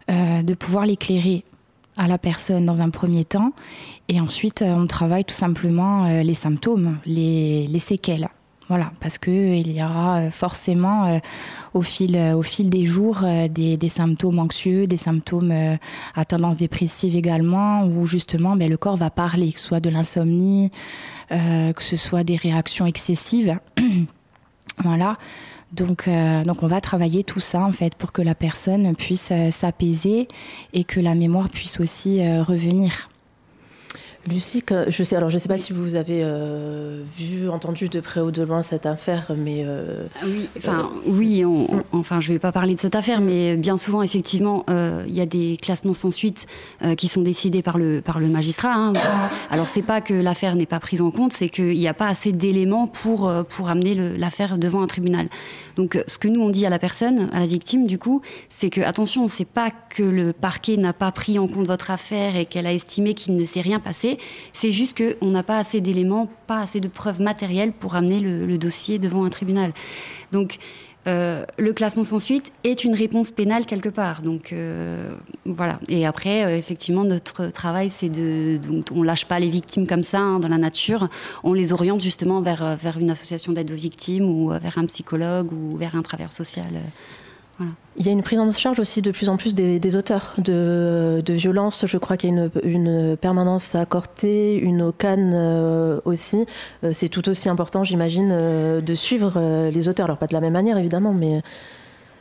de 0.08 0.54
pouvoir 0.54 0.86
l'éclairer 0.86 1.44
à 1.96 2.06
la 2.06 2.18
personne 2.18 2.66
dans 2.66 2.82
un 2.82 2.90
premier 2.90 3.24
temps. 3.24 3.52
Et 4.08 4.20
ensuite, 4.20 4.62
euh, 4.62 4.74
on 4.74 4.86
travaille 4.86 5.24
tout 5.24 5.34
simplement 5.34 6.06
euh, 6.06 6.22
les 6.22 6.34
symptômes, 6.34 6.98
les, 7.06 7.78
séquelles. 7.78 8.28
Voilà, 8.68 8.90
parce 9.00 9.18
qu'il 9.18 9.70
y 9.70 9.82
aura 9.82 10.18
euh, 10.18 10.30
forcément 10.30 11.20
au, 11.74 11.82
fil, 11.82 12.16
au 12.34 12.42
fil 12.42 12.68
des 12.68 12.84
jours 12.84 13.24
des, 13.48 13.88
symptômes 13.88 14.38
anxieux, 14.38 14.86
des 14.86 14.96
symptômes 14.96 15.52
à 16.14 16.24
tendance 16.24 16.56
dépressive 16.56 17.14
également, 17.14 17.84
où 17.84 18.06
justement 18.06 18.56
ben, 18.56 18.68
le 18.68 18.76
corps 18.76 18.96
va 18.96 19.10
parler, 19.10 19.52
que 19.52 19.60
ce 19.60 19.66
soit 19.66 19.80
de 19.80 19.90
l'insomnie, 19.90 20.70
que 21.30 21.82
ce 21.82 21.96
soit 21.96 22.24
des 22.24 22.36
réactions 22.36 22.86
excessives. 22.86 23.58
voilà. 24.82 25.16
Donc, 25.72 26.06
euh, 26.06 26.44
donc 26.44 26.62
on 26.62 26.66
va 26.66 26.80
travailler 26.80 27.24
tout 27.24 27.40
ça 27.40 27.60
en 27.62 27.72
fait 27.72 27.94
pour 27.94 28.12
que 28.12 28.22
la 28.22 28.34
personne 28.34 28.94
puisse 28.94 29.30
euh, 29.32 29.50
s'apaiser 29.50 30.28
et 30.72 30.84
que 30.84 31.00
la 31.00 31.14
mémoire 31.14 31.48
puisse 31.48 31.80
aussi 31.80 32.20
euh, 32.20 32.42
revenir. 32.42 33.10
Lucie, 34.27 34.64
je 34.89 35.03
sais, 35.05 35.14
alors 35.14 35.31
je 35.31 35.37
ne 35.37 35.39
sais 35.39 35.49
pas 35.49 35.59
si 35.59 35.72
vous 35.72 35.95
avez 35.95 36.20
euh, 36.24 37.03
vu, 37.16 37.49
entendu 37.49 37.89
de 37.89 38.01
près 38.01 38.20
ou 38.20 38.33
de 38.33 38.43
loin 38.43 38.64
cette 38.64 38.85
affaire, 38.85 39.31
mais 39.37 39.62
euh, 39.64 40.05
ah 40.20 40.24
oui, 40.27 40.49
enfin 40.59 40.91
euh, 40.97 41.01
oui, 41.07 41.45
on, 41.45 41.85
enfin 41.93 42.18
je 42.20 42.31
ne 42.31 42.35
vais 42.35 42.39
pas 42.41 42.51
parler 42.51 42.74
de 42.74 42.81
cette 42.81 42.97
affaire, 42.97 43.20
mais 43.20 43.57
bien 43.57 43.77
souvent 43.77 44.03
effectivement, 44.03 44.64
il 44.68 45.14
y 45.14 45.20
a 45.20 45.27
des 45.27 45.57
classements 45.62 45.95
sans 45.95 46.11
suite 46.11 46.47
qui 46.97 47.07
sont 47.07 47.22
décidés 47.22 47.62
par 47.62 47.79
le 47.79 48.01
par 48.01 48.18
le 48.18 48.27
magistrat. 48.27 48.74
Hein. 48.74 48.95
Alors 49.51 49.68
c'est 49.68 49.83
pas 49.83 50.01
que 50.01 50.14
l'affaire 50.14 50.57
n'est 50.57 50.66
pas 50.66 50.81
prise 50.81 51.03
en 51.03 51.12
compte, 51.12 51.33
c'est 51.33 51.49
qu'il 51.49 51.79
n'y 51.79 51.89
a 51.89 51.95
pas 51.95 52.09
assez 52.09 52.33
d'éléments 52.33 52.89
pour 52.89 53.33
pour 53.49 53.68
amener 53.68 53.95
l'affaire 54.18 54.59
devant 54.59 54.83
un 54.83 54.87
tribunal. 54.89 55.29
Donc 55.77 56.03
ce 56.07 56.18
que 56.18 56.29
nous 56.29 56.41
on 56.41 56.51
dit 56.51 56.66
à 56.66 56.70
la 56.70 56.79
personne, 56.79 57.31
à 57.33 57.41
la 57.41 57.47
victime 57.47 57.87
du 57.87 57.99
coup, 57.99 58.22
c'est 58.49 58.70
que 58.70 58.81
attention, 58.81 59.29
c'est 59.29 59.47
pas 59.47 59.70
que 59.70 60.03
le 60.03 60.33
parquet 60.33 60.77
n'a 60.77 60.93
pas 60.93 61.12
pris 61.12 61.39
en 61.39 61.47
compte 61.47 61.66
votre 61.66 61.91
affaire 61.91 62.37
et 62.37 62.47
qu'elle 62.47 62.66
a 62.66 62.72
estimé 62.72 63.14
qu'il 63.14 63.37
ne 63.37 63.45
s'est 63.45 63.61
rien 63.61 63.81
passé 63.81 64.18
c'est 64.53 64.72
juste 64.72 64.97
qu'on 64.97 65.27
n'a 65.27 65.43
pas 65.43 65.59
assez 65.59 65.81
d'éléments, 65.81 66.29
pas 66.47 66.61
assez 66.61 66.81
de 66.81 66.89
preuves 66.89 67.20
matérielles 67.20 67.72
pour 67.72 67.95
amener 67.95 68.20
le, 68.20 68.57
dossier 68.57 68.99
devant 68.99 69.24
un 69.24 69.29
tribunal. 69.29 69.72
Donc, 70.33 70.57
euh, 71.07 71.44
le 71.57 71.72
classement 71.72 72.04
sans 72.04 72.18
suite 72.18 72.52
est 72.64 72.84
une 72.84 72.94
réponse 72.94 73.30
pénale 73.30 73.66
quelque 73.66 73.88
part. 73.88 74.22
Donc 74.22 74.52
euh, 74.52 75.14
voilà. 75.44 75.78
Et 75.88 76.04
après, 76.07 76.44
euh, 76.44 76.59
effectivement, 76.59 77.04
notre 77.04 77.46
travail, 77.46 77.90
c'est 77.90 78.09
de, 78.09 78.59
donc, 78.59 78.86
on 78.92 79.02
lâche 79.02 79.24
pas 79.24 79.38
les 79.38 79.48
victimes 79.48 79.86
comme 79.86 80.02
ça 80.02 80.18
hein, 80.18 80.40
dans 80.40 80.48
la 80.48 80.59
nature. 80.59 81.09
On 81.44 81.52
les 81.52 81.72
oriente 81.72 82.00
justement 82.00 82.40
vers 82.40 82.76
vers 82.76 82.98
une 82.98 83.11
association 83.11 83.52
d'aide 83.52 83.70
aux 83.70 83.76
victimes 83.76 84.28
ou 84.28 84.48
vers 84.48 84.78
un 84.78 84.86
psychologue 84.86 85.52
ou 85.52 85.76
vers 85.76 85.94
un 85.94 86.02
travailleur 86.02 86.32
social. 86.32 86.72
Il 87.98 88.04
y 88.04 88.11
a 88.11 88.12
une 88.12 88.22
prise 88.22 88.38
en 88.38 88.52
charge 88.52 88.78
aussi 88.78 89.00
de 89.00 89.11
plus 89.11 89.30
en 89.30 89.38
plus 89.38 89.54
des, 89.54 89.96
auteurs 89.96 90.34
de, 90.36 91.22
violences. 91.28 91.86
Je 91.86 91.96
crois 91.96 92.16
qu'il 92.16 92.34
y 92.34 92.38
a 92.38 92.50
une, 92.62 93.16
permanence 93.16 93.74
à 93.74 93.86
Corté, 93.86 94.57
une 94.59 94.82
au 94.82 94.92
Cannes 94.92 95.32
euh, 95.34 96.00
aussi. 96.04 96.44
Euh, 96.84 96.90
c'est 96.92 97.09
tout 97.09 97.26
aussi 97.28 97.48
important, 97.48 97.84
j'imagine, 97.84 98.30
euh, 98.32 98.80
de 98.82 98.94
suivre 98.94 99.70
les 99.70 99.88
auteurs. 99.88 100.04
Alors 100.04 100.18
pas 100.18 100.26
de 100.26 100.34
la 100.34 100.40
même 100.40 100.52
manière, 100.52 100.76
évidemment, 100.76 101.14
mais... 101.14 101.40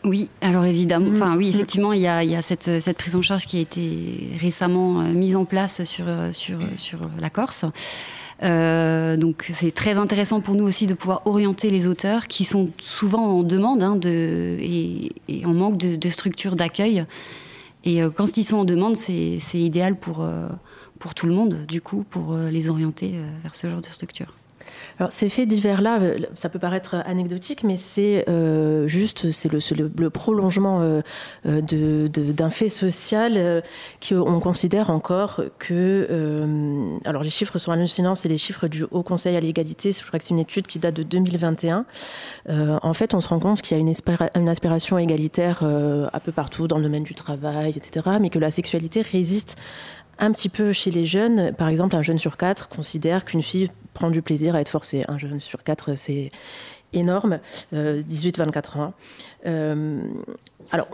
Oui, 0.05 0.29
alors 0.39 0.65
évidemment, 0.65 1.09
mm. 1.09 1.15
enfin 1.15 1.35
oui, 1.35 1.47
mm. 1.47 1.55
effectivement, 1.55 1.93
il 1.93 2.01
y 2.01 2.07
a, 2.07 2.41
cette, 2.41 2.79
cette, 2.79 2.97
prise 2.97 3.15
en 3.15 3.21
charge 3.21 3.45
qui 3.47 3.57
a 3.57 3.61
été 3.61 4.29
récemment 4.39 4.99
mise 5.01 5.35
en 5.35 5.45
place 5.45 5.83
sur, 5.83 6.05
sur, 6.31 6.59
sur 6.77 6.99
la 7.19 7.29
Corse. 7.29 7.65
Euh, 8.43 9.15
donc 9.17 9.49
c'est 9.53 9.71
très 9.71 9.97
intéressant 9.97 10.41
pour 10.41 10.55
nous 10.55 10.65
aussi 10.65 10.87
de 10.87 10.93
pouvoir 10.93 11.25
orienter 11.25 11.69
les 11.69 11.87
auteurs 11.87 12.27
qui 12.27 12.43
sont 12.43 12.69
souvent 12.79 13.39
en 13.39 13.43
demande 13.43 13.81
hein, 13.81 13.95
de, 13.95 14.57
et, 14.59 15.11
en 15.45 15.53
manque 15.53 15.77
de, 15.77 16.09
structures 16.09 16.55
d'accueil. 16.55 17.05
Et 17.83 18.01
euh, 18.01 18.09
quand 18.09 18.37
ils 18.37 18.43
sont 18.43 18.57
en 18.57 18.65
demande, 18.65 18.97
c'est 18.97 19.39
idéal 19.53 19.95
pour, 19.95 20.21
euh, 20.21 20.47
pour 20.99 21.13
tout 21.13 21.27
le 21.27 21.33
monde, 21.33 21.65
du 21.67 21.81
coup, 21.81 22.03
pour 22.09 22.35
les 22.35 22.69
orienter 22.69 23.15
vers 23.43 23.55
ce 23.55 23.69
genre 23.69 23.81
de 23.81 23.87
structure. 23.87 24.33
Alors 24.99 25.11
ces 25.11 25.29
faits 25.29 25.47
divers-là, 25.47 25.99
euh, 26.01 26.19
ça 26.35 26.49
peut 26.49 26.59
paraître 26.59 26.95
anecdotique, 27.05 27.63
mais 27.63 27.75
c'est 27.77 28.27
euh, 28.29 28.87
juste 28.87 29.31
c'est 29.31 29.51
le, 29.51 30.09
prolongement 30.09 30.79
euh, 30.81 31.01
d'un 31.43 32.49
fait 32.49 32.69
social 32.69 33.63
qu'on 34.07 34.39
considère 34.39 34.89
encore 34.89 35.41
que... 35.59 36.07
alors 37.05 37.23
les 37.23 37.29
chiffres 37.29 37.57
sont 37.57 37.71
hallucinants, 37.71 38.15
c'est 38.15 38.29
les 38.29 38.37
chiffres 38.37 38.67
du 38.67 38.83
Haut 38.83 39.03
Conseil 39.03 39.35
à 39.35 39.39
l'égalité, 39.39 39.91
je 39.91 40.05
crois 40.05 40.19
que 40.19 40.25
c'est 40.25 40.33
une 40.33 40.39
étude 40.39 40.67
qui 40.67 40.79
date 40.79 40.95
de 40.95 41.03
2021. 41.03 41.85
en 42.49 42.93
fait, 42.93 43.13
on 43.13 43.19
se 43.19 43.27
rend 43.27 43.39
compte 43.39 43.61
qu'il 43.61 43.75
y 43.75 43.79
a 43.79 43.81
une, 43.81 43.93
une 44.35 44.49
aspiration 44.49 44.97
égalitaire 44.97 45.63
un 45.63 46.19
peu 46.19 46.31
partout 46.31 46.67
dans 46.67 46.77
le 46.77 46.83
domaine 46.83 47.03
du 47.03 47.15
travail, 47.15 47.73
etc., 47.75 48.07
mais 48.21 48.29
que 48.29 48.39
la 48.39 48.51
sexualité 48.51 49.01
résiste 49.01 49.57
un 50.19 50.31
petit 50.31 50.49
peu 50.49 50.71
chez 50.71 50.91
les 50.91 51.05
jeunes. 51.05 51.53
Par 51.53 51.67
exemple, 51.67 51.95
un 51.95 52.01
jeune 52.01 52.17
sur 52.17 52.37
quatre 52.37 52.69
considère 52.69 53.25
qu'une 53.25 53.43
fille 53.43 53.69
prend 53.93 54.09
du 54.09 54.21
plaisir 54.21 54.55
à 54.55 54.61
être 54.61 54.69
forcée. 54.69 55.03
Un 55.07 55.17
jeune 55.17 55.39
sur 55.39 55.63
quatre, 55.63 55.95
c'est 55.95 56.31
énorme, 56.93 57.39
18-24 57.73 57.73
euh, 57.75 58.79
ans. 58.79 58.93
Euh, 59.45 60.01
alors, 60.71 60.87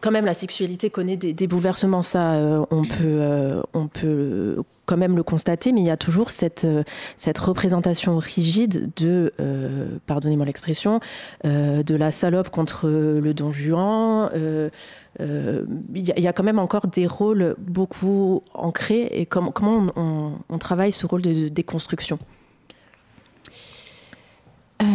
quand 0.00 0.10
même, 0.10 0.26
la 0.26 0.34
sexualité 0.34 0.90
connaît 0.90 1.16
des, 1.16 1.46
bouleversements, 1.46 2.02
ça, 2.02 2.32
euh, 2.34 2.64
on 2.70 2.84
peut, 2.84 3.62
on 3.74 3.88
peut 3.88 4.62
quand 4.90 4.96
même 4.96 5.14
le 5.14 5.22
constater, 5.22 5.70
mais 5.70 5.80
il 5.82 5.86
y 5.86 5.90
a 5.90 5.96
toujours 5.96 6.30
cette, 6.30 6.66
cette 7.16 7.38
représentation 7.38 8.18
rigide 8.18 8.90
de, 8.96 9.32
pardonnez-moi 10.06 10.44
l'expression, 10.44 10.98
de 11.44 11.94
la 11.94 12.10
salope 12.10 12.50
contre 12.50 12.88
le 12.88 13.32
don 13.32 13.52
Juan. 13.52 14.30
Il 15.18 15.30
y, 15.94 16.26
a 16.26 16.32
quand 16.32 16.42
même 16.42 16.58
encore 16.58 16.88
des 16.88 17.06
rôles 17.06 17.54
beaucoup 17.58 18.42
ancrés. 18.52 19.08
Et 19.12 19.26
comment 19.26 19.52
on, 19.96 20.32
on, 20.48 20.58
travaille 20.58 20.92
ce 20.92 21.06
rôle 21.06 21.22
de 21.22 21.48
déconstruction? 21.48 22.18
Euh, 24.82 24.86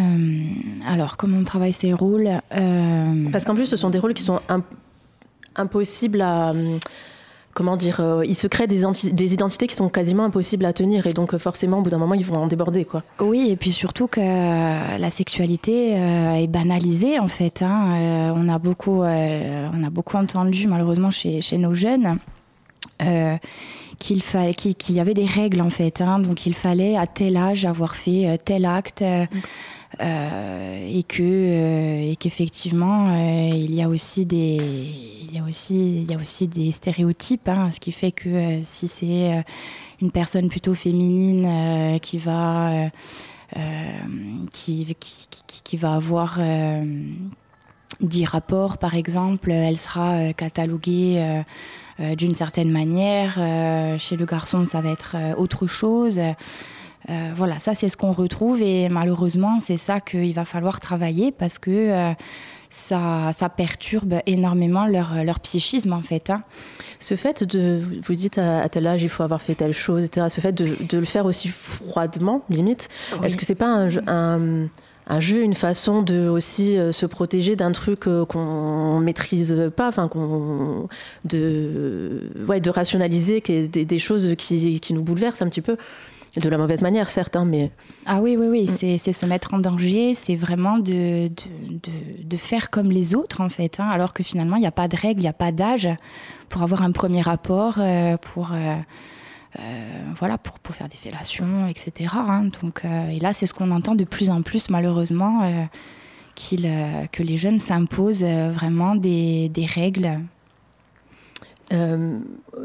alors, 0.87 1.17
comment 1.17 1.37
on 1.37 1.43
travaille 1.43 1.73
ces 1.73 1.93
rôles? 1.93 2.27
Euh, 2.27 3.29
Parce 3.31 3.45
qu'en 3.45 3.55
plus, 3.55 3.67
ce 3.67 3.77
sont 3.77 3.89
des 3.89 3.99
rôles 3.99 4.13
qui 4.13 4.23
sont 4.23 4.41
impossibles 5.55 6.21
à. 6.21 6.53
Comment 7.55 7.77
dire 7.77 8.01
euh, 8.01 8.25
Ils 8.25 8.35
se 8.35 8.47
créent 8.47 8.67
des, 8.67 8.83
des, 9.13 9.33
identités 9.33 9.65
qui 9.65 9.75
sont 9.75 9.89
quasiment 9.89 10.25
impossibles 10.25 10.65
à 10.65 10.73
tenir. 10.73 11.07
Et 11.07 11.13
donc, 11.13 11.35
forcément, 11.37 11.79
au 11.79 11.81
bout 11.81 11.89
d'un 11.89 11.97
moment, 11.97 12.13
ils 12.13 12.25
vont 12.25 12.35
en 12.35 12.47
déborder. 12.47 12.85
Quoi. 12.85 13.01
Oui, 13.19 13.49
et 13.49 13.55
puis 13.55 13.71
surtout 13.71 14.07
que 14.07 14.19
la 14.19 15.09
sexualité 15.09 15.93
est 15.93 16.47
banalisée, 16.47 17.17
en 17.17 17.29
fait. 17.29 17.61
Hein. 17.61 18.33
on, 18.35 18.49
a 18.49 18.59
beaucoup, 18.59 19.01
on 19.03 19.83
a 19.83 19.89
beaucoup 19.89 20.17
entendu, 20.17 20.67
malheureusement, 20.67 21.11
chez, 21.11 21.39
chez 21.39 21.57
nos 21.57 21.73
jeunes 21.73 22.19
qu'il 23.99 24.21
qu'il 24.55 24.95
y 24.95 24.99
avait 24.99 25.13
des 25.13 25.25
règles 25.25 25.61
en 25.61 25.69
fait 25.69 26.01
hein. 26.01 26.19
donc 26.19 26.45
il 26.45 26.53
fallait 26.53 26.97
à 26.97 27.07
tel 27.07 27.37
âge 27.37 27.65
avoir 27.65 27.95
fait 27.95 28.39
tel 28.43 28.65
acte 28.65 29.01
euh, 29.01 29.25
et 29.99 31.03
que 31.03 31.21
euh, 31.21 32.11
et 32.11 32.15
qu'effectivement 32.15 33.09
euh, 33.09 33.49
il 33.53 33.73
y 33.73 33.81
a 33.81 33.89
aussi 33.89 34.25
des 34.25 34.57
il 35.21 35.33
y 35.33 35.39
a 35.39 35.43
aussi 35.43 36.01
il 36.01 36.11
y 36.11 36.13
a 36.13 36.17
aussi 36.17 36.47
des 36.47 36.71
stéréotypes 36.71 37.47
hein, 37.49 37.69
ce 37.71 37.79
qui 37.79 37.91
fait 37.91 38.11
que 38.11 38.59
si 38.63 38.87
c'est 38.87 39.43
une 40.01 40.11
personne 40.11 40.49
plutôt 40.49 40.73
féminine 40.73 41.99
qui 42.01 42.17
va 42.17 42.89
qui, 44.51 45.77
va 45.77 45.93
avoir 45.93 46.39
10 48.01 48.25
rapports 48.25 48.77
par 48.77 48.95
exemple 48.95 49.51
elle 49.51 49.77
sera 49.77 50.33
cataloguée 50.33 51.43
d'une 51.99 52.35
certaine 52.35 52.71
manière. 52.71 53.35
Chez 53.97 54.17
le 54.17 54.25
garçon 54.25 54.65
ça 54.65 54.81
va 54.81 54.89
être 54.89 55.15
autre 55.37 55.67
chose 55.67 56.19
euh, 57.09 57.31
voilà, 57.35 57.59
ça 57.59 57.75
c'est 57.75 57.89
ce 57.89 57.97
qu'on 57.97 58.13
retrouve 58.13 58.61
et 58.61 58.89
malheureusement 58.89 59.59
c'est 59.59 59.77
ça 59.77 59.99
qu'il 59.99 60.33
va 60.33 60.43
falloir 60.43 60.79
travailler 60.79 61.31
parce 61.31 61.59
que 61.59 61.69
euh, 61.69 62.13
ça, 62.71 63.31
ça, 63.33 63.47
perturbe 63.47 64.15
énormément 64.25 64.87
leur, 64.87 65.23
leur, 65.23 65.39
psychisme 65.39 65.93
en 65.93 66.01
fait. 66.01 66.31
Hein. 66.31 66.43
Ce 66.99 67.15
fait 67.15 67.43
de, 67.43 67.79
vous 68.03 68.15
dites 68.15 68.39
à, 68.39 68.67
tel 68.69 68.87
âge 68.87 69.03
il 69.03 69.09
faut 69.09 69.21
avoir 69.21 69.41
fait 69.41 69.53
telle 69.53 69.73
chose, 69.73 70.03
etc. 70.03 70.27
Ce 70.29 70.41
fait 70.41 70.51
de, 70.51 70.75
de 70.83 70.97
le 70.97 71.05
faire 71.05 71.25
aussi 71.25 71.47
froidement, 71.47 72.41
limite, 72.49 72.89
est-ce 73.23 73.37
que 73.37 73.45
c'est 73.45 73.53
pas 73.53 73.67
un, 73.67 73.89
un, 74.07 74.67
un, 75.05 75.19
jeu, 75.19 75.43
une 75.43 75.53
façon 75.53 76.01
de 76.01 76.27
aussi 76.27 76.75
euh, 76.75 76.91
se 76.91 77.05
protéger 77.05 77.55
d'un 77.55 77.71
truc 77.71 78.05
qu'on 78.27 78.99
maîtrise 78.99 79.71
pas, 79.75 79.87
enfin 79.87 80.07
qu'on 80.07 80.89
de 81.23 82.31
ouais 82.47 82.61
de 82.61 82.69
rationaliser 82.71 83.41
des, 83.41 83.85
des 83.85 83.99
choses 83.99 84.33
qui, 84.39 84.79
qui 84.79 84.93
nous 84.95 85.03
bouleversent 85.03 85.43
un 85.43 85.49
petit 85.49 85.61
peu? 85.61 85.77
De 86.41 86.49
la 86.49 86.57
mauvaise 86.57 86.81
manière, 86.81 87.09
certes, 87.09 87.35
hein, 87.35 87.45
mais... 87.45 87.71
Ah 88.05 88.21
oui, 88.21 88.35
oui, 88.37 88.47
oui, 88.47 88.63
mm. 88.63 88.97
c'est 88.97 89.13
se 89.13 89.25
mettre 89.25 89.53
en 89.53 89.59
danger, 89.59 90.13
c'est 90.13 90.35
vraiment 90.35 90.77
de, 90.77 91.29
de, 91.29 92.23
de, 92.23 92.37
faire 92.37 92.69
comme 92.69 92.91
les 92.91 93.15
autres, 93.15 93.41
en 93.41 93.49
fait, 93.49 93.79
hein, 93.79 93.87
alors 93.87 94.13
que 94.13 94.23
finalement, 94.23 94.57
il 94.57 94.61
n'y 94.61 94.67
a 94.67 94.71
pas 94.71 94.87
de 94.87 94.97
règles, 94.97 95.21
il 95.21 95.23
n'y 95.23 95.29
a 95.29 95.33
pas 95.33 95.51
d'âge 95.51 95.89
pour 96.49 96.63
avoir 96.63 96.83
un 96.83 96.91
premier 96.91 97.21
rapport, 97.21 97.75
euh, 97.79 98.17
pour... 98.17 98.51
Euh, 98.53 98.75
euh, 99.57 99.61
voilà, 100.17 100.37
pour, 100.37 100.59
pour, 100.59 100.75
faire 100.75 100.89
des 100.89 100.97
fellations, 100.97 101.69
etc. 101.69 102.09
Hein. 102.13 102.49
donc, 102.61 102.83
et 102.83 103.19
là, 103.21 103.31
c'est 103.31 103.47
ce 103.47 103.53
qu'on 103.53 103.71
entend 103.71 103.95
de 103.95 104.03
plus 104.03 104.29
en 104.29 104.41
plus, 104.41 104.69
malheureusement, 104.69 105.49
qu'il 106.35 106.69
que 107.13 107.23
les 107.23 107.37
jeunes 107.37 107.57
s'imposent 107.57 108.25
vraiment 108.25 108.95
des, 108.95 109.47
des 109.47 109.65
règles 109.65 110.19
euh, 111.73 112.19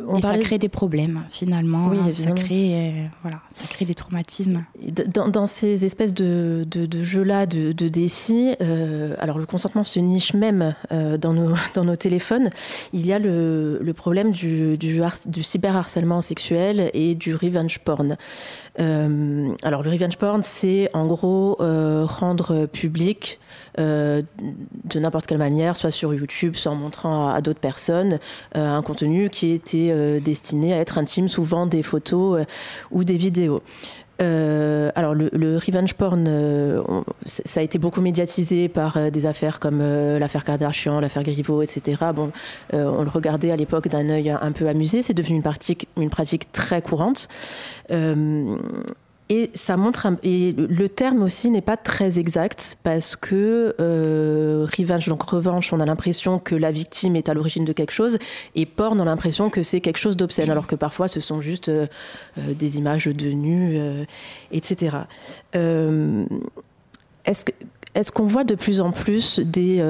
on 0.07 0.17
et 0.17 0.21
ça 0.21 0.37
crée 0.39 0.59
des 0.59 0.69
problèmes 0.69 1.25
finalement. 1.31 1.89
Oui, 1.89 1.99
hein, 2.01 2.13
ça 2.13 2.31
crée, 2.33 2.75
euh, 2.75 3.07
voilà, 3.23 3.41
ça 3.51 3.67
crée 3.69 3.85
des 3.85 3.95
traumatismes. 3.95 4.65
Dans, 5.07 5.47
ces 5.47 5.85
espèces 5.85 6.15
de, 6.15 6.65
de, 6.69 7.05
jeux-là, 7.05 7.47
de, 7.47 7.73
défis, 7.73 8.55
euh, 8.61 9.15
alors 9.19 9.39
le 9.39 9.47
consentement 9.47 9.85
se 9.85 9.99
niche 9.99 10.35
même 10.35 10.75
dans, 10.91 11.33
nos, 11.33 11.55
dans 11.75 11.85
nos 11.85 11.97
téléphones. 11.97 12.51
Il 12.93 13.07
y 13.07 13.13
a 13.13 13.19
le, 13.19 13.79
le 13.81 13.93
problème 13.93 14.31
du, 14.31 14.77
du, 14.77 15.01
du 15.27 15.43
cyberharcèlement 15.43 16.21
sexuel 16.21 16.91
et 16.95 17.15
du 17.15 17.35
revenge 17.35 17.79
porn. 17.81 18.17
alors 18.77 19.83
le 19.83 19.91
revenge 19.91 20.17
porn, 20.17 20.43
c'est 20.43 20.91
en 20.95 21.07
gros 21.07 21.57
rendre 21.59 22.67
public 22.67 23.39
euh, 23.79 24.23
de 24.85 24.99
n'importe 24.99 25.27
quelle 25.27 25.39
manière, 25.39 25.77
soit 25.77 25.93
sur 25.93 26.13
YouTube, 26.13 26.57
soit 26.57 26.73
en 26.73 26.75
montrant 26.75 27.29
à, 27.29 27.41
d'autres 27.41 27.61
personnes 27.61 28.19
euh, 28.57 28.77
un 28.77 28.83
contenu 28.83 29.31
qui 29.31 29.53
était 29.53 29.80
euh, 29.91 30.21
destiné 30.21 30.73
à 30.75 30.79
être 30.79 30.99
intime, 30.99 31.29
souvent 31.29 31.67
des 31.67 31.83
photos 31.83 32.45
ou 32.91 33.05
des 33.05 33.17
vidéos. 33.17 33.61
alors 34.19 35.15
le, 35.15 35.57
revenge 35.57 35.95
porn, 35.95 36.27
ça 37.25 37.61
a 37.61 37.63
été 37.63 37.79
beaucoup 37.79 38.03
médiatisé 38.03 38.69
par 38.69 39.11
des 39.11 39.25
affaires 39.25 39.61
comme 39.61 39.81
l'affaire 40.19 40.45
Kardashian, 40.45 41.01
l'affaire 41.01 41.23
Griveaux, 41.23 41.63
etc. 41.63 42.03
On 42.73 43.03
le 43.03 43.09
regardait 43.09 43.51
à 43.51 43.57
l'époque 43.57 43.89
d'un 43.89 44.09
œil 44.11 44.31
un 44.31 44.53
peu 44.53 44.69
amusé. 44.69 45.03
C'est 45.03 45.15
devenu 45.15 45.43
une 45.97 46.11
pratique 46.11 46.53
très 46.53 46.83
courante. 46.83 47.29
Et 49.33 49.53
ça 49.55 49.77
montre 49.77 50.09
le 50.25 50.89
terme 50.89 51.23
aussi 51.23 51.51
n'est 51.51 51.61
pas 51.61 51.77
très 51.77 52.19
exact 52.19 52.77
parce 52.83 53.15
que 53.15 53.77
euh, 53.79 54.67
revenge 54.77 55.07
donc 55.07 55.23
revanche, 55.23 55.73
on 55.73 55.79
a 55.79 55.87
l'impression 55.87 56.41
que 56.41 56.57
la 56.57 56.73
victime 56.73 57.15
est 57.15 57.29
à 57.29 57.35
l'origine 57.35 57.65
de 57.65 57.73
quelque 57.73 57.93
chose 57.93 58.19
et 58.57 58.67
porn 58.67 58.99
on 58.99 59.03
a 59.03 59.05
l'impression 59.05 59.49
que 59.49 59.63
c'est 59.63 59.81
quelque 59.81 59.99
chose 59.99 60.17
d'obscène 60.17 60.51
alors 60.51 60.67
que 60.67 60.75
parfois 60.75 61.07
ce 61.07 61.21
sont 61.21 61.41
juste 61.41 61.69
euh, 61.69 61.87
euh, 62.39 62.55
des 62.55 62.77
images 62.77 63.07
de 63.07 63.31
nus, 63.31 63.79
etc. 64.51 64.97
est-ce 65.55 67.45
est-ce 67.95 68.13
qu'on 68.13 68.27
voit 68.27 68.45
de 68.45 68.55
plus 68.57 68.81
en 68.81 68.91
plus 68.91 69.39
des, 69.41 69.85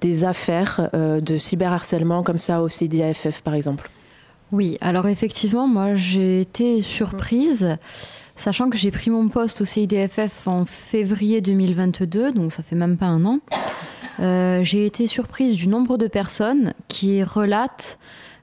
des 0.00 0.24
affaires 0.24 0.90
de 0.92 1.36
cyberharcèlement 1.36 2.22
comme 2.22 2.38
ça 2.38 2.62
au 2.62 2.68
CDAFF 2.68 3.42
par 3.42 3.54
exemple? 3.54 3.90
Oui, 4.50 4.78
alors 4.80 5.08
effectivement, 5.08 5.68
moi 5.68 5.94
j'ai 5.94 6.40
été 6.40 6.80
surprise 6.80 7.76
sachant 8.38 8.70
que 8.70 8.76
j'ai 8.76 8.90
pris 8.90 9.10
mon 9.10 9.28
poste 9.28 9.60
au 9.60 9.64
CIDFF 9.64 10.46
en 10.46 10.64
février 10.64 11.40
2022, 11.40 12.32
donc 12.32 12.52
ça 12.52 12.62
fait 12.62 12.76
même 12.76 12.96
pas 12.96 13.06
un 13.06 13.24
an. 13.24 13.40
Euh, 14.20 14.60
j'ai 14.62 14.86
été 14.86 15.06
surprise 15.06 15.54
du 15.54 15.68
nombre 15.68 15.96
de 15.96 16.06
personnes 16.06 16.72
qui 16.88 17.22
relatent 17.22 17.98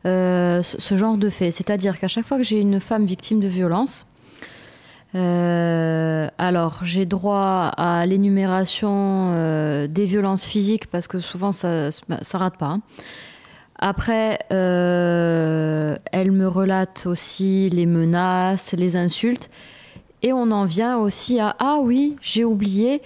euh, 0.05 0.61
ce 0.63 0.95
genre 0.95 1.17
de 1.17 1.29
faits. 1.29 1.53
C'est-à-dire 1.53 1.99
qu'à 1.99 2.07
chaque 2.07 2.25
fois 2.25 2.37
que 2.37 2.43
j'ai 2.43 2.59
une 2.59 2.79
femme 2.79 3.05
victime 3.05 3.39
de 3.39 3.47
violence, 3.47 4.05
euh, 5.15 6.27
alors 6.37 6.79
j'ai 6.83 7.05
droit 7.05 7.71
à 7.77 8.05
l'énumération 8.05 9.33
des 9.87 10.05
violences 10.05 10.45
physiques 10.45 10.87
parce 10.87 11.07
que 11.07 11.19
souvent 11.19 11.51
ça, 11.51 11.89
ça 11.91 12.37
rate 12.37 12.57
pas. 12.57 12.67
Hein. 12.67 12.81
Après, 13.77 14.39
elle 14.49 16.31
me 16.31 16.47
relate 16.47 17.05
aussi 17.05 17.69
les 17.69 17.85
menaces, 17.85 18.73
les 18.73 18.95
insultes. 18.95 19.49
Et 20.25 20.33
on 20.33 20.49
en 20.49 20.63
vient 20.63 20.97
aussi 20.97 21.39
à 21.39 21.55
ah 21.59 21.77
oui, 21.79 22.15
j'ai 22.19 22.43
oublié, 22.43 23.03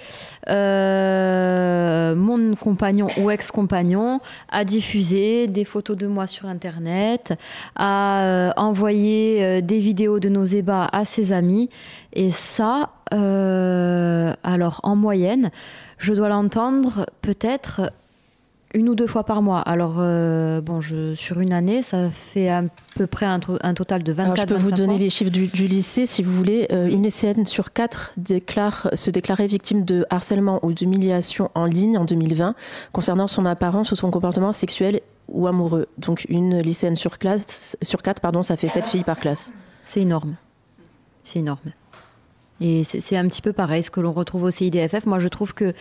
euh, 0.48 2.16
mon 2.16 2.56
compagnon 2.56 3.10
ou 3.18 3.30
ex-compagnon 3.30 4.22
a 4.48 4.64
diffusé 4.64 5.48
des 5.48 5.66
photos 5.66 5.98
de 5.98 6.08
moi 6.08 6.28
sur 6.28 6.46
Internet, 6.46 7.34
a 7.76 8.24
euh, 8.24 8.52
envoyé 8.56 9.44
euh, 9.44 9.60
des 9.60 9.80
vidéos 9.80 10.22
de 10.22 10.30
nos 10.30 10.46
ébats 10.46 10.88
à 10.94 11.04
ses 11.04 11.34
amis. 11.34 11.70
Et 12.14 12.32
ça, 12.32 12.92
alors 13.12 14.80
en 14.84 14.96
moyenne, 14.96 15.52
je 15.98 16.14
dois 16.14 16.30
l'entendre 16.30 17.06
peut-être 17.22 17.92
une 18.74 18.90
ou 18.90 18.96
deux 18.96 19.08
fois 19.08 19.24
par 19.24 19.42
mois. 19.42 19.60
Alors, 19.60 19.96
euh, 19.98 20.62
bon, 20.62 20.80
je, 20.80 21.16
sur 21.16 21.40
une 21.40 21.54
année, 21.54 21.82
ça 21.82 22.10
fait 22.12 22.50
à 22.50 22.64
peu 22.96 23.08
près 23.08 23.26
un, 23.26 23.40
total 23.40 24.04
de 24.04 24.14
24 24.14 24.42
Je 24.42 24.54
peux 24.54 24.60
vous 24.60 24.72
donner 24.72 24.98
les 24.98 25.10
chiffres 25.10 25.32
du, 25.32 25.48
lycée, 25.68 26.06
si 26.06 26.22
vous 26.22 26.32
voulez. 26.32 26.68
Euh, 26.72 26.88
une 26.88 27.04
lycéenne 27.04 27.46
sur 27.46 27.74
quatre 27.74 28.14
déclare, 28.18 28.90
se 28.94 29.10
déclarait 29.10 29.48
victime 29.48 29.86
de 29.86 30.06
harcèlement 30.10 30.60
ou 30.64 30.74
d'humiliation 30.74 31.50
en 31.56 31.66
ligne 31.66 31.98
en 31.98 32.06
2020 32.06 32.56
concernant 32.92 33.28
son 33.28 33.46
apparence 33.46 33.92
ou 33.92 33.96
son 33.96 34.12
comportement 34.12 34.52
sexuel 34.52 35.02
ou 35.28 35.48
amoureux. 35.48 35.88
Donc, 35.98 36.26
une 36.30 36.60
lycéenne 36.60 36.96
sur, 36.96 37.18
classe, 37.18 37.76
sur 37.82 38.02
quatre, 38.04 38.22
pardon, 38.22 38.44
ça 38.44 38.56
fait 38.56 38.68
sept 38.68 38.88
filles 38.88 39.04
par 39.04 39.20
classe. 39.20 39.52
C'est 39.86 40.02
énorme. 40.02 40.36
C'est 41.24 41.40
énorme. 41.40 41.60
Et 42.62 42.84
c'est 42.84 43.16
un 43.16 43.28
petit 43.28 43.42
peu 43.42 43.54
pareil, 43.54 43.84
ce 43.84 43.90
que 43.90 44.02
l'on 44.02 44.12
retrouve 44.12 44.44
au 44.44 44.52
CIDFF. 44.52 45.06
Moi, 45.06 45.20
je 45.20 45.30
trouve 45.30 45.54
que 45.54 45.74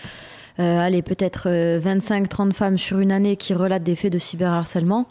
euh, 0.61 0.79
allez, 0.79 1.03
peut-être 1.03 1.49
25-30 1.49 2.49
euh, 2.49 2.53
femmes 2.53 2.79
sur 2.79 2.99
une 2.99 3.13
année 3.13 3.37
qui 3.37 3.55
relatent 3.55 3.85
des 3.85 3.95
faits 3.95 4.13
de 4.13 4.19
cyberharcèlement, 4.19 5.07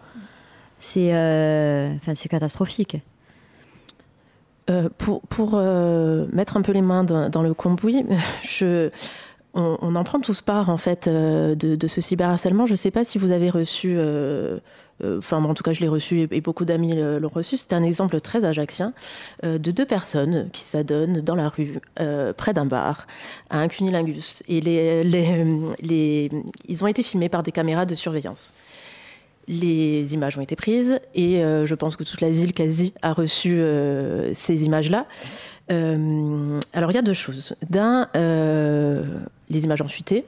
c'est 0.78 1.16
euh, 1.16 1.94
catastrophique. 2.30 2.98
pour, 4.98 5.22
pour 5.22 5.58
mettre 5.58 6.58
un 6.58 6.62
peu 6.62 6.74
les 6.74 6.82
mains 6.82 7.04
dans, 7.04 7.42
le 7.42 7.54
cambouis, 7.54 8.06
je, 8.44 8.90
on, 9.54 9.96
en 9.96 10.04
prend 10.04 10.20
tous 10.20 10.42
part 10.42 10.70
en 10.70 10.78
fait 10.78 11.08
de, 11.08 11.56
de 11.56 11.88
ce 11.88 12.02
cyberharcèlement. 12.02 12.66
Je 12.66 12.74
ne 12.74 12.78
sais 12.78 12.92
pas 12.92 13.06
si 13.06 13.18
vous 13.18 13.32
avez 13.32 13.50
reçu 13.50 13.98
euh, 15.04 15.20
enfin 15.20 15.44
en 15.44 15.54
tout 15.54 15.64
cas 15.64 15.74
je 15.74 15.82
l'ai 15.82 15.88
reçu 15.88 16.28
et, 16.32 16.42
beaucoup 16.42 16.66
d'amis 16.66 16.96
l'ont 16.96 17.30
reçu, 17.30 17.58
c'était 17.58 17.76
un 17.76 17.84
exemple 17.84 18.20
très 18.20 18.44
ajaxien 18.44 18.94
euh, 19.44 19.58
de 19.58 19.72
deux 19.72 19.86
personnes 19.86 20.50
qui 20.52 20.62
s'adonnent 20.64 21.22
dans 21.22 21.36
la 21.36 21.50
rue, 21.50 21.80
euh, 22.00 22.34
près 22.34 22.54
d'un 22.54 22.66
bar, 22.66 23.08
à 23.50 23.60
un 23.60 23.68
cunilingus. 23.68 24.44
Et 24.48 24.60
ils 26.68 26.84
ont 26.84 26.88
été 26.88 27.04
filmés 27.04 27.30
par 27.30 27.44
des 27.44 27.52
caméras 27.52 27.86
de 27.86 27.96
surveillance. 27.96 28.54
Les 29.48 30.14
images 30.14 30.38
ont 30.38 30.42
été 30.42 30.56
prises 30.58 31.00
et 31.16 31.40
je 31.40 31.76
pense 31.76 31.96
que 31.96 32.04
toute 32.04 32.20
la 32.20 32.30
ville 32.30 32.54
quasi 32.54 32.94
a 33.02 33.14
reçu 33.14 33.62
ces 34.34 34.66
images-là. 34.66 35.06
alors 35.70 36.92
il 36.92 36.96
y 36.96 36.98
a 36.98 37.02
deux 37.02 37.14
choses. 37.14 37.56
D'un, 37.70 38.10
les 38.14 39.64
images 39.64 39.82
ont 39.82 39.88
fuité. 39.88 40.26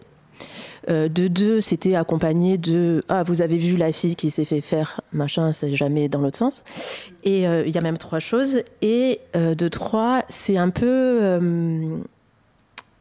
Euh, 0.89 1.09
de 1.09 1.27
deux, 1.27 1.61
c'était 1.61 1.95
accompagné 1.95 2.57
de 2.57 3.03
Ah, 3.09 3.23
vous 3.23 3.41
avez 3.41 3.57
vu 3.57 3.75
la 3.75 3.91
fille 3.91 4.15
qui 4.15 4.31
s'est 4.31 4.45
fait 4.45 4.61
faire 4.61 5.01
machin, 5.11 5.53
c'est 5.53 5.75
jamais 5.75 6.07
dans 6.07 6.19
l'autre 6.19 6.37
sens. 6.37 6.63
Et 7.23 7.47
euh, 7.47 7.63
il 7.65 7.73
y 7.73 7.77
a 7.77 7.81
même 7.81 7.97
trois 7.97 8.19
choses. 8.19 8.63
Et 8.81 9.19
euh, 9.35 9.55
de 9.55 9.67
trois, 9.67 10.23
c'est 10.29 10.57
un 10.57 10.69
peu 10.69 11.39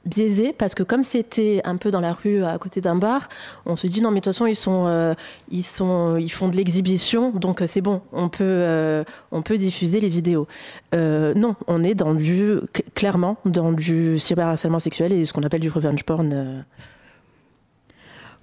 biaisé 0.05 0.55
parce 0.57 0.75
que 0.75 0.83
comme 0.83 1.03
c'était 1.03 1.61
un 1.65 1.77
peu 1.77 1.91
dans 1.91 2.01
la 2.01 2.15
rue 2.15 2.43
à 2.43 2.57
côté 2.57 2.81
d'un 2.81 2.97
bar, 2.97 3.29
on 3.67 3.77
se 3.77 3.87
dit 3.87 4.01
non 4.01 4.11
mais 4.11 4.21
de 4.21 4.25
toute 4.25 4.33
façon 4.33 4.47
ils 4.47 4.57
sont 4.57 5.15
ils 5.51 5.65
sont 5.65 6.17
ils 6.17 6.31
font 6.31 6.49
de 6.49 6.57
l'exhibition 6.57 7.31
donc 7.31 7.63
c'est 7.67 7.83
bon 7.83 8.01
on 8.13 8.31
peut 8.31 9.05
on 9.33 9.43
peut 9.43 9.59
diffuser 9.59 10.01
les 10.01 10.09
vidéos. 10.09 10.47
non, 10.95 11.57
on 11.67 11.85
est 11.85 11.95
dans 11.95 12.15
du 12.15 12.57
clairement 12.95 13.37
dans 13.45 13.73
du 13.73 14.19
cyberharcèlement 14.19 14.79
sexuel 14.79 15.13
et 15.13 15.25
ce 15.27 15.33
qu'on 15.33 15.43
appelle 15.43 15.61
du 15.61 15.71
revenge 15.71 16.05
porn. 16.05 16.65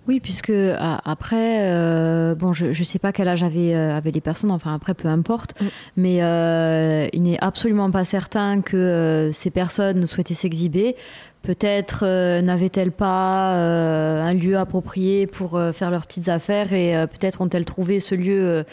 Oui, 0.08 0.20
puisque 0.20 0.54
après, 0.80 1.72
euh, 1.72 2.36
bon, 2.36 2.54
je 2.54 2.68
ne 2.68 2.84
sais 2.84 3.00
pas 3.00 3.12
quel 3.12 3.28
âge 3.28 3.42
avaient, 3.42 3.74
euh, 3.74 4.00
les 4.04 4.22
personnes, 4.22 4.52
enfin 4.52 4.76
après, 4.76 4.94
peu 4.94 5.08
importe, 5.08 5.60
mm. 5.60 5.66
mais 5.98 6.18
euh, 6.22 7.08
il 7.12 7.24
n'est 7.24 7.40
absolument 7.40 7.90
pas 7.90 8.06
certain 8.06 8.62
que 8.62 9.32
ces 9.34 9.50
personnes 9.50 10.06
souhaitaient 10.06 10.36
s'exhiber. 10.36 10.96
Peut-être 11.42 12.06
n'avaient-elles 12.42 12.92
pas 12.92 13.54
un 13.54 14.34
lieu 14.34 14.58
approprié 14.58 15.28
pour 15.28 15.62
faire 15.74 15.92
leurs 15.92 16.08
petites 16.08 16.28
affaires 16.28 16.74
et 16.74 17.06
peut-être 17.06 17.40
ont-elles 17.40 17.66
trouvé 17.66 18.00
ce 18.00 18.16
lieu 18.16 18.66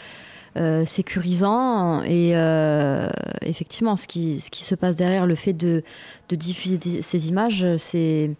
sécurisant. 0.83 2.01
Et 2.01 2.33
effectivement, 3.41 3.95
ce 3.95 4.07
qui, 4.07 4.39
ce 4.39 4.49
qui 4.49 4.63
se 4.63 4.73
passe 4.73 4.95
derrière 4.95 5.27
le 5.27 5.35
fait 5.35 5.53
de, 5.53 5.83
de 6.29 6.35
diffuser 6.35 7.03
ces 7.03 7.29
images, 7.29 7.63
c'est 7.77 8.31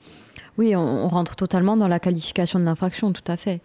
oui, 0.58 0.76
on, 0.76 1.08
rentre 1.08 1.36
totalement 1.36 1.78
dans 1.78 1.88
la 1.88 2.00
qualification 2.00 2.60
de 2.60 2.66
l'infraction, 2.66 3.12
tout 3.12 3.24
à 3.28 3.38
fait. 3.38 3.62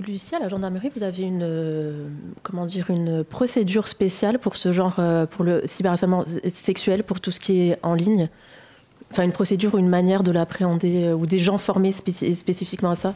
Lucie, 0.00 0.34
à 0.34 0.40
la 0.40 0.48
gendarmerie, 0.48 0.90
vous 0.94 1.04
avez 1.04 1.22
une, 1.22 1.44
euh, 1.44 2.08
comment 2.42 2.66
dire, 2.66 2.90
une 2.90 3.22
procédure 3.22 3.86
spéciale 3.86 4.40
pour 4.40 4.56
ce 4.56 4.72
genre, 4.72 4.96
euh, 4.98 5.24
pour 5.24 5.44
le 5.44 5.62
cyberharcèlement 5.66 6.24
sexuel, 6.48 7.04
pour 7.04 7.20
tout 7.20 7.30
ce 7.30 7.38
qui 7.38 7.60
est 7.60 7.78
en 7.82 7.94
ligne? 7.94 8.28
Enfin, 9.12 9.22
une 9.22 9.32
procédure 9.32 9.74
ou 9.74 9.78
une 9.78 9.88
manière 9.88 10.24
de 10.24 10.32
l'appréhender, 10.32 11.04
euh, 11.04 11.14
ou 11.14 11.26
des 11.26 11.38
gens 11.38 11.58
formés 11.58 11.92
spécifiquement 11.92 12.90
à 12.90 12.96
ça? 12.96 13.14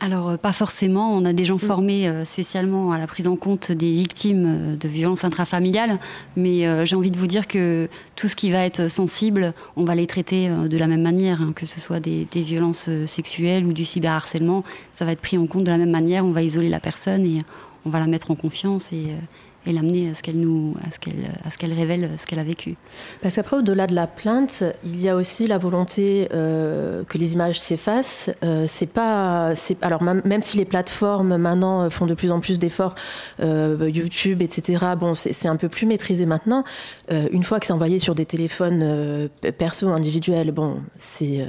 Alors, 0.00 0.38
pas 0.38 0.52
forcément. 0.52 1.14
On 1.14 1.26
a 1.26 1.34
des 1.34 1.44
gens 1.44 1.56
mm. 1.56 1.60
formés 1.60 2.24
spécialement 2.24 2.92
à 2.92 2.98
la 2.98 3.06
prise 3.06 3.26
en 3.26 3.36
compte 3.36 3.70
des 3.70 3.90
victimes 3.90 4.76
de 4.78 4.88
violences 4.88 5.24
intrafamiliales. 5.24 5.98
Mais 6.36 6.86
j'ai 6.86 6.96
envie 6.96 7.10
de 7.10 7.18
vous 7.18 7.26
dire 7.26 7.46
que 7.46 7.88
tout 8.16 8.26
ce 8.26 8.34
qui 8.34 8.50
va 8.50 8.64
être 8.64 8.88
sensible, 8.88 9.52
on 9.76 9.84
va 9.84 9.94
les 9.94 10.06
traiter 10.06 10.48
de 10.48 10.78
la 10.78 10.86
même 10.86 11.02
manière, 11.02 11.42
hein, 11.42 11.52
que 11.54 11.66
ce 11.66 11.80
soit 11.80 12.00
des, 12.00 12.26
des, 12.30 12.40
violences 12.40 12.88
sexuelles 13.04 13.66
ou 13.66 13.74
du 13.74 13.84
cyberharcèlement 13.84 14.64
ça 15.00 15.06
va 15.06 15.12
être 15.12 15.20
pris 15.20 15.38
en 15.38 15.46
compte 15.46 15.64
de 15.64 15.70
la 15.70 15.78
même 15.78 15.90
manière. 15.90 16.26
On 16.26 16.30
va 16.30 16.42
isoler 16.42 16.68
la 16.68 16.78
personne 16.78 17.24
et 17.24 17.38
on 17.86 17.90
va 17.90 18.00
la 18.00 18.06
mettre 18.06 18.30
en 18.30 18.34
confiance 18.34 18.92
et, 18.92 19.06
euh, 19.06 19.18
et 19.66 19.72
l'amener 19.72 20.10
à 20.10 20.14
ce 20.14 20.22
qu'elle 20.22 20.38
nous, 20.38 20.74
à 20.86 20.90
ce 20.90 20.98
qu'elle, 20.98 21.30
à 21.44 21.50
ce 21.50 21.58
qu'elle 21.58 21.72
révèle 21.72 22.10
ce 22.16 22.26
qu'elle 22.26 22.38
a 22.38 22.44
vécu. 22.44 22.76
Parce 23.22 23.34
qu'après, 23.34 23.56
au-delà 23.56 23.86
de 23.86 23.94
la 23.94 24.06
plainte, 24.06 24.64
il 24.84 25.00
y 25.00 25.08
a 25.08 25.16
aussi 25.16 25.46
la 25.46 25.58
volonté 25.58 26.28
euh, 26.32 27.04
que 27.04 27.18
les 27.18 27.34
images 27.34 27.60
s'effacent. 27.60 28.30
Euh, 28.42 28.66
c'est 28.68 28.90
pas, 28.90 29.54
c'est 29.56 29.76
alors 29.82 30.02
même 30.02 30.42
si 30.42 30.56
les 30.56 30.64
plateformes 30.64 31.36
maintenant 31.36 31.90
font 31.90 32.06
de 32.06 32.14
plus 32.14 32.30
en 32.30 32.40
plus 32.40 32.58
d'efforts, 32.58 32.94
euh, 33.40 33.90
YouTube, 33.92 34.42
etc. 34.42 34.84
Bon, 34.98 35.14
c'est, 35.14 35.48
un 35.48 35.56
peu 35.56 35.68
plus 35.68 35.86
maîtrisé 35.86 36.26
maintenant. 36.26 36.64
Une 37.10 37.42
fois 37.42 37.60
que 37.60 37.66
c'est 37.66 37.72
envoyé 37.72 37.98
sur 37.98 38.14
des 38.14 38.26
téléphones 38.26 39.28
perso 39.58 39.88
individuels, 39.88 40.52
bon, 40.52 40.80
c'est, 40.96 41.44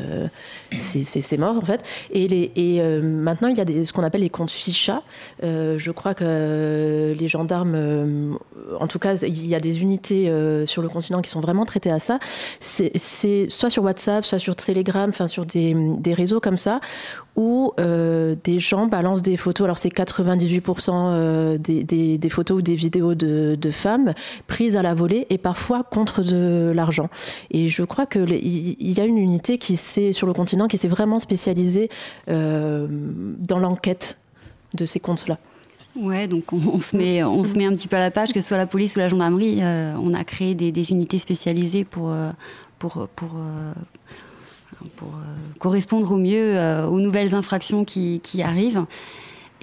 c'est, 0.75 1.03
c'est, 1.03 1.37
mort 1.37 1.57
en 1.57 1.61
fait. 1.61 1.83
Et, 2.11 2.27
les, 2.27 2.51
et 2.55 2.81
maintenant, 3.01 3.47
il 3.47 3.57
y 3.57 3.61
a 3.61 3.65
des, 3.65 3.85
ce 3.85 3.93
qu'on 3.93 4.03
appelle 4.03 4.21
les 4.21 4.29
comptes 4.29 4.51
ficha. 4.51 5.03
je 5.41 5.91
crois 5.91 6.13
que 6.13 7.15
les 7.17 7.27
gendarmes 7.27 7.75
euh, 7.75 8.33
en 8.79 8.87
tout 8.87 8.99
cas, 8.99 9.15
il 9.15 9.47
y 9.47 9.55
a 9.55 9.59
des 9.59 9.81
unités 9.81 10.29
euh, 10.29 10.65
sur 10.65 10.81
le 10.81 10.89
continent 10.89 11.21
qui 11.21 11.29
sont 11.29 11.41
vraiment 11.41 11.65
traitées 11.65 11.91
à 11.91 11.99
ça. 11.99 12.19
C'est 12.59 13.49
soit 13.49 13.69
sur 13.69 13.83
WhatsApp, 13.83 14.23
soit 14.23 14.39
sur 14.39 14.55
Telegram, 14.55 15.09
enfin 15.09 15.27
sur 15.27 15.45
des, 15.45 15.73
réseaux 16.13 16.39
comme 16.39 16.57
ça, 16.57 16.79
où 17.35 17.73
euh, 17.79 18.35
des 18.43 18.59
gens 18.59 18.87
balancent 18.87 19.21
des 19.21 19.37
photos. 19.37 19.65
Alors 19.65 19.77
c'est 19.77 19.89
98% 19.89 21.57
des, 21.57 22.29
photos 22.29 22.57
ou 22.57 22.61
des 22.61 22.75
vidéos 22.75 23.15
de, 23.15 23.57
femmes 23.71 24.13
prises 24.47 24.75
à 24.75 24.81
la 24.81 24.93
volée 24.93 25.27
et 25.29 25.37
parfois 25.37 25.83
contre 25.83 26.23
de 26.23 26.71
l'argent. 26.75 27.09
Et 27.51 27.67
je 27.67 27.83
crois 27.83 28.05
que 28.05 28.19
il 28.19 28.97
y 28.97 28.99
a 28.99 29.05
une 29.05 29.17
unité 29.17 29.57
qui 29.57 29.77
sur 29.77 30.27
le 30.27 30.33
continent 30.33 30.67
qui 30.67 30.77
s'est 30.77 30.87
vraiment 30.87 31.19
spécialisée 31.19 31.89
dans 32.27 33.59
l'enquête 33.59 34.17
de 34.73 34.85
ces 34.85 34.99
comptes-là. 34.99 35.37
Ouais, 35.95 36.27
donc 36.27 36.53
on, 36.53 36.79
se 36.79 36.95
met, 36.95 37.23
on 37.23 37.43
se 37.43 37.57
met 37.57 37.65
un 37.65 37.73
petit 37.73 37.87
peu 37.87 37.97
à 37.97 37.99
la 37.99 38.11
page, 38.11 38.31
que 38.31 38.39
ce 38.39 38.47
soit 38.47 38.57
la 38.57 38.67
police 38.67 38.95
ou 38.95 38.99
la 38.99 39.09
gendarmerie. 39.09 39.59
Euh, 39.61 39.95
on 39.99 40.13
a 40.13 40.23
créé 40.23 40.55
des, 40.55 40.91
unités 40.91 41.19
spécialisées 41.19 41.83
pour, 41.83 42.11
euh, 42.11 42.31
pour, 42.79 43.07
pour, 44.95 45.09
euh, 45.09 45.59
correspondre 45.59 46.11
au 46.11 46.17
mieux 46.17 46.57
aux 46.89 46.99
nouvelles 46.99 47.35
infractions 47.35 47.85
qui, 47.85 48.19
qui 48.23 48.41
arrivent. 48.41 48.85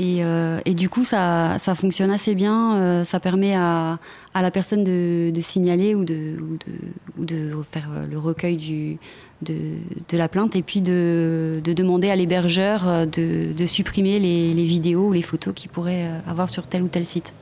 Et, 0.01 0.21
et, 0.64 0.75
du 0.75 0.89
coup, 0.89 1.03
ça, 1.03 1.57
ça, 1.59 1.75
fonctionne 1.75 2.12
assez 2.12 2.37
bien. 2.37 3.03
ça 3.05 3.19
permet 3.19 3.57
à, 3.57 3.99
à 4.33 4.43
la 4.43 4.53
personne 4.53 4.85
de, 4.85 5.33
de 5.35 5.41
signaler 5.41 5.97
ou 5.97 6.05
de, 6.05 6.37
ou 6.41 6.57
de, 6.57 7.19
ou 7.19 7.25
de 7.25 7.64
faire 7.73 7.89
le 8.09 8.16
recueil 8.16 8.57
du, 8.57 8.99
de, 9.43 10.16
la 10.16 10.29
plainte 10.29 10.57
et 10.57 10.62
puis 10.62 10.81
de, 10.81 11.61
demander 11.64 12.11
à 12.11 12.16
l'hébergeur 12.16 12.89
euh, 12.89 13.07
de, 13.07 13.66
supprimer 13.66 14.19
les, 14.19 14.64
vidéos 14.64 15.09
ou 15.09 15.12
les 15.12 15.23
photos 15.23 15.55
qu'il 15.55 15.71
pourrait 15.71 16.07
euh, 16.07 16.31
avoir 16.31 16.51
sur 16.51 16.66
tel 16.66 16.83
ou 16.83 16.89
tel 16.89 17.05
site. 17.05 17.35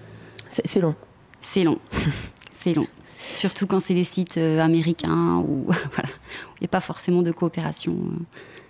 C'est 0.49 0.81
long. 0.81 0.95
C'est 1.41 1.65
long. 1.65 1.79
c'est 2.53 2.75
long. 2.75 2.87
Surtout 3.29 3.67
quand 3.67 3.81
c'est 3.81 3.95
des 3.95 4.05
sites 4.05 4.39
euh, 4.39 4.61
américains 4.61 5.37
ou 5.37 5.65
voilà, 5.67 6.11
il 6.57 6.63
n'y 6.63 6.67
a 6.67 6.69
pas 6.69 6.81
forcément 6.81 7.23
de 7.23 7.33
coopération. 7.33 7.97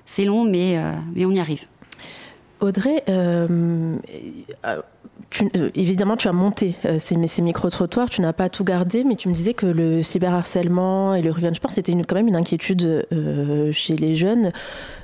C'est 0.07 0.25
long, 0.25 0.45
mais, 0.45 0.81
mais 1.15 1.25
on 1.25 1.33
y 1.33 1.41
arrive. 1.41 1.67
Audrey, 2.61 3.03
euh, 3.09 3.97
évidemment, 5.75 6.17
tu 6.17 6.29
as 6.29 6.33
monté 6.33 6.75
euh, 6.87 6.99
ces, 6.99 7.43
micro-trottoirs, 7.43 8.09
tu 8.09 8.23
n'as 8.23 8.33
pas 8.33 8.49
tout 8.49 8.65
gardé, 8.65 9.05
mais 9.05 9.17
tu 9.17 9.29
me 9.29 9.35
disais 9.35 9.53
que 9.53 9.67
le 9.67 10.03
cyberharcèlement 10.03 11.15
et 11.15 11.21
le 11.21 11.31
revenge 11.31 11.57
sport, 11.57 11.71
c'était 11.71 11.93
quand 11.93 12.17
même 12.17 12.29
une 12.29 12.37
inquiétude 12.37 13.07
euh, 13.13 13.73
chez 13.73 13.97
les 13.97 14.15
jeunes, 14.15 14.53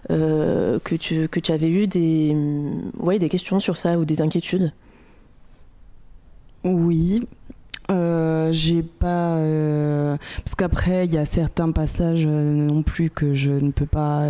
que, 0.09 0.95
tu, 0.97 1.29
que 1.29 1.41
tu 1.41 1.53
avais 1.53 1.69
eu 1.69 1.87
des, 1.87 2.37
ouais, 2.99 3.19
des 3.19 3.29
questions 3.29 3.61
sur 3.61 3.77
ça 3.77 3.99
ou 3.99 4.05
des 4.05 4.21
inquiétudes? 4.21 4.73
Oui, 6.65 7.27
euh, 7.93 8.53
j'ai 8.53 8.83
pas 8.83 9.37
euh, 9.37 10.17
parce 10.45 10.55
qu'après 10.55 11.07
il 11.07 11.15
y 11.15 11.19
a 11.19 11.25
certains 11.25 11.71
passages 11.71 12.27
euh, 12.27 12.53
non 12.53 12.83
plus 12.83 13.11
que 13.11 13.35
je 13.35 13.51
ne 13.51 13.71
peux 13.71 13.87
pas 13.87 14.23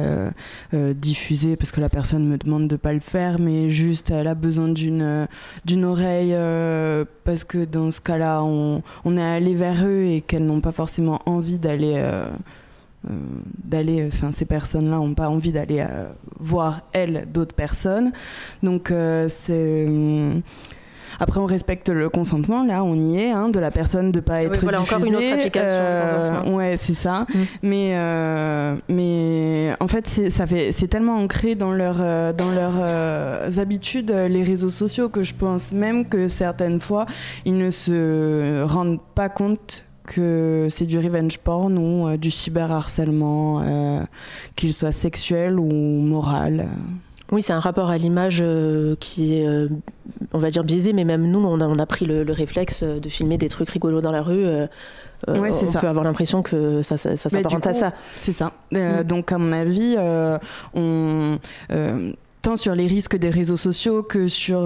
diffuser 0.73 1.57
parce 1.57 1.73
que 1.73 1.81
la 1.81 1.89
personne 1.89 2.27
me 2.27 2.37
demande 2.37 2.69
de 2.69 2.77
pas 2.77 2.93
le 2.93 3.01
faire 3.01 3.39
mais 3.39 3.71
juste 3.71 4.11
elle 4.11 4.27
a 4.27 4.35
besoin 4.35 4.69
d'une 4.69 5.27
d'une 5.65 5.85
oreille 5.85 6.35
parce 7.25 7.45
que 7.45 7.65
dans 7.65 7.91
ce 7.91 8.01
cas-là 8.01 8.43
on, 8.43 8.83
on 9.05 9.17
est 9.17 9.23
allé 9.23 9.55
vers 9.55 9.85
eux 9.87 10.05
et 10.05 10.21
qu'elles 10.21 10.47
n'ont 10.47 10.61
pas 10.61 10.73
forcément 10.73 11.21
envie 11.27 11.59
d'aller 11.59 12.03
d'aller, 13.65 14.07
enfin 14.07 14.33
ces 14.33 14.45
personnes-là 14.45 14.97
n'ont 14.97 15.15
pas 15.15 15.29
envie 15.29 15.53
d'aller 15.53 15.85
voir 16.39 16.83
elles 16.93 17.27
d'autres 17.33 17.55
personnes. 17.55 18.13
Donc 18.63 18.93
c'est 19.29 19.87
après, 21.21 21.41
on 21.41 21.47
respecte 21.47 21.89
le 21.89 22.09
consentement, 22.09 22.65
là, 22.65 22.85
on 22.85 22.95
y 22.95 23.19
est, 23.19 23.31
hein, 23.31 23.49
de 23.49 23.59
la 23.59 23.71
personne 23.71 24.13
de 24.13 24.21
pas 24.21 24.43
être 24.43 24.53
oui, 24.53 24.59
voilà, 24.63 24.81
encore 24.81 25.05
une 25.05 25.17
autre 25.17 25.33
application 25.33 25.67
euh, 25.67 26.53
Ouais, 26.53 26.77
c'est 26.77 26.95
ça. 26.95 27.27
Mm. 27.33 27.39
Mais, 27.63 27.91
euh, 27.95 28.77
mais 28.89 29.75
en 29.81 29.89
fait, 29.89 30.07
ça 30.07 30.47
fait, 30.47 30.73
c'est 30.73 30.89
tellement 30.89 31.17
ancré 31.17 31.55
dans, 31.55 31.73
leur, 31.73 31.97
euh, 32.01 32.33
dans 32.33 32.51
leurs 32.51 33.59
habitudes, 33.59 34.11
les 34.11 34.43
réseaux 34.43 34.71
sociaux, 34.71 35.09
que 35.09 35.23
je 35.23 35.35
pense 35.35 35.73
même 35.73 36.09
que 36.09 36.29
certaines 36.29 36.81
fois, 36.81 37.07
ils 37.45 37.57
ne 37.57 37.71
se 37.71 38.63
rendent 38.65 39.01
pas 39.15 39.29
compte 39.29 39.85
que 40.05 40.67
c'est 40.69 40.87
du 40.87 40.99
revenge 40.99 41.39
porn 41.39 41.79
ou 41.79 42.17
du 42.17 42.31
cyberharcèlement, 42.31 43.63
qu'il 44.57 44.75
soit 44.75 44.93
sexuel 44.93 45.59
ou 45.59 45.73
moral. 45.73 46.67
Oui, 47.33 47.41
c'est 47.41 47.55
un 47.55 47.61
rapport 47.61 47.89
à 47.89 47.97
l'image 47.97 48.41
euh, 48.43 48.95
qui 49.01 49.39
est, 49.39 49.47
euh, 49.47 49.67
on 50.33 50.39
va 50.39 50.51
dire, 50.51 50.65
biaisé, 50.65 50.93
mais 50.93 51.05
même 51.05 51.31
nous, 51.31 51.43
on 51.43 51.61
a, 51.61 51.67
on 51.67 51.79
a 51.79 51.87
pris 51.87 52.05
le, 52.05 52.31
réflexe 52.31 52.83
de 52.83 53.09
filmer 53.09 53.39
des 53.39 53.49
trucs 53.49 53.71
rigolos 53.71 54.03
dans 54.03 54.13
la 54.13 54.21
rue. 54.21 54.45
Euh, 54.45 54.67
on 55.27 55.51
ça. 55.51 55.81
peut 55.81 55.89
avoir 55.89 56.05
l'impression 56.05 56.43
que 56.43 56.83
ça, 56.83 56.99
ça, 56.99 57.17
s'apparente 57.17 57.67
à 57.67 57.73
ça. 57.73 57.93
C'est 58.17 58.33
ça. 58.33 58.53
Mm. 58.71 59.05
Donc, 59.05 59.33
à 59.33 59.39
mon 59.39 59.53
avis, 59.53 59.97
on 60.75 61.39
tant 62.43 62.57
sur 62.57 62.75
les 62.75 62.89
risques 62.89 63.17
des 63.17 63.31
réseaux 63.31 63.57
sociaux 63.57 64.03
que 64.03 64.27
sur 64.27 64.61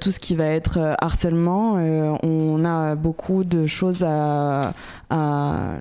tout 0.00 0.10
ce 0.10 0.20
qui 0.20 0.36
va 0.36 0.46
être 0.46 0.94
harcèlement, 1.00 1.76
on 2.22 2.64
a 2.64 2.94
beaucoup 2.94 3.42
de 3.42 3.66
choses 3.66 4.04
à, 4.06 4.74
à 5.08 5.78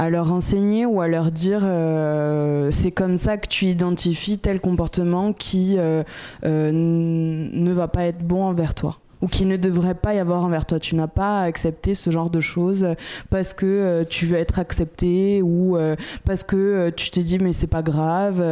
à 0.00 0.08
leur 0.08 0.32
enseigner 0.32 0.86
ou 0.86 1.02
à 1.02 1.08
leur 1.08 1.30
dire 1.30 1.60
euh, 1.62 2.70
c'est 2.70 2.90
comme 2.90 3.18
ça 3.18 3.36
que 3.36 3.46
tu 3.46 3.66
identifies 3.66 4.38
tel 4.38 4.58
comportement 4.58 5.34
qui 5.34 5.74
euh, 5.76 6.04
euh, 6.46 6.70
ne 6.72 7.72
va 7.72 7.86
pas 7.86 8.06
être 8.06 8.20
bon 8.26 8.44
envers 8.44 8.74
toi 8.74 8.96
ou 9.20 9.26
qui 9.26 9.44
ne 9.44 9.58
devrait 9.58 9.94
pas 9.94 10.14
y 10.14 10.18
avoir 10.18 10.42
envers 10.42 10.64
toi. 10.64 10.80
Tu 10.80 10.94
n'as 10.94 11.06
pas 11.06 11.40
à 11.40 11.42
accepter 11.42 11.94
ce 11.94 12.10
genre 12.10 12.30
de 12.30 12.40
choses 12.40 12.86
parce 13.28 13.52
que 13.52 14.02
tu 14.08 14.24
veux 14.24 14.38
être 14.38 14.58
accepté 14.58 15.42
ou 15.42 15.76
parce 16.24 16.44
que 16.44 16.88
tu 16.96 17.10
te 17.10 17.20
dis 17.20 17.38
mais 17.38 17.52
c'est 17.52 17.66
pas 17.66 17.82
grave. 17.82 18.42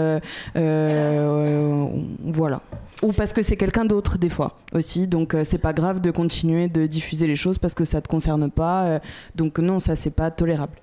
voilà. 2.26 2.60
Ou 3.02 3.12
parce 3.12 3.32
que 3.32 3.40
c'est 3.40 3.56
quelqu'un 3.56 3.86
d'autre 3.86 4.18
des 4.18 4.28
fois 4.28 4.58
aussi. 4.74 5.08
Donc 5.08 5.34
c'est 5.44 5.62
pas 5.62 5.72
grave 5.72 6.02
de 6.02 6.10
continuer 6.10 6.68
de 6.68 6.86
diffuser 6.86 7.26
les 7.26 7.36
choses 7.36 7.56
parce 7.56 7.72
que 7.72 7.86
ça 7.86 8.02
te 8.02 8.08
concerne 8.08 8.50
pas. 8.50 9.00
donc 9.34 9.58
non, 9.58 9.78
ça 9.78 9.96
c'est 9.96 10.10
pas 10.10 10.30
tolérable. 10.30 10.74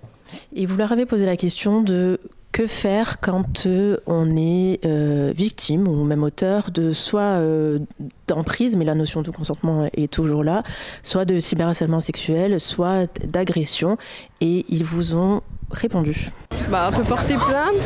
Et 0.56 0.66
vous 0.66 0.78
leur 0.78 0.92
avez 0.92 1.06
posé 1.06 1.26
la 1.26 1.38
question 1.38 1.82
de 1.82 2.20
que 2.56 2.68
faire 2.68 3.20
quand 3.20 3.66
euh, 3.66 3.98
on 4.06 4.34
est 4.38 4.80
euh, 4.86 5.34
victime 5.36 5.90
ou 5.90 6.06
même 6.06 6.24
auteur 6.24 6.72
de 6.72 6.94
soit 6.94 7.20
euh, 7.22 7.80
d'emprise, 8.28 8.78
mais 8.78 8.86
la 8.86 8.96
notion 8.96 9.24
de 9.24 9.30
consentement 9.30 9.90
est 9.92 10.10
toujours 10.10 10.42
là, 10.42 10.64
soit 11.04 11.26
de 11.26 11.42
cyberharcèlement 11.42 12.00
sexuel, 12.00 12.62
soit 12.62 13.08
d'agression, 13.26 13.98
et 14.40 14.66
ils 14.70 14.86
vous 14.86 15.16
ont 15.16 15.42
répondu. 15.70 16.30
Bah, 16.70 16.90
on 16.94 16.96
peut 16.96 17.04
porter 17.04 17.36
plainte. 17.36 17.84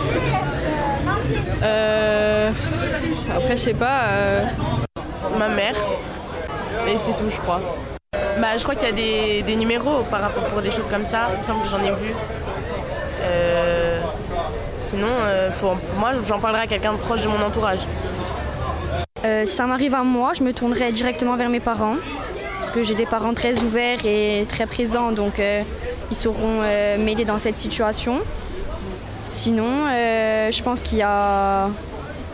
après, 3.35 3.57
je 3.57 3.61
sais 3.61 3.73
pas. 3.73 4.03
Ma 5.39 5.49
mère. 5.49 5.73
Et 6.87 6.95
c'est 6.99 7.15
tout, 7.15 7.29
je 7.31 7.37
crois. 7.37 7.59
Bah, 8.39 8.57
je 8.57 8.63
crois 8.63 8.75
qu'il 8.75 8.87
y 8.87 9.41
a 9.41 9.43
des, 9.43 9.55
numéros 9.55 10.03
par 10.09 10.21
rapport 10.21 10.43
pour 10.45 10.61
des 10.61 10.71
choses 10.71 10.89
comme 10.89 11.05
ça. 11.05 11.29
Il 11.33 11.39
me 11.39 11.43
semble 11.43 11.63
que 11.63 11.69
j'en 11.69 11.83
ai 11.83 11.91
vu. 11.91 12.13
Euh, 13.21 14.01
sinon, 14.79 15.07
euh, 15.25 15.49
moi, 15.97 16.11
j'en 16.25 16.39
parlerai 16.39 16.63
à 16.63 16.67
quelqu'un 16.67 16.93
de 16.93 16.97
proche 16.97 17.21
de 17.21 17.27
mon 17.27 17.41
entourage. 17.41 17.79
Euh, 19.25 19.45
si 19.45 19.53
ça 19.53 19.65
m'arrive 19.65 19.93
à 19.93 20.03
moi, 20.03 20.31
je 20.33 20.43
me 20.43 20.53
tournerai 20.53 20.91
directement 20.91 21.35
vers 21.35 21.49
mes 21.49 21.59
parents. 21.59 21.95
Parce 22.59 22.71
que 22.71 22.83
j'ai 22.83 22.95
des 22.95 23.05
parents 23.05 23.33
très 23.33 23.59
ouverts 23.61 24.05
et 24.05 24.45
très 24.47 24.65
présents, 24.65 25.11
donc 25.11 25.39
euh, 25.39 25.61
ils 26.11 26.17
sauront 26.17 26.59
euh, 26.61 26.97
m'aider 26.97 27.25
dans 27.25 27.39
cette 27.39 27.55
situation. 27.55 28.19
Sinon, 29.29 29.87
euh, 29.87 30.51
je 30.51 30.61
pense 30.61 30.83
qu'il 30.83 30.97
y 30.97 31.01
a 31.01 31.69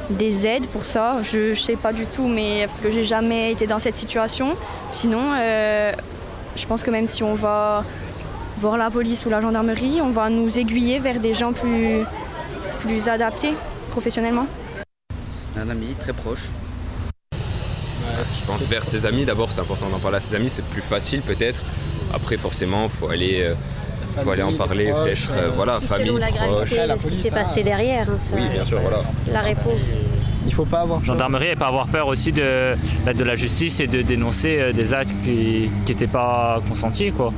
des 0.10 0.46
aides 0.46 0.68
pour 0.68 0.86
ça. 0.86 1.22
Je 1.24 1.52
ne 1.52 1.56
sais 1.56 1.76
pas 1.76 1.94
du 1.94 2.06
tout, 2.06 2.28
mais 2.28 2.66
parce 2.68 2.82
que 2.82 2.92
j'ai 2.92 3.04
jamais 3.04 3.52
été 3.52 3.68
dans 3.68 3.80
cette 3.80 3.96
situation. 3.96 4.56
Sinon, 4.92 5.34
euh, 5.38 5.92
je 6.56 6.66
pense 6.66 6.84
que 6.84 6.92
même 6.92 7.08
si 7.08 7.24
on 7.24 7.36
va 7.36 7.84
voir 8.60 8.78
la 8.78 8.90
police 8.90 9.26
ou 9.26 9.30
la 9.30 9.42
gendarmerie, 9.42 10.00
on 10.02 10.12
va 10.12 10.30
nous 10.30 10.58
aiguiller 10.58 11.00
vers 11.00 11.20
des 11.20 11.34
gens 11.34 11.54
plus, 11.54 12.04
plus 12.80 13.10
adaptés 13.10 13.54
professionnellement. 13.92 14.48
Un 15.58 15.70
ami 15.70 15.96
très 16.00 16.14
proche. 16.14 16.50
Je 17.32 18.48
pense 18.48 18.68
vers 18.70 18.84
ses 18.84 19.06
amis, 19.06 19.26
d'abord 19.26 19.52
c'est 19.52 19.62
important 19.62 19.90
d'en 19.90 20.00
parler 20.00 20.18
à 20.18 20.22
ses 20.22 20.36
amis, 20.36 20.50
c'est 20.50 20.66
plus 20.66 20.82
facile 20.82 21.22
peut-être. 21.22 21.62
Après 22.14 22.38
forcément, 22.38 22.88
faut 22.88 23.10
aller, 23.10 23.52
euh, 24.18 24.22
faut 24.24 24.30
aller 24.32 24.44
en 24.44 24.54
parler 24.54 24.92
peut-être, 24.92 25.32
euh, 25.32 25.52
voilà, 25.56 25.80
famille, 25.80 26.08
selon 26.08 26.18
la 26.18 26.28
proche. 26.28 26.70
gravité 26.72 26.94
de 26.94 26.98
ce 26.98 27.08
qui 27.08 27.16
s'est 27.16 27.32
passé 27.32 27.64
derrière. 27.64 28.10
hein, 28.10 28.18
ça- 28.18 28.36
Oui, 28.36 28.48
bien 28.52 28.64
sûr, 28.66 28.80
voilà. 28.80 29.00
La 29.32 29.42
réponse. 29.42 29.82
Il 30.48 30.54
faut 30.54 30.66
pas 30.66 30.82
avoir 30.82 31.04
gendarmerie 31.04 31.50
et 31.50 31.56
pas 31.56 31.68
avoir 31.68 31.88
peur 31.88 32.08
aussi 32.08 32.32
de, 32.32 32.76
bah, 33.04 33.14
de 33.14 33.24
la 33.24 33.36
justice 33.36 33.80
et 33.80 33.88
de 33.88 34.02
dénoncer 34.04 34.58
euh, 34.60 34.72
des 34.74 34.94
actes 34.94 35.14
qui 35.24 35.70
n'étaient 35.88 36.06
pas 36.08 36.60
consentis. 36.70 37.12
Quoi. 37.12 37.34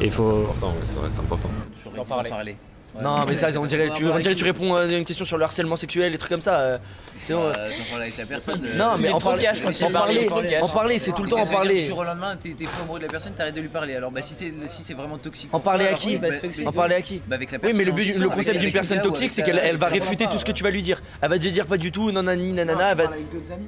Et 0.00 0.08
faut... 0.08 0.24
C'est 0.24 0.30
important, 0.42 0.66
ouais, 0.68 0.74
c'est 0.84 0.96
vrai, 0.96 1.06
c'est 1.10 1.20
important. 1.20 1.48
D'en 1.96 2.04
parler. 2.04 2.56
Non, 3.02 3.24
mais 3.26 3.36
ça, 3.36 3.48
on 3.58 3.66
dirait, 3.66 3.90
tu, 3.90 4.04
on 4.06 4.18
dirait 4.18 4.34
que 4.34 4.38
tu 4.38 4.44
réponds 4.44 4.74
à 4.76 4.84
une 4.84 5.04
question 5.04 5.24
sur 5.24 5.36
le 5.38 5.44
harcèlement 5.44 5.76
sexuel, 5.76 6.12
des 6.12 6.18
trucs 6.18 6.30
comme 6.30 6.40
ça. 6.40 6.58
euh, 6.60 6.78
sinon, 7.24 7.42
euh, 7.44 7.52
T'en 7.52 7.84
parles 7.90 8.02
avec 8.02 8.16
la 8.16 8.26
personne. 8.26 8.60
Non, 8.76 8.90
mais 8.98 9.08
en 9.10 9.18
parler- 9.18 9.42
cash 9.42 9.60
quand 9.62 9.86
en 9.86 9.90
parler- 9.90 10.28
en 10.62 10.68
parler, 10.68 10.98
c'est 10.98 11.12
tout 11.12 11.22
le 11.24 11.28
temps 11.30 11.44
ça 11.44 11.50
en 11.50 11.54
parler. 11.54 11.80
Du 11.82 11.86
jour 11.88 11.98
au 11.98 12.04
lendemain, 12.04 12.36
t'es 12.40 12.50
t'es 12.50 12.64
fou 12.66 12.82
amoureux 12.82 12.98
de 13.00 13.04
la 13.04 13.10
personne, 13.10 13.32
t'arrêtes 13.32 13.54
de 13.54 13.60
lui 13.60 13.68
parler. 13.68 13.96
Alors, 13.96 14.10
bah, 14.10 14.20
si, 14.22 14.34
si 14.66 14.82
c'est 14.84 14.94
vraiment 14.94 15.18
toxique. 15.18 15.48
En 15.52 15.58
pour 15.58 15.62
parler 15.62 15.86
toi, 15.86 15.94
à 15.94 15.98
qui 15.98 16.08
oui, 16.08 16.18
bah, 16.18 16.28
En 16.66 16.72
parler 16.72 16.94
à 16.94 17.02
qui 17.02 17.20
Bah, 17.26 17.36
avec 17.36 17.50
la 17.50 17.56
Oui, 17.58 17.62
personne. 17.62 17.78
mais 17.78 17.84
le, 17.84 18.20
le 18.20 18.28
concept 18.28 18.58
d'une 18.58 18.72
personne 18.72 18.98
le 18.98 19.02
toxique, 19.04 19.32
c'est 19.32 19.42
qu'elle 19.42 19.76
va 19.76 19.86
réfuter 19.88 20.26
tout 20.30 20.38
ce 20.38 20.44
que 20.44 20.52
tu 20.52 20.62
vas 20.62 20.70
lui 20.70 20.82
dire. 20.82 21.02
Elle 21.20 21.30
va 21.30 21.38
te 21.38 21.48
dire 21.48 21.66
pas 21.66 21.76
du 21.76 21.90
tout, 21.90 22.12
nanani, 22.12 22.52
nanana. 22.52 22.90
elle 22.92 22.96
va... 22.96 23.04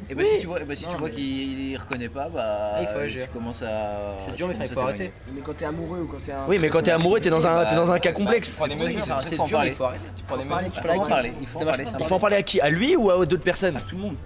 Et 0.08 0.14
bah, 0.14 0.22
si 0.24 0.38
tu 0.38 0.46
vois, 0.46 0.60
bah, 0.60 0.74
si 0.74 0.86
tu 0.86 0.96
vois 0.96 1.10
qu'il 1.10 1.70
il 1.70 1.76
reconnaît 1.76 2.08
pas, 2.08 2.28
bah, 2.28 2.42
Ah, 2.76 2.80
il 2.82 2.86
faut 2.86 3.18
tu 3.20 3.28
commences 3.32 3.62
à. 3.62 4.16
C'est 4.24 4.36
dur, 4.36 4.48
mais 4.48 4.54
il 4.60 4.68
faut 4.72 4.80
arrêter. 4.80 5.10
Mais 5.32 5.40
quand 5.44 5.54
t'es 5.56 5.64
amoureux 5.64 6.00
ou 6.00 6.06
quand 6.06 6.18
c'est 6.20 6.32
un. 6.32 6.44
Oui, 6.48 6.58
mais 6.60 6.68
quand 6.68 6.82
t'es 6.82 6.92
amoureux, 6.92 7.20
t'es 7.20 7.30
dans 7.30 7.46
un, 7.46 7.54
Bah, 7.56 7.66
t'es 7.68 7.76
dans 7.76 7.90
un 7.90 7.98
cas 7.98 8.10
bah, 8.10 8.16
complexe. 8.16 8.58
Tu 9.20 9.36
prends 9.36 9.40
des 9.40 9.44
mesures, 9.44 9.44
c'est 9.44 9.48
dur, 9.48 9.64
il 9.64 9.72
faut 9.74 9.84
arrêter. 9.84 10.04
Tu 10.16 10.24
prends 10.24 10.36
Il 10.38 10.46
faut 10.46 11.00
en 11.00 11.08
parler. 11.08 11.32
Il 11.40 11.46
faut 11.46 11.58
en 11.60 11.64
parler. 11.64 11.84
Il 11.98 12.04
faut 12.06 12.14
en 12.14 12.18
parler 12.20 12.36
à 12.36 12.42
qui 12.42 12.60
À 12.60 12.70
lui 12.70 12.96
ou 12.96 13.10
à 13.10 13.24
d'autres 13.26 13.42
personnes 13.42 13.76
À 13.76 13.80
tout 13.80 13.96
le 13.96 14.02
monde. 14.02 14.16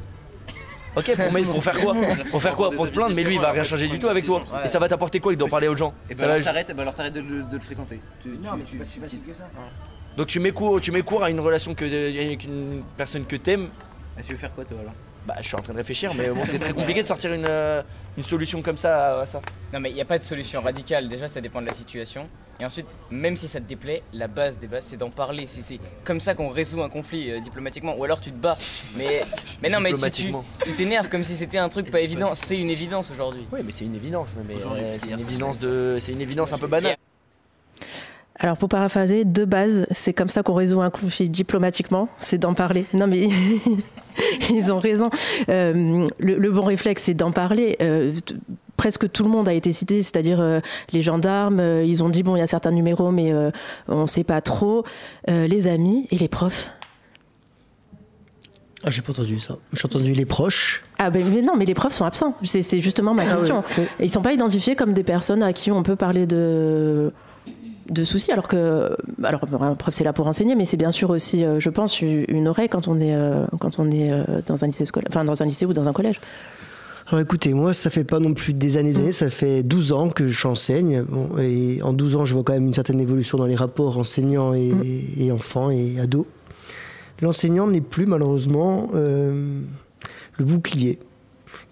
Ok, 0.97 1.14
pour, 1.14 1.32
mettre- 1.32 1.53
pour 1.53 1.62
faire 1.62 1.76
quoi 1.78 1.95
Pour 2.30 2.43
faire 2.43 2.57
quoi 2.57 2.70
Pour 2.72 2.88
te 2.88 2.93
plaindre, 2.95 3.14
mais 3.14 3.22
lui 3.22 3.34
il 3.34 3.41
va 3.41 3.53
rien 3.53 3.62
changer 3.64 3.88
du 3.88 3.99
tout 3.99 4.09
avec 4.09 4.24
toi. 4.24 4.43
Et 4.64 4.68
ça 4.68 4.78
va 4.78 4.88
t'apporter 4.88 5.20
quoi 5.20 5.34
d'en 5.36 5.49
parler 5.49 5.68
aux 5.68 5.76
gens 5.76 5.95
Et 6.09 6.16
Ça 6.16 6.22
bah, 6.22 6.26
va- 6.28 6.32
alors 6.34 6.45
t'arrêtes 6.45 6.72
bah, 6.74 6.82
alors 6.82 6.95
t'arrêtes 6.95 7.14
de, 7.14 7.20
le- 7.20 7.43
de 7.45 7.55
le 7.55 7.61
fréquenter. 7.61 8.01
Tu- 8.22 8.28
Non, 8.30 8.36
tu- 8.53 8.57
mais 8.59 8.64
c'est 8.64 8.76
pas 8.78 8.84
si 8.84 8.99
facile 9.01 9.20
que 9.26 9.32
ça. 9.34 9.49
Donc 10.16 10.26
tu 10.26 10.41
mets 10.41 10.51
court, 10.51 10.80
tu 10.80 10.91
mets 10.91 11.03
court 11.03 11.22
à 11.22 11.30
une 11.30 11.38
relation 11.41 11.74
que, 11.74 11.84
avec 11.84 12.43
une 12.45 12.82
personne 12.97 13.24
que 13.24 13.36
t'aimes. 13.36 13.68
Et 14.18 14.22
tu 14.22 14.32
veux 14.32 14.38
faire 14.38 14.53
quoi 14.53 14.64
toi 14.64 14.76
alors 14.80 14.93
Bah 15.26 15.34
je 15.41 15.47
suis 15.47 15.55
en 15.55 15.62
train 15.62 15.72
de 15.72 15.78
réfléchir, 15.78 16.11
mais 16.18 16.28
bon 16.30 16.43
c'est 16.45 16.59
très 16.59 16.72
compliqué 16.72 17.03
de 17.03 17.07
sortir 17.09 17.32
une, 17.32 17.47
euh, 17.49 17.82
une 18.18 18.24
solution 18.24 18.61
comme 18.61 18.76
ça 18.76 19.18
à, 19.18 19.20
à 19.20 19.26
ça. 19.26 19.41
Non 19.72 19.78
mais 19.78 19.91
il 19.91 19.95
n'y 19.95 20.01
a 20.01 20.05
pas 20.05 20.18
de 20.18 20.22
solution 20.24 20.61
radicale, 20.61 21.09
déjà 21.09 21.28
ça 21.28 21.41
dépend 21.41 21.61
de 21.62 21.66
la 21.68 21.72
situation. 21.72 22.28
Et 22.61 22.65
ensuite, 22.65 22.87
même 23.11 23.37
si 23.37 23.49
ça 23.49 23.59
te 23.61 23.65
déplaît, 23.67 24.03
la 24.13 24.29
base 24.29 24.59
des 24.59 24.67
bases 24.67 24.85
c'est 24.87 24.97
d'en 24.99 25.09
parler. 25.11 25.45
C'est- 25.47 25.63
C'est 25.63 25.79
comme 26.05 26.21
ça 26.21 26.35
qu'on 26.35 26.49
résout 26.51 26.83
un 26.83 26.89
conflit 26.91 27.31
euh, 27.31 27.41
diplomatiquement. 27.41 27.97
Ou 27.97 28.05
alors 28.05 28.21
tu 28.21 28.31
te 28.31 28.37
bats. 28.37 28.57
Mais, 28.97 29.23
mais 29.63 29.71
non 29.71 29.81
mais 29.81 29.91
tu- 29.91 29.97
tu 29.97 30.01
Diplomatiquement. 30.03 30.45
tu 30.65 30.73
t'énerves 30.73 31.09
comme 31.09 31.25
si 31.25 31.35
c'était 31.35 31.59
un 31.59 31.69
truc 31.69 31.91
pas 31.91 32.01
évident. 32.01 32.33
C'est 32.35 32.59
une 32.59 32.71
évidence 32.71 33.11
aujourd'hui. 33.11 33.47
Oui 33.53 33.61
mais 33.65 33.73
c'est 33.73 33.85
une 33.87 33.95
évidence. 33.95 34.37
Mais 34.47 34.57
Aujourd'hui, 34.57 34.85
euh, 34.85 34.97
c'est 34.99 35.11
une 35.13 35.21
évidence 35.21 35.59
de, 35.59 35.97
c'est 36.01 36.13
une 36.13 36.21
évidence 36.23 36.53
un 36.53 36.59
peu 36.59 36.67
banale. 36.67 36.97
Alors 38.43 38.57
pour 38.57 38.69
paraphraser, 38.71 39.25
de 39.27 39.45
base, 39.45 39.87
c'est 39.91 40.15
comme 40.15 40.29
ça 40.29 40.43
qu'on 40.43 40.55
résout 40.55 40.81
un 40.81 40.89
conflit 40.91 41.29
diplomatiquement, 41.29 42.09
c'est 42.19 42.39
d'en 42.39 42.55
parler. 42.55 42.87
Non 42.95 43.07
mais 43.07 43.29
ils 44.51 44.73
ont 44.73 44.79
raison. 44.79 45.11
Euh, 45.51 46.07
le, 46.19 46.37
le 46.37 46.51
bon 46.51 46.63
réflexe, 46.65 47.03
c'est 47.05 47.15
d'en 47.15 47.33
parler. 47.33 47.77
Euh, 47.83 48.15
t- 48.25 48.35
presque 48.81 49.12
tout 49.12 49.24
le 49.24 49.28
monde 49.28 49.47
a 49.47 49.53
été 49.53 49.72
cité, 49.72 50.03
c'est-à-dire 50.03 50.41
euh, 50.41 50.61
les 50.95 51.03
gendarmes, 51.03 51.61
euh, 51.61 51.85
ils 51.85 52.03
ont 52.03 52.09
dit 52.09 52.22
bon, 52.22 52.35
il 52.35 52.39
y 52.39 52.43
a 52.43 52.47
certains 52.47 52.70
numéros, 52.70 53.11
mais 53.11 53.31
euh, 53.31 53.51
on 53.89 54.03
ne 54.03 54.07
sait 54.07 54.24
pas 54.24 54.41
trop. 54.41 54.85
Les 55.28 55.66
amis 55.66 56.09
et 56.11 56.16
les 56.16 56.28
profs. 56.28 56.70
Ah, 58.83 58.91
j'ai 58.91 59.03
pas 59.03 59.11
entendu 59.12 59.39
ça. 59.39 59.59
J'ai 59.74 59.85
entendu 59.85 60.14
les 60.14 60.24
proches. 60.24 60.83
Ah 60.99 61.11
ben 61.11 61.22
mais 61.31 61.43
non, 61.43 61.57
mais 61.59 61.66
les 61.66 61.74
profs 61.74 61.93
sont 61.93 62.07
absents. 62.07 62.35
C'est 62.43 62.81
justement 62.81 63.12
ma 63.12 63.24
Ah 63.28 63.35
question. 63.35 63.62
oui, 63.68 63.74
oui. 63.76 63.85
Et 64.01 64.05
Ils 64.07 64.11
sont 64.11 64.22
pas 64.22 64.33
identifiés 64.33 64.76
comme 64.76 64.95
des 64.95 65.03
personnes 65.05 65.43
à 65.43 65.53
qui 65.53 65.70
on 65.70 65.83
peut 65.83 65.97
parler 65.97 66.26
de 66.26 67.12
de 67.91 68.05
soucis, 68.05 68.33
alors 68.33 68.49
que 68.49 68.97
alors 69.22 69.43
un 69.61 69.74
prof 69.74 69.93
c'est 69.93 70.05
là 70.05 70.14
pour 70.14 70.26
enseigner, 70.26 70.55
mais 70.55 70.64
c'est 70.64 70.78
bien 70.78 70.93
sûr 70.93 71.11
aussi, 71.11 71.45
je 71.59 71.68
pense, 71.70 72.01
une 72.01 72.49
oreille 72.49 72.70
quand 72.70 72.89
on 72.89 72.99
est 72.99 73.14
quand 73.59 73.78
on 73.78 73.91
est 73.91 74.11
dans 74.47 74.64
un 74.64 74.68
lycée 74.68 74.87
scolaire, 74.87 75.09
enfin 75.11 75.24
dans 75.24 75.43
un 75.43 75.47
lycée 75.47 75.66
ou 75.66 75.74
dans 75.74 75.87
un 75.87 75.93
collège. 75.93 76.18
Alors 77.11 77.23
écoutez, 77.23 77.55
moi, 77.55 77.75
ça 77.75 77.91
fait 77.91 78.05
pas 78.05 78.21
non 78.21 78.35
plus 78.35 78.53
des 78.53 78.77
années, 78.77 78.93
des 78.93 79.01
années, 79.01 79.13
ça 79.13 79.31
fait 79.31 79.65
12 79.65 79.93
ans 79.93 80.11
que 80.11 80.29
j'enseigne. 80.29 81.03
Bon, 81.03 81.37
et 81.39 81.83
en 81.83 81.93
12 81.93 82.15
ans, 82.15 82.25
je 82.25 82.35
vois 82.35 82.45
quand 82.45 82.53
même 82.53 82.67
une 82.67 82.75
certaine 82.75 83.01
évolution 83.01 83.37
dans 83.37 83.47
les 83.47 83.57
rapports 83.57 83.99
enseignants 83.99 84.55
et, 84.55 84.73
et 85.19 85.33
enfants 85.33 85.71
et 85.71 85.99
ados. 85.99 86.27
L'enseignant 87.21 87.67
n'est 87.67 87.81
plus 87.81 88.07
malheureusement 88.07 88.91
euh, 88.95 89.61
le 90.39 90.45
bouclier. 90.45 91.01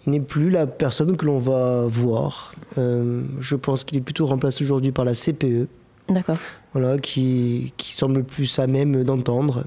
Il 0.07 0.11
n'est 0.11 0.21
plus 0.21 0.51
la 0.51 0.67
personne 0.67 1.17
que 1.17 1.25
l'on 1.25 1.39
va 1.39 1.87
voir. 1.87 2.53
Euh, 2.77 3.23
je 3.41 3.55
pense 3.55 3.85
qu'il 3.85 3.97
est 3.97 4.03
plutôt 4.03 4.27
remplacé 4.27 4.65
aujourd'hui 4.65 4.91
par 4.91 5.05
la 5.05 5.15
CPE. 5.15 5.69
D'accord. 6.09 6.37
Voilà, 6.73 6.99
qui, 6.99 7.73
qui 7.77 7.95
semble 7.95 8.25
plus 8.25 8.59
à 8.59 8.67
même 8.67 9.05
d'entendre. 9.05 9.65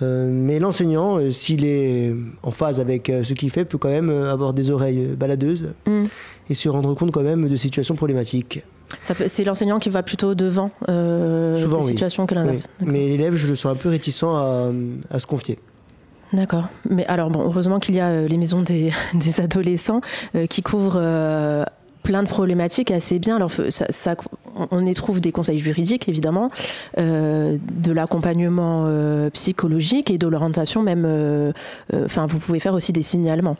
Euh, 0.00 0.26
mais 0.30 0.58
l'enseignant, 0.58 1.18
euh, 1.18 1.30
s'il 1.30 1.64
est 1.64 2.14
en 2.42 2.50
phase 2.50 2.80
avec 2.80 3.10
euh, 3.10 3.22
ce 3.22 3.34
qu'il 3.34 3.50
fait, 3.50 3.64
peut 3.64 3.78
quand 3.78 3.90
même 3.90 4.10
avoir 4.10 4.54
des 4.54 4.70
oreilles 4.70 5.08
baladeuses 5.16 5.74
Mm. 5.86 6.04
et 6.48 6.54
se 6.54 6.68
rendre 6.68 6.94
compte 6.94 7.10
quand 7.12 7.22
même 7.22 7.48
de 7.48 7.56
situations 7.56 7.94
problématiques. 7.94 8.64
C'est 9.26 9.44
l'enseignant 9.44 9.78
qui 9.78 9.88
va 9.90 10.02
plutôt 10.02 10.34
devant 10.34 10.70
euh, 10.88 11.56
Souvent, 11.56 11.78
oui. 11.80 11.88
situations 11.88 12.26
que 12.26 12.34
l'inverse. 12.34 12.68
Oui. 12.80 12.86
Mais 12.90 13.08
l'élève, 13.08 13.34
je 13.36 13.46
le 13.46 13.54
sens 13.56 13.72
un 13.72 13.76
peu 13.76 13.88
réticent 13.88 14.22
à, 14.24 14.70
à 15.10 15.18
se 15.18 15.26
confier. 15.26 15.58
D'accord. 16.32 16.64
Mais 16.90 17.06
alors, 17.06 17.30
bon, 17.30 17.40
heureusement 17.42 17.78
qu'il 17.78 17.94
y 17.94 18.00
a 18.00 18.08
euh, 18.08 18.28
les 18.28 18.38
maisons 18.38 18.62
des, 18.62 18.92
des 19.14 19.40
adolescents 19.40 20.00
euh, 20.34 20.46
qui 20.46 20.62
couvrent 20.62 21.00
plein 22.02 22.22
de 22.22 22.28
problématiques 22.28 22.90
assez 22.90 23.18
bien. 23.18 23.36
Alors, 23.36 23.50
ça- 23.70 23.86
on- 24.70 24.86
y 24.86 24.94
trouve 24.94 25.20
des 25.20 25.32
conseils 25.32 25.58
juridiques, 25.58 26.08
évidemment, 26.08 26.50
euh, 26.98 27.56
de 27.72 27.92
l'accompagnement 27.92 28.84
euh, 28.86 29.30
psychologique 29.30 30.10
et 30.10 30.18
de 30.18 30.26
l'orientation 30.26 30.82
même. 30.82 31.04
euh, 31.06 31.52
Enfin, 32.04 32.26
vous 32.26 32.38
pouvez 32.38 32.60
faire 32.60 32.74
aussi 32.74 32.92
des 32.92 33.02
signalements. 33.02 33.56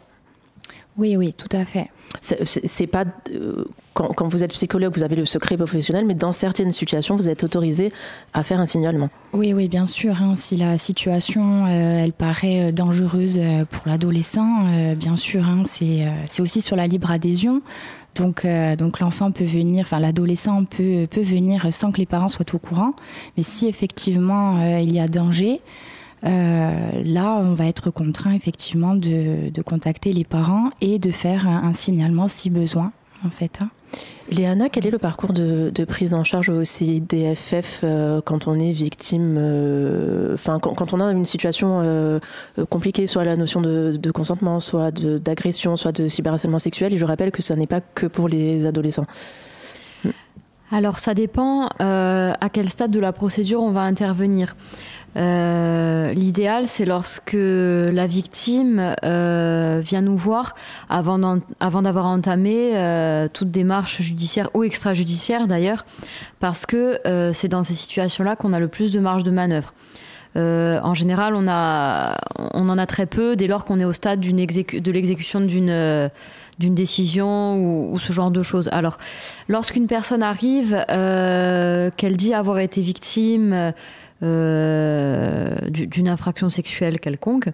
Oui, 0.99 1.17
oui, 1.17 1.33
tout 1.33 1.49
à 1.57 1.65
fait. 1.65 1.89
C'est- 2.21 2.87
pas 2.87 3.05
euh, 3.35 3.65
quand, 3.95 4.09
quand 4.09 4.29
vous 4.29 4.45
êtes 4.45 4.51
psychologue, 4.53 4.93
vous 4.95 5.03
avez 5.03 5.17
le 5.17 5.25
secret 5.25 5.57
professionnel, 5.57 6.05
mais 6.05 6.13
dans 6.15 6.33
certaines 6.35 6.71
situations, 6.73 7.17
vous 7.17 7.31
êtes 7.31 7.43
autorisé 7.45 7.91
à 8.35 8.43
faire 8.43 8.61
un 8.61 8.67
signalement. 8.67 9.09
Oui, 9.33 9.55
oui, 9.55 9.69
bien 9.69 9.87
sûr. 9.87 10.21
hein, 10.21 10.35
si 10.35 10.57
la 10.59 10.77
situation, 10.77 11.65
euh, 11.67 12.05
elle 12.05 12.13
paraît 12.13 12.73
dangereuse 12.73 13.41
pour 13.71 13.85
l'adolescent, 13.87 14.67
euh, 14.67 14.95
bien 14.95 15.17
sûr, 15.17 15.45
hein, 15.45 15.63
c'est 15.65 16.07
c'est 16.27 16.43
aussi 16.43 16.61
sur 16.61 16.77
la 16.77 16.87
libre 16.87 17.11
adhésion. 17.11 17.63
Donc, 18.15 18.45
euh, 18.45 18.77
donc 18.77 19.01
l'enfant 19.01 19.31
peut 19.31 19.45
venir, 19.45 19.83
enfin 19.83 19.99
l'adolescent 19.99 20.65
peut, 20.65 21.07
venir 21.17 21.73
sans 21.73 21.93
que 21.93 21.99
les 21.99 22.07
parents 22.07 22.29
soient 22.29 22.55
au 22.55 22.59
courant. 22.59 22.93
Mais 23.37 23.43
si 23.43 23.67
effectivement 23.67 24.59
euh, 24.59 24.81
il 24.81 24.93
y 24.93 25.01
a 25.01 25.09
danger, 25.09 25.61
euh, 26.25 27.03
là, 27.05 27.41
on 27.43 27.55
va 27.55 27.67
être 27.67 27.91
contraint 27.91 28.35
effectivement 28.35 28.95
de, 28.95 29.51
contacter 29.65 30.13
les 30.13 30.25
parents 30.25 30.71
et 30.81 30.99
de 30.99 31.11
faire 31.11 31.49
un 31.49 31.73
signalement 31.73 32.29
si 32.29 32.51
besoin, 32.51 32.93
en 33.25 33.31
fait. 33.31 33.59
hein. 33.61 33.71
Léana, 34.31 34.69
quel 34.69 34.87
est 34.87 34.91
le 34.91 34.99
parcours 34.99 35.33
de, 35.33 35.71
de 35.75 35.85
prise 35.85 36.15
en 36.15 36.25
charge 36.25 36.49
au 36.49 36.65
CIDFF 36.65 37.81
euh, 37.85 38.21
quand 38.25 38.47
on 38.47 38.59
est 38.59 38.73
victime, 38.73 39.37
euh, 39.39 40.33
enfin 40.35 40.59
quand, 40.61 40.75
quand 40.75 40.95
on 40.95 41.01
a 41.01 41.11
une 41.13 41.27
situation 41.27 41.81
euh, 41.83 42.19
compliquée, 42.71 43.07
soit 43.07 43.25
la 43.25 43.37
notion 43.37 43.61
de, 43.61 43.95
de 44.01 44.11
consentement, 44.11 44.61
soit 44.61 44.91
d'agression, 44.93 45.77
soit 45.77 45.93
de 45.93 46.09
cyberharcèlement 46.09 46.59
sexuel, 46.59 46.95
et 46.95 46.97
je 46.97 47.05
rappelle 47.05 47.31
que 47.31 47.43
ça 47.43 47.57
n'est 47.57 47.67
pas 47.67 47.81
que 47.81 48.07
pour 48.07 48.29
les 48.29 48.65
adolescents. 48.65 49.07
Alors 50.71 50.99
ça 50.99 51.13
dépend 51.13 51.69
euh, 51.83 52.33
à 52.41 52.49
quel 52.51 52.71
stade 52.71 52.91
de 52.91 53.01
la 53.01 53.13
procédure 53.13 53.61
on 53.63 53.73
va 53.73 53.83
intervenir. 53.83 54.57
Euh, 55.17 56.13
L'idéal, 56.13 56.67
c'est 56.67 56.85
lorsque 56.85 57.37
la 57.37 58.07
victime 58.07 58.95
euh, 59.05 59.81
vient 59.85 60.01
nous 60.01 60.17
voir 60.17 60.55
avant 60.89 61.19
d'avoir 61.19 62.07
entamé 62.07 62.73
euh, 62.75 63.29
toute 63.33 63.51
démarche 63.51 64.01
judiciaire 64.03 64.49
ou 64.55 64.65
extrajudiciaire 64.65 65.47
d'ailleurs, 65.47 65.85
parce 66.41 66.67
que 66.67 66.99
c'est 67.33 67.49
dans 67.49 67.63
ces 67.63 67.75
situations-là 67.75 68.37
qu'on 68.37 68.53
a 68.53 68.61
le 68.61 68.69
plus 68.69 68.93
de 68.93 69.01
marge 69.01 69.23
de 69.23 69.31
manœuvre. 69.31 69.75
en 70.35 70.95
général, 70.95 71.35
on, 71.35 71.49
en 71.49 72.79
a 72.79 72.87
très 72.87 73.07
peu 73.07 73.37
dès 73.37 73.47
lors 73.47 73.65
qu'on 73.65 73.81
est 73.81 73.85
au 73.85 73.93
stade 73.93 74.21
de 74.21 74.93
l'exécution 74.93 75.41
d'une 75.41 76.11
décision 76.59 77.93
ou, 77.93 77.99
ce 77.99 78.13
genre 78.13 78.31
de 78.31 78.43
choses. 78.43 78.69
Alors, 78.73 78.99
lorsqu'une 79.49 79.87
personne 79.87 80.23
arrive, 80.23 80.85
qu'elle 80.89 82.17
dit 82.17 82.35
avoir 82.35 82.59
été 82.59 82.81
victime 82.81 83.73
d'une 84.23 86.09
infraction 86.09 86.49
sexuelle 86.49 87.01
quelconque, 87.01 87.49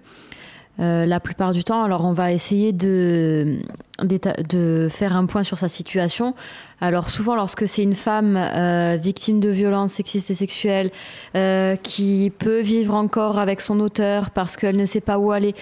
euh, 0.80 1.06
la 1.06 1.18
plupart 1.18 1.52
du 1.52 1.64
temps, 1.64 1.82
alors 1.82 2.04
on 2.04 2.12
va 2.12 2.32
essayer 2.32 2.72
de, 2.72 3.58
de, 4.04 4.88
faire 4.88 5.16
un 5.16 5.26
point 5.26 5.42
sur 5.42 5.58
sa 5.58 5.68
situation. 5.68 6.34
Alors 6.80 7.10
souvent, 7.10 7.34
lorsque 7.34 7.66
c'est 7.66 7.82
une 7.82 7.96
femme 7.96 8.36
euh, 8.36 8.96
victime 8.96 9.40
de 9.40 9.48
violences 9.48 9.94
sexistes 9.94 10.30
et 10.30 10.36
sexuelles 10.36 10.92
euh, 11.34 11.74
qui 11.74 12.32
peut 12.38 12.60
vivre 12.60 12.94
encore 12.94 13.40
avec 13.40 13.60
son 13.60 13.80
auteur 13.80 14.30
parce 14.30 14.56
qu'elle 14.56 14.76
ne 14.76 14.84
sait 14.84 15.00
pas 15.00 15.18
où 15.18 15.32
aller, 15.32 15.54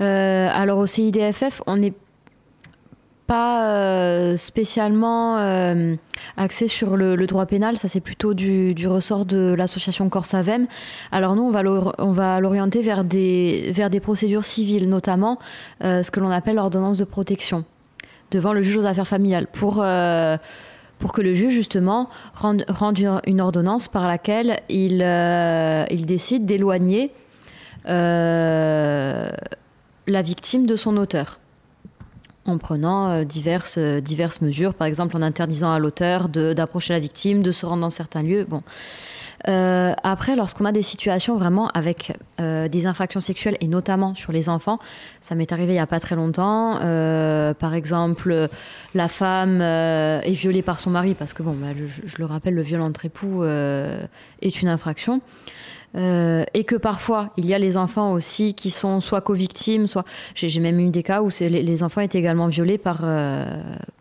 alors 0.00 0.78
au 0.78 0.86
CIDFF, 0.86 1.62
on 1.66 1.82
est 1.82 1.94
pas 3.28 3.62
euh, 3.66 4.36
spécialement 4.38 5.36
euh, 5.36 5.94
axé 6.38 6.66
sur 6.66 6.96
le, 6.96 7.14
droit 7.26 7.44
pénal, 7.44 7.76
ça 7.76 7.86
c'est 7.86 8.00
plutôt 8.00 8.32
du, 8.32 8.74
ressort 8.88 9.26
de 9.26 9.54
l'association 9.56 10.08
Corsavem. 10.08 10.66
Alors 11.12 11.36
nous, 11.36 11.42
on 11.42 11.50
va 12.10 12.40
l'orienter 12.40 12.80
vers 12.80 13.04
des, 13.04 14.00
procédures 14.02 14.44
civiles, 14.44 14.88
notamment 14.88 15.38
euh, 15.84 16.02
ce 16.02 16.10
que 16.10 16.20
l'on 16.20 16.30
appelle 16.30 16.56
l'ordonnance 16.56 16.96
de 16.96 17.04
protection 17.04 17.64
devant 18.30 18.54
le 18.54 18.62
juge 18.62 18.78
aux 18.78 18.86
affaires 18.86 19.06
familiales, 19.06 19.46
pour, 19.46 19.76
que 19.76 21.20
le 21.20 21.34
juge, 21.34 21.52
justement, 21.52 22.08
rende, 22.34 22.64
une, 23.26 23.40
ordonnance 23.40 23.88
par 23.88 24.06
laquelle 24.08 24.60
il 24.70 26.06
décide 26.06 26.46
d'éloigner 26.46 27.12
la 27.84 29.32
victime 30.06 30.66
de 30.66 30.76
son 30.76 30.96
auteur 30.96 31.37
en 32.48 32.58
prenant 32.58 33.10
euh, 33.10 33.24
diverses, 33.24 33.76
euh, 33.78 34.00
diverses 34.00 34.40
mesures, 34.40 34.74
par 34.74 34.86
exemple 34.86 35.16
en 35.16 35.22
interdisant 35.22 35.72
à 35.72 35.78
l'auteur 35.78 36.28
d'approcher 36.28 36.92
la 36.92 37.00
victime, 37.00 37.42
de 37.42 37.52
se 37.52 37.66
rendre 37.66 37.82
dans 37.82 37.90
certains 37.90 38.22
lieux. 38.22 38.46
Bon. 38.48 38.62
Euh, 39.46 39.92
après, 40.02 40.34
lorsqu'on 40.34 40.64
a 40.64 40.72
des 40.72 40.82
situations 40.82 41.36
vraiment 41.36 41.68
avec 41.68 42.16
des 42.38 42.86
infractions 42.86 43.20
sexuelles 43.20 43.56
et 43.60 43.68
notamment 43.68 44.16
sur 44.16 44.32
les 44.32 44.48
enfants, 44.48 44.78
ça 45.20 45.36
m'est 45.36 45.52
arrivé 45.52 45.72
il 45.72 45.76
n'y 45.76 45.80
a 45.80 45.86
pas 45.86 46.00
très 46.00 46.16
longtemps. 46.16 46.78
par 47.54 47.74
exemple, 47.74 48.48
la 48.94 49.08
femme 49.08 49.60
est 49.60 50.32
violée 50.32 50.62
par 50.62 50.78
son 50.80 50.90
mari 50.90 51.14
parce 51.14 51.32
que, 51.34 51.44
bon, 51.44 51.54
bah, 51.54 51.68
je, 51.76 51.86
je, 52.04 52.16
le 52.18 52.24
rappelle, 52.24 52.54
le 52.54 52.62
viol 52.62 52.80
entre 52.80 53.04
époux 53.04 53.44
est 53.44 54.62
une 54.62 54.68
infraction. 54.68 55.20
Euh, 55.94 56.44
et 56.52 56.64
que 56.64 56.76
parfois 56.76 57.30
il 57.38 57.46
y 57.46 57.54
a 57.54 57.58
les 57.58 57.78
enfants 57.78 58.12
aussi 58.12 58.52
qui 58.52 58.70
sont 58.70 59.00
soit 59.00 59.22
co-victimes, 59.22 59.86
soit 59.86 60.04
j'ai 60.34 60.60
même 60.60 60.78
eu 60.80 60.90
des 60.90 61.02
cas 61.02 61.22
où 61.22 61.30
les, 61.40 61.62
les, 61.62 61.82
enfants 61.82 62.02
étaient 62.02 62.18
également 62.18 62.46
violés 62.46 62.76
par 62.76 63.00
euh, 63.04 63.46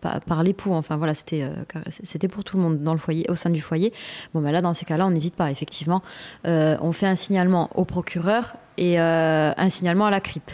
par, 0.01 0.43
l'époux. 0.43 0.73
Enfin 0.73 0.97
voilà, 0.97 1.13
c'était 1.13 1.43
euh, 1.43 2.27
pour 2.27 2.43
tout 2.43 2.57
le 2.57 2.63
monde 2.63 2.83
dans 2.83 2.91
le 2.91 2.99
foyer, 2.99 3.25
au 3.29 3.35
sein 3.35 3.49
du 3.49 3.61
foyer. 3.61 3.93
Bon 4.33 4.41
ben 4.41 4.51
là 4.51 4.61
dans 4.61 4.73
ces 4.73 4.83
cas-là, 4.83 5.07
on 5.07 5.11
n'hésite 5.11 5.35
pas 5.35 5.49
effectivement. 5.49 6.01
on 6.43 6.91
fait 6.91 7.07
un 7.07 7.15
signalement 7.15 7.69
au 7.75 7.85
procureur 7.85 8.55
et 8.77 8.99
un 8.99 9.69
signalement 9.69 10.07
à 10.07 10.11
la 10.11 10.19
CRIP. 10.19 10.51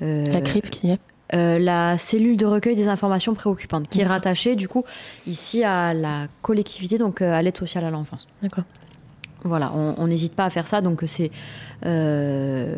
la 0.00 0.40
CRIP 0.40 0.70
qui 0.70 0.90
est? 0.90 0.98
la 1.32 1.98
cellule 1.98 2.36
de 2.38 2.46
recueil 2.46 2.76
des 2.76 2.88
informations 2.88 3.34
préoccupantes, 3.34 3.88
qui 3.88 4.00
est 4.00 4.06
rattachée 4.06 4.56
du 4.56 4.68
coup 4.68 4.84
ici 5.26 5.64
à 5.64 5.92
la 5.92 6.28
collectivité, 6.40 6.96
donc 6.96 7.20
à 7.20 7.42
l'aide 7.42 7.56
sociale 7.56 7.84
à 7.84 7.90
l'enfance. 7.90 8.26
D'accord. 8.42 8.64
Voilà, 9.46 9.72
on 9.74 10.06
n'hésite 10.06 10.34
pas 10.34 10.44
à 10.44 10.50
faire 10.50 10.66
ça. 10.66 10.80
Donc 10.80 11.02
c'est, 11.06 11.30
euh, 11.84 12.74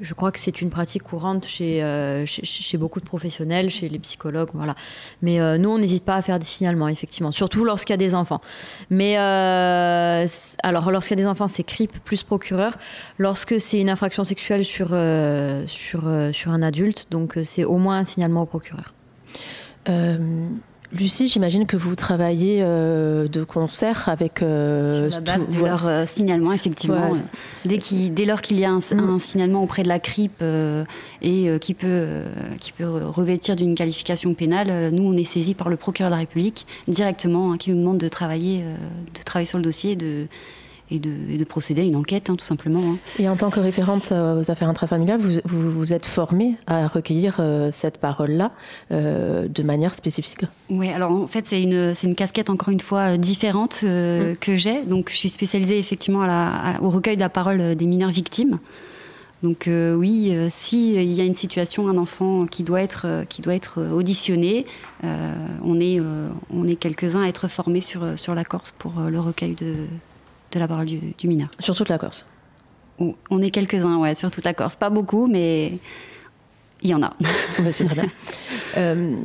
je 0.00 0.14
crois 0.14 0.30
que 0.32 0.38
c'est 0.38 0.60
une 0.60 0.70
pratique 0.70 1.02
courante 1.02 1.48
euh, 1.60 2.26
chez, 2.26 2.44
chez, 2.44 2.78
beaucoup 2.78 3.00
de 3.00 3.04
professionnels, 3.04 3.70
chez 3.70 3.88
les 3.88 3.98
psychologues, 3.98 4.50
voilà. 4.52 4.74
Mais 5.22 5.40
euh, 5.40 5.58
nous, 5.58 5.70
on 5.70 5.78
n'hésite 5.78 6.04
pas 6.04 6.14
à 6.14 6.22
faire 6.22 6.38
des 6.38 6.44
signalements, 6.44 6.88
effectivement, 6.88 7.32
surtout 7.32 7.64
lorsqu'il 7.64 7.92
y 7.92 7.94
a 7.94 7.98
des 7.98 8.14
enfants. 8.14 8.40
Mais 8.90 9.16
alors, 9.16 10.90
lorsqu'il 10.90 11.18
y 11.18 11.20
a 11.20 11.22
des 11.22 11.28
enfants, 11.28 11.48
c'est 11.48 11.64
CRIP 11.64 11.98
plus 12.04 12.22
procureur. 12.22 12.76
Lorsque 13.18 13.60
c'est 13.60 13.80
une 13.80 13.90
infraction 13.90 14.24
sexuelle 14.24 14.64
sur, 14.64 14.88
sur, 15.66 16.02
sur 16.32 16.50
un 16.50 16.62
adulte, 16.62 17.06
donc 17.10 17.38
c'est 17.44 17.64
au 17.64 17.78
moins 17.78 17.98
un 17.98 18.04
signalement 18.04 18.42
au 18.42 18.46
procureur. 18.46 18.94
Lucie, 20.90 21.28
j'imagine 21.28 21.66
que 21.66 21.76
vous 21.76 21.94
travaillez 21.94 22.60
euh, 22.62 23.28
de 23.28 23.44
concert 23.44 24.08
avec. 24.08 24.40
Euh, 24.40 25.10
Sur 25.10 25.20
la 25.20 25.36
base 25.36 25.48
de 25.50 25.58
leur 25.62 25.86
euh, 25.86 26.06
signalement, 26.06 26.52
effectivement. 26.52 27.12
Dès, 27.66 27.78
dès, 28.10 28.24
lors 28.24 28.40
qu'il 28.40 28.58
y 28.58 28.64
a 28.64 28.70
un, 28.70 28.78
mm. 28.78 29.18
signalement 29.18 29.62
auprès 29.62 29.82
de 29.82 29.88
la 29.88 29.98
CRIP 29.98 30.42
et 31.20 31.58
qui, 31.60 31.74
peut, 31.74 32.22
qui 32.58 32.72
peut 32.72 32.86
revêtir 32.86 33.54
d'une 33.54 33.74
qualification 33.74 34.32
pénale, 34.32 34.90
nous, 34.90 35.02
on 35.02 35.16
est 35.16 35.24
saisi 35.24 35.54
par 35.54 35.68
le 35.68 35.76
procureur 35.76 36.10
de 36.10 36.14
la 36.14 36.20
République 36.20 36.66
directement, 36.86 37.52
hein, 37.52 37.58
qui 37.58 37.70
nous 37.70 37.80
demande 37.80 37.98
de 37.98 38.08
travailler, 38.08 38.62
de 38.62 39.22
travailler 39.24 39.46
sur 39.46 39.58
le 39.58 39.64
dossier, 39.64 39.94
de, 39.94 40.26
et 40.90 40.98
de, 40.98 41.44
procéder 41.44 41.82
à 41.82 41.84
une 41.84 41.96
enquête, 41.96 42.30
hein, 42.30 42.36
tout 42.36 42.44
simplement. 42.44 42.82
Hein. 42.92 42.98
Et 43.18 43.28
en 43.28 43.36
tant 43.36 43.50
que 43.50 43.60
référente 43.60 44.12
euh, 44.12 44.40
aux 44.40 44.50
affaires 44.50 44.68
intrafamiliales, 44.68 45.20
vous 45.20 45.70
vous, 45.70 45.92
êtes 45.92 46.06
formée 46.06 46.56
à 46.66 46.86
recueillir 46.86 47.36
euh, 47.38 47.70
cette 47.72 47.98
parole-là 47.98 48.52
euh, 48.90 49.48
de 49.48 49.62
manière 49.62 49.94
spécifique? 49.94 50.44
Oui, 50.70 50.88
alors 50.90 51.10
en 51.10 51.26
fait, 51.26 51.46
c'est 51.46 51.62
une, 51.62 51.94
une 52.02 52.14
casquette 52.14 52.50
encore 52.50 52.70
une 52.70 52.80
fois 52.80 53.16
différente 53.16 53.82
mmh. 53.82 54.36
que 54.40 54.56
j'ai. 54.56 54.82
Donc, 54.82 55.10
je 55.10 55.16
suis 55.16 55.28
spécialisée 55.28 55.78
effectivement 55.78 56.22
à 56.22 56.78
au 56.82 56.90
recueil 56.90 57.16
de 57.16 57.20
la 57.20 57.28
parole 57.28 57.74
des 57.74 57.86
mineurs 57.86 58.10
victimes. 58.10 58.58
Donc 59.42 59.68
oui, 59.68 60.34
s'il 60.50 61.12
y 61.12 61.20
a 61.20 61.24
une 61.24 61.36
situation, 61.36 61.88
un 61.88 61.96
enfant 61.96 62.46
qui 62.46 62.64
doit 62.64 62.82
être, 62.82 63.24
qui 63.28 63.40
doit 63.40 63.54
être 63.54 63.80
auditionné, 63.92 64.66
on 65.04 65.80
est, 65.80 66.00
on 66.52 66.66
est 66.66 66.74
quelques-uns 66.74 67.22
à 67.22 67.28
être 67.28 67.46
formés 67.46 67.80
sur, 67.80 68.18
sur 68.18 68.34
la 68.34 68.44
Corse 68.44 68.72
pour 68.76 68.94
le 69.08 69.20
recueil 69.20 69.54
de, 69.54 69.74
de 70.52 70.58
la 70.58 70.68
parole 70.68 70.86
du, 70.86 71.28
mineur. 71.28 71.48
Sur 71.60 71.74
toute 71.76 71.88
la 71.88 71.98
Corse 71.98 72.26
On 72.98 73.42
est 73.42 73.50
quelques-uns, 73.50 73.96
ouais, 73.98 74.14
sur 74.14 74.30
toute 74.30 74.44
la 74.44 74.54
Corse. 74.54 74.76
Pas 74.76 74.90
beaucoup, 74.90 75.26
mais 75.26 75.78
il 76.82 76.90
y 76.90 76.94
en 76.94 77.02
a. 77.02 77.12
c'est 77.70 77.84
très 77.84 77.94
bien. 77.94 78.10
Euh, 78.76 79.16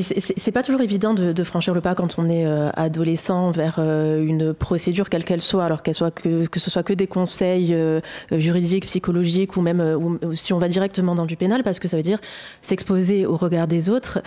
c'est 0.00 0.52
pas 0.52 0.62
toujours 0.62 0.80
évident 0.80 1.14
de, 1.14 1.44
franchir 1.44 1.74
le 1.74 1.80
pas 1.80 1.94
quand 1.94 2.18
on 2.18 2.28
est 2.28 2.46
euh, 2.46 2.70
adolescent 2.74 3.50
vers 3.50 3.76
euh, 3.78 4.24
une 4.24 4.54
procédure 4.54 5.08
quelle 5.10 5.24
qu'elle 5.24 5.40
soit, 5.40 5.64
alors 5.64 5.82
qu'elle 5.82 5.94
soit 5.94 6.10
que, 6.10 6.46
que 6.46 6.60
ce 6.60 6.70
soit 6.70 6.82
que 6.82 6.92
des 6.92 7.06
conseils 7.06 7.76
juridiques, 8.30 8.86
psychologiques 8.86 9.56
ou 9.56 9.60
même 9.60 9.80
ou, 9.80 10.34
si 10.34 10.52
on 10.52 10.58
va 10.58 10.68
directement 10.68 11.14
dans 11.14 11.26
du 11.26 11.36
pénal, 11.36 11.62
parce 11.62 11.78
que 11.78 11.88
ça 11.88 11.96
veut 11.96 12.02
dire 12.02 12.20
s'exposer 12.62 13.26
au 13.26 13.36
regard 13.36 13.66
des 13.66 13.90
autres, 13.90 14.22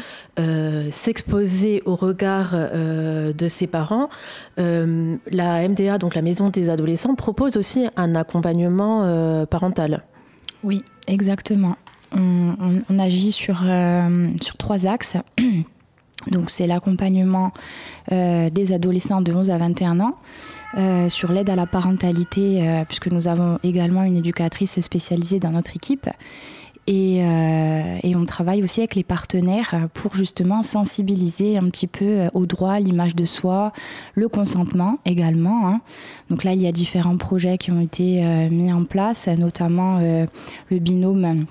s'exposer 0.92 1.82
au 1.86 1.96
regard 1.96 2.54
de 2.54 3.48
ses 3.48 3.68
parents. 3.68 4.10
la 4.58 5.68
MDA, 5.68 5.98
donc 5.98 6.16
la 6.16 6.22
Maison 6.22 6.50
des 6.50 6.70
adolescents, 6.70 7.16
propose 7.16 7.58
aussi 7.58 7.88
un 7.96 8.16
accompagnement 8.16 9.46
parental. 9.48 10.04
Oui, 10.64 10.84
exactement 11.08 11.78
on, 12.12 13.00
agit 13.00 13.32
sur, 13.32 13.62
euh, 13.64 14.28
trois 14.58 14.88
axes. 14.88 15.18
C'est 16.48 16.66
l'accompagnement 16.66 17.52
euh, 18.12 18.50
des 18.50 18.74
adolescents 18.74 19.22
de 19.22 19.32
11 19.32 19.52
à 19.52 19.58
21 19.60 20.00
ans, 20.00 20.16
euh, 20.76 21.08
sur 21.08 21.32
l'aide 21.32 21.52
à 21.52 21.56
la 21.56 21.68
parentalité, 21.68 22.84
puisque 22.88 23.12
nous 23.12 23.28
avons 23.28 23.60
également 23.64 24.04
une 24.04 24.18
éducatrice 24.18 24.80
spécialisée 24.80 25.40
dans 25.40 25.52
notre 25.52 25.76
équipe. 25.76 26.10
Et, 26.88 27.22
on 28.16 28.26
travaille 28.26 28.64
aussi 28.64 28.80
avec 28.80 28.96
les 28.96 29.04
partenaires 29.04 29.88
pour 29.94 30.16
justement 30.16 30.64
sensibiliser 30.64 31.58
un 31.58 31.70
petit 31.70 31.86
peu 31.86 32.28
au 32.34 32.46
droit, 32.46 32.80
l'image 32.80 33.16
de 33.16 33.26
soi, 33.26 33.72
le 34.16 34.28
consentement 34.28 34.98
également. 35.06 35.68
Hein. 35.68 35.82
Donc 36.30 36.44
là, 36.44 36.54
il 36.54 36.62
y 36.62 36.68
a 36.68 36.72
différents 36.72 37.18
projets 37.18 37.58
qui 37.58 37.72
ont 37.72 37.82
été 37.82 38.22
mis 38.50 38.72
en 38.72 38.84
place, 38.84 39.28
notamment 39.28 40.00
le 40.00 40.80
binôme 40.80 41.46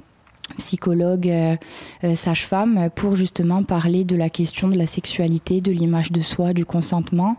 psychologue, 0.58 1.28
euh, 1.28 1.56
euh, 2.04 2.14
sage-femme, 2.14 2.88
pour 2.94 3.16
justement 3.16 3.62
parler 3.62 4.04
de 4.04 4.16
la 4.16 4.28
question 4.28 4.68
de 4.68 4.76
la 4.76 4.86
sexualité, 4.86 5.60
de 5.60 5.72
l'image 5.72 6.12
de 6.12 6.20
soi, 6.20 6.52
du 6.52 6.64
consentement. 6.64 7.36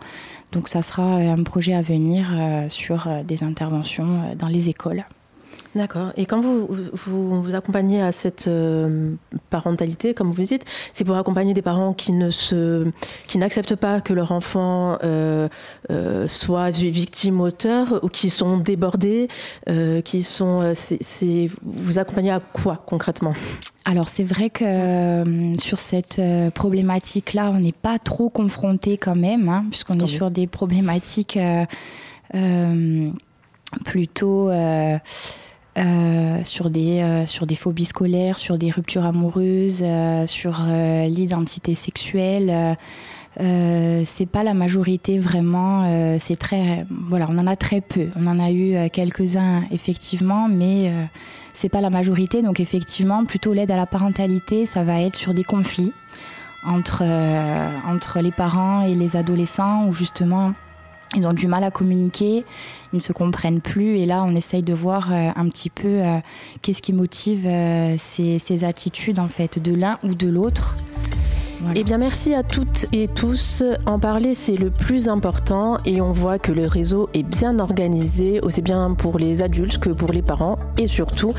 Donc 0.51 0.68
ça 0.68 0.82
sera 0.82 1.16
un 1.16 1.43
projet 1.43 1.74
à 1.74 1.82
venir 1.82 2.32
euh, 2.34 2.70
sur 2.70 3.08
des 3.26 3.43
interventions 3.43 4.36
dans 4.38 4.47
les 4.47 4.70
écoles. 4.70 5.06
D'accord. 5.76 6.13
Et 6.15 6.26
quand 6.26 6.39
vous, 6.39 6.69
vous, 6.93 7.53
accompagnez 7.53 8.01
à 8.01 8.13
cette 8.13 8.47
euh, 8.47 9.13
parentalité, 9.49 10.13
comme 10.13 10.32
vous 10.32 10.43
dites, 10.43 10.63
c'est 10.93 11.03
pour 11.03 11.17
accompagner 11.17 11.53
des 11.53 11.61
parents 11.61 11.91
qui 11.91 12.13
ne 12.13 12.32
se, 12.32 12.89
qui 13.28 13.38
n'acceptent 13.38 13.76
pas 13.76 13.99
que 13.99 14.13
leur 14.13 14.32
enfant 14.32 14.97
euh, 15.03 15.49
euh, 15.91 16.30
soit 16.30 16.69
victime 16.69 17.41
auteur 17.41 17.99
ou 18.03 18.07
qui 18.07 18.30
sont 18.30 18.57
débordés, 18.57 19.28
qui 20.05 20.23
sont. 20.23 20.73
Vous 21.63 21.99
accompagnez 21.99 22.32
à 22.32 22.39
quoi 22.39 22.82
concrètement? 22.86 23.36
Alors 23.84 24.07
c'est 24.07 24.23
vrai 24.23 24.49
que 24.49 25.23
sur 25.59 25.80
cette 25.80 26.21
problématique-là, 26.53 27.51
on 27.51 27.59
n'est 27.59 27.73
pas 27.73 27.99
trop 27.99 28.30
confronté 28.30 28.97
quand 28.97 29.15
même, 29.15 29.49
hein, 29.49 29.65
puisqu'on 29.69 29.99
est 29.99 30.07
sur 30.07 30.32
des 30.32 30.47
problématiques 30.47 31.38
plutôt 33.84 34.49
sur, 36.43 36.69
des, 36.69 37.23
sur 37.26 37.45
des 37.45 37.55
phobies 37.55 37.86
scolaires, 37.86 38.38
sur 38.38 38.57
des 38.57 38.71
ruptures 38.71 39.05
amoureuses, 39.05 39.84
sur 40.26 40.65
l'identité 40.65 41.73
sexuelle. 41.73 42.78
Euh, 43.41 44.01
c'est 44.05 44.26
pas 44.26 44.43
la 44.43 44.53
majorité 44.53 45.19
vraiment. 45.19 45.84
Euh, 45.86 46.17
c'est 46.19 46.38
très, 46.38 46.86
voilà, 46.89 47.28
on 47.30 47.38
en 47.38 47.47
a 47.47 47.55
très 47.55 47.82
peu. 47.82 48.07
On 48.15 48.28
en 48.28 48.39
a 48.39 48.51
eu 48.51 48.76
euh, 48.76 48.88
quelques-uns 48.91 49.63
effectivement, 49.71 50.47
mais 50.47 50.91
c'est 51.53 51.69
pas 51.69 51.82
la 51.82 51.89
majorité. 51.89 52.41
Donc 52.41 52.59
effectivement, 52.59 53.26
plutôt 53.26 53.53
l'aide 53.53 53.71
à 53.71 53.78
la 53.78 53.86
parentalité, 53.86 54.65
ça 54.65 54.84
va 54.84 55.01
être 55.01 55.15
sur 55.15 55.34
des 55.34 55.43
conflits 55.43 55.93
entre 56.65 57.03
entre 57.88 58.21
les 58.21 58.32
parents 58.32 58.82
et 58.82 58.95
les 58.95 59.15
adolescents, 59.15 59.86
où 59.88 59.93
justement 59.93 60.53
ils 61.16 61.26
ont 61.26 61.34
du 61.34 61.47
mal 61.47 61.63
à 61.63 61.72
communiquer, 61.72 62.45
ils 62.93 62.95
ne 62.95 62.99
se 62.99 63.13
comprennent 63.13 63.61
plus. 63.61 63.97
Et 63.97 64.05
là, 64.05 64.24
on 64.24 64.36
essaye 64.36 64.61
de 64.61 64.74
voir 64.74 65.11
un 65.11 65.49
petit 65.49 65.70
peu 65.70 66.01
qu'est-ce 66.61 66.82
qui 66.82 66.93
motive 66.93 67.43
ces, 67.97 68.39
ces, 68.39 68.63
attitudes 68.63 69.20
en 69.20 69.28
fait 69.28 69.59
de 69.59 69.74
l'un 69.74 69.99
ou 70.03 70.13
de 70.13 70.28
l'autre. 70.28 70.76
Eh 71.74 71.84
bien, 71.84 71.97
merci 71.97 72.34
à 72.34 72.43
toutes 72.43 72.86
et 72.93 73.07
tous. 73.07 73.63
En 73.86 73.99
parler, 73.99 74.34
c'est 74.34 74.55
le 74.55 74.70
plus 74.70 75.09
important 75.09 75.78
et 75.86 76.01
on 76.01 76.11
voit 76.11 76.38
que 76.38 76.51
le 76.51 76.68
réseau 76.68 77.09
est 77.13 77.24
bien 77.24 77.59
organisé, 77.59 78.39
aussi 78.41 78.61
bien 78.61 78.93
pour 78.93 79.18
les 79.18 79.41
adultes 79.41 79.80
que 79.80 79.89
pour 79.89 80.11
les 80.11 80.22
parents 80.22 80.59
et 80.78 80.88
surtout 80.88 81.34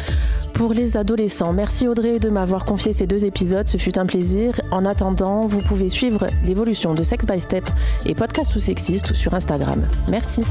pour 0.52 0.72
les 0.72 0.96
adolescents. 0.96 1.52
Merci 1.52 1.86
Audrey 1.86 2.18
de 2.18 2.28
m'avoir 2.28 2.64
confié 2.64 2.92
ces 2.92 3.06
deux 3.06 3.24
épisodes, 3.24 3.68
ce 3.68 3.76
fut 3.76 3.98
un 3.98 4.06
plaisir. 4.06 4.60
En 4.70 4.84
attendant, 4.84 5.46
vous 5.46 5.60
pouvez 5.60 5.88
suivre 5.88 6.26
l'évolution 6.44 6.94
de 6.94 7.02
Sex 7.02 7.24
by 7.26 7.40
Step 7.40 7.68
et 8.04 8.14
Podcast 8.14 8.56
ou 8.56 8.60
Sexiste 8.60 9.14
sur 9.14 9.34
Instagram. 9.34 9.86
Merci. 10.10 10.42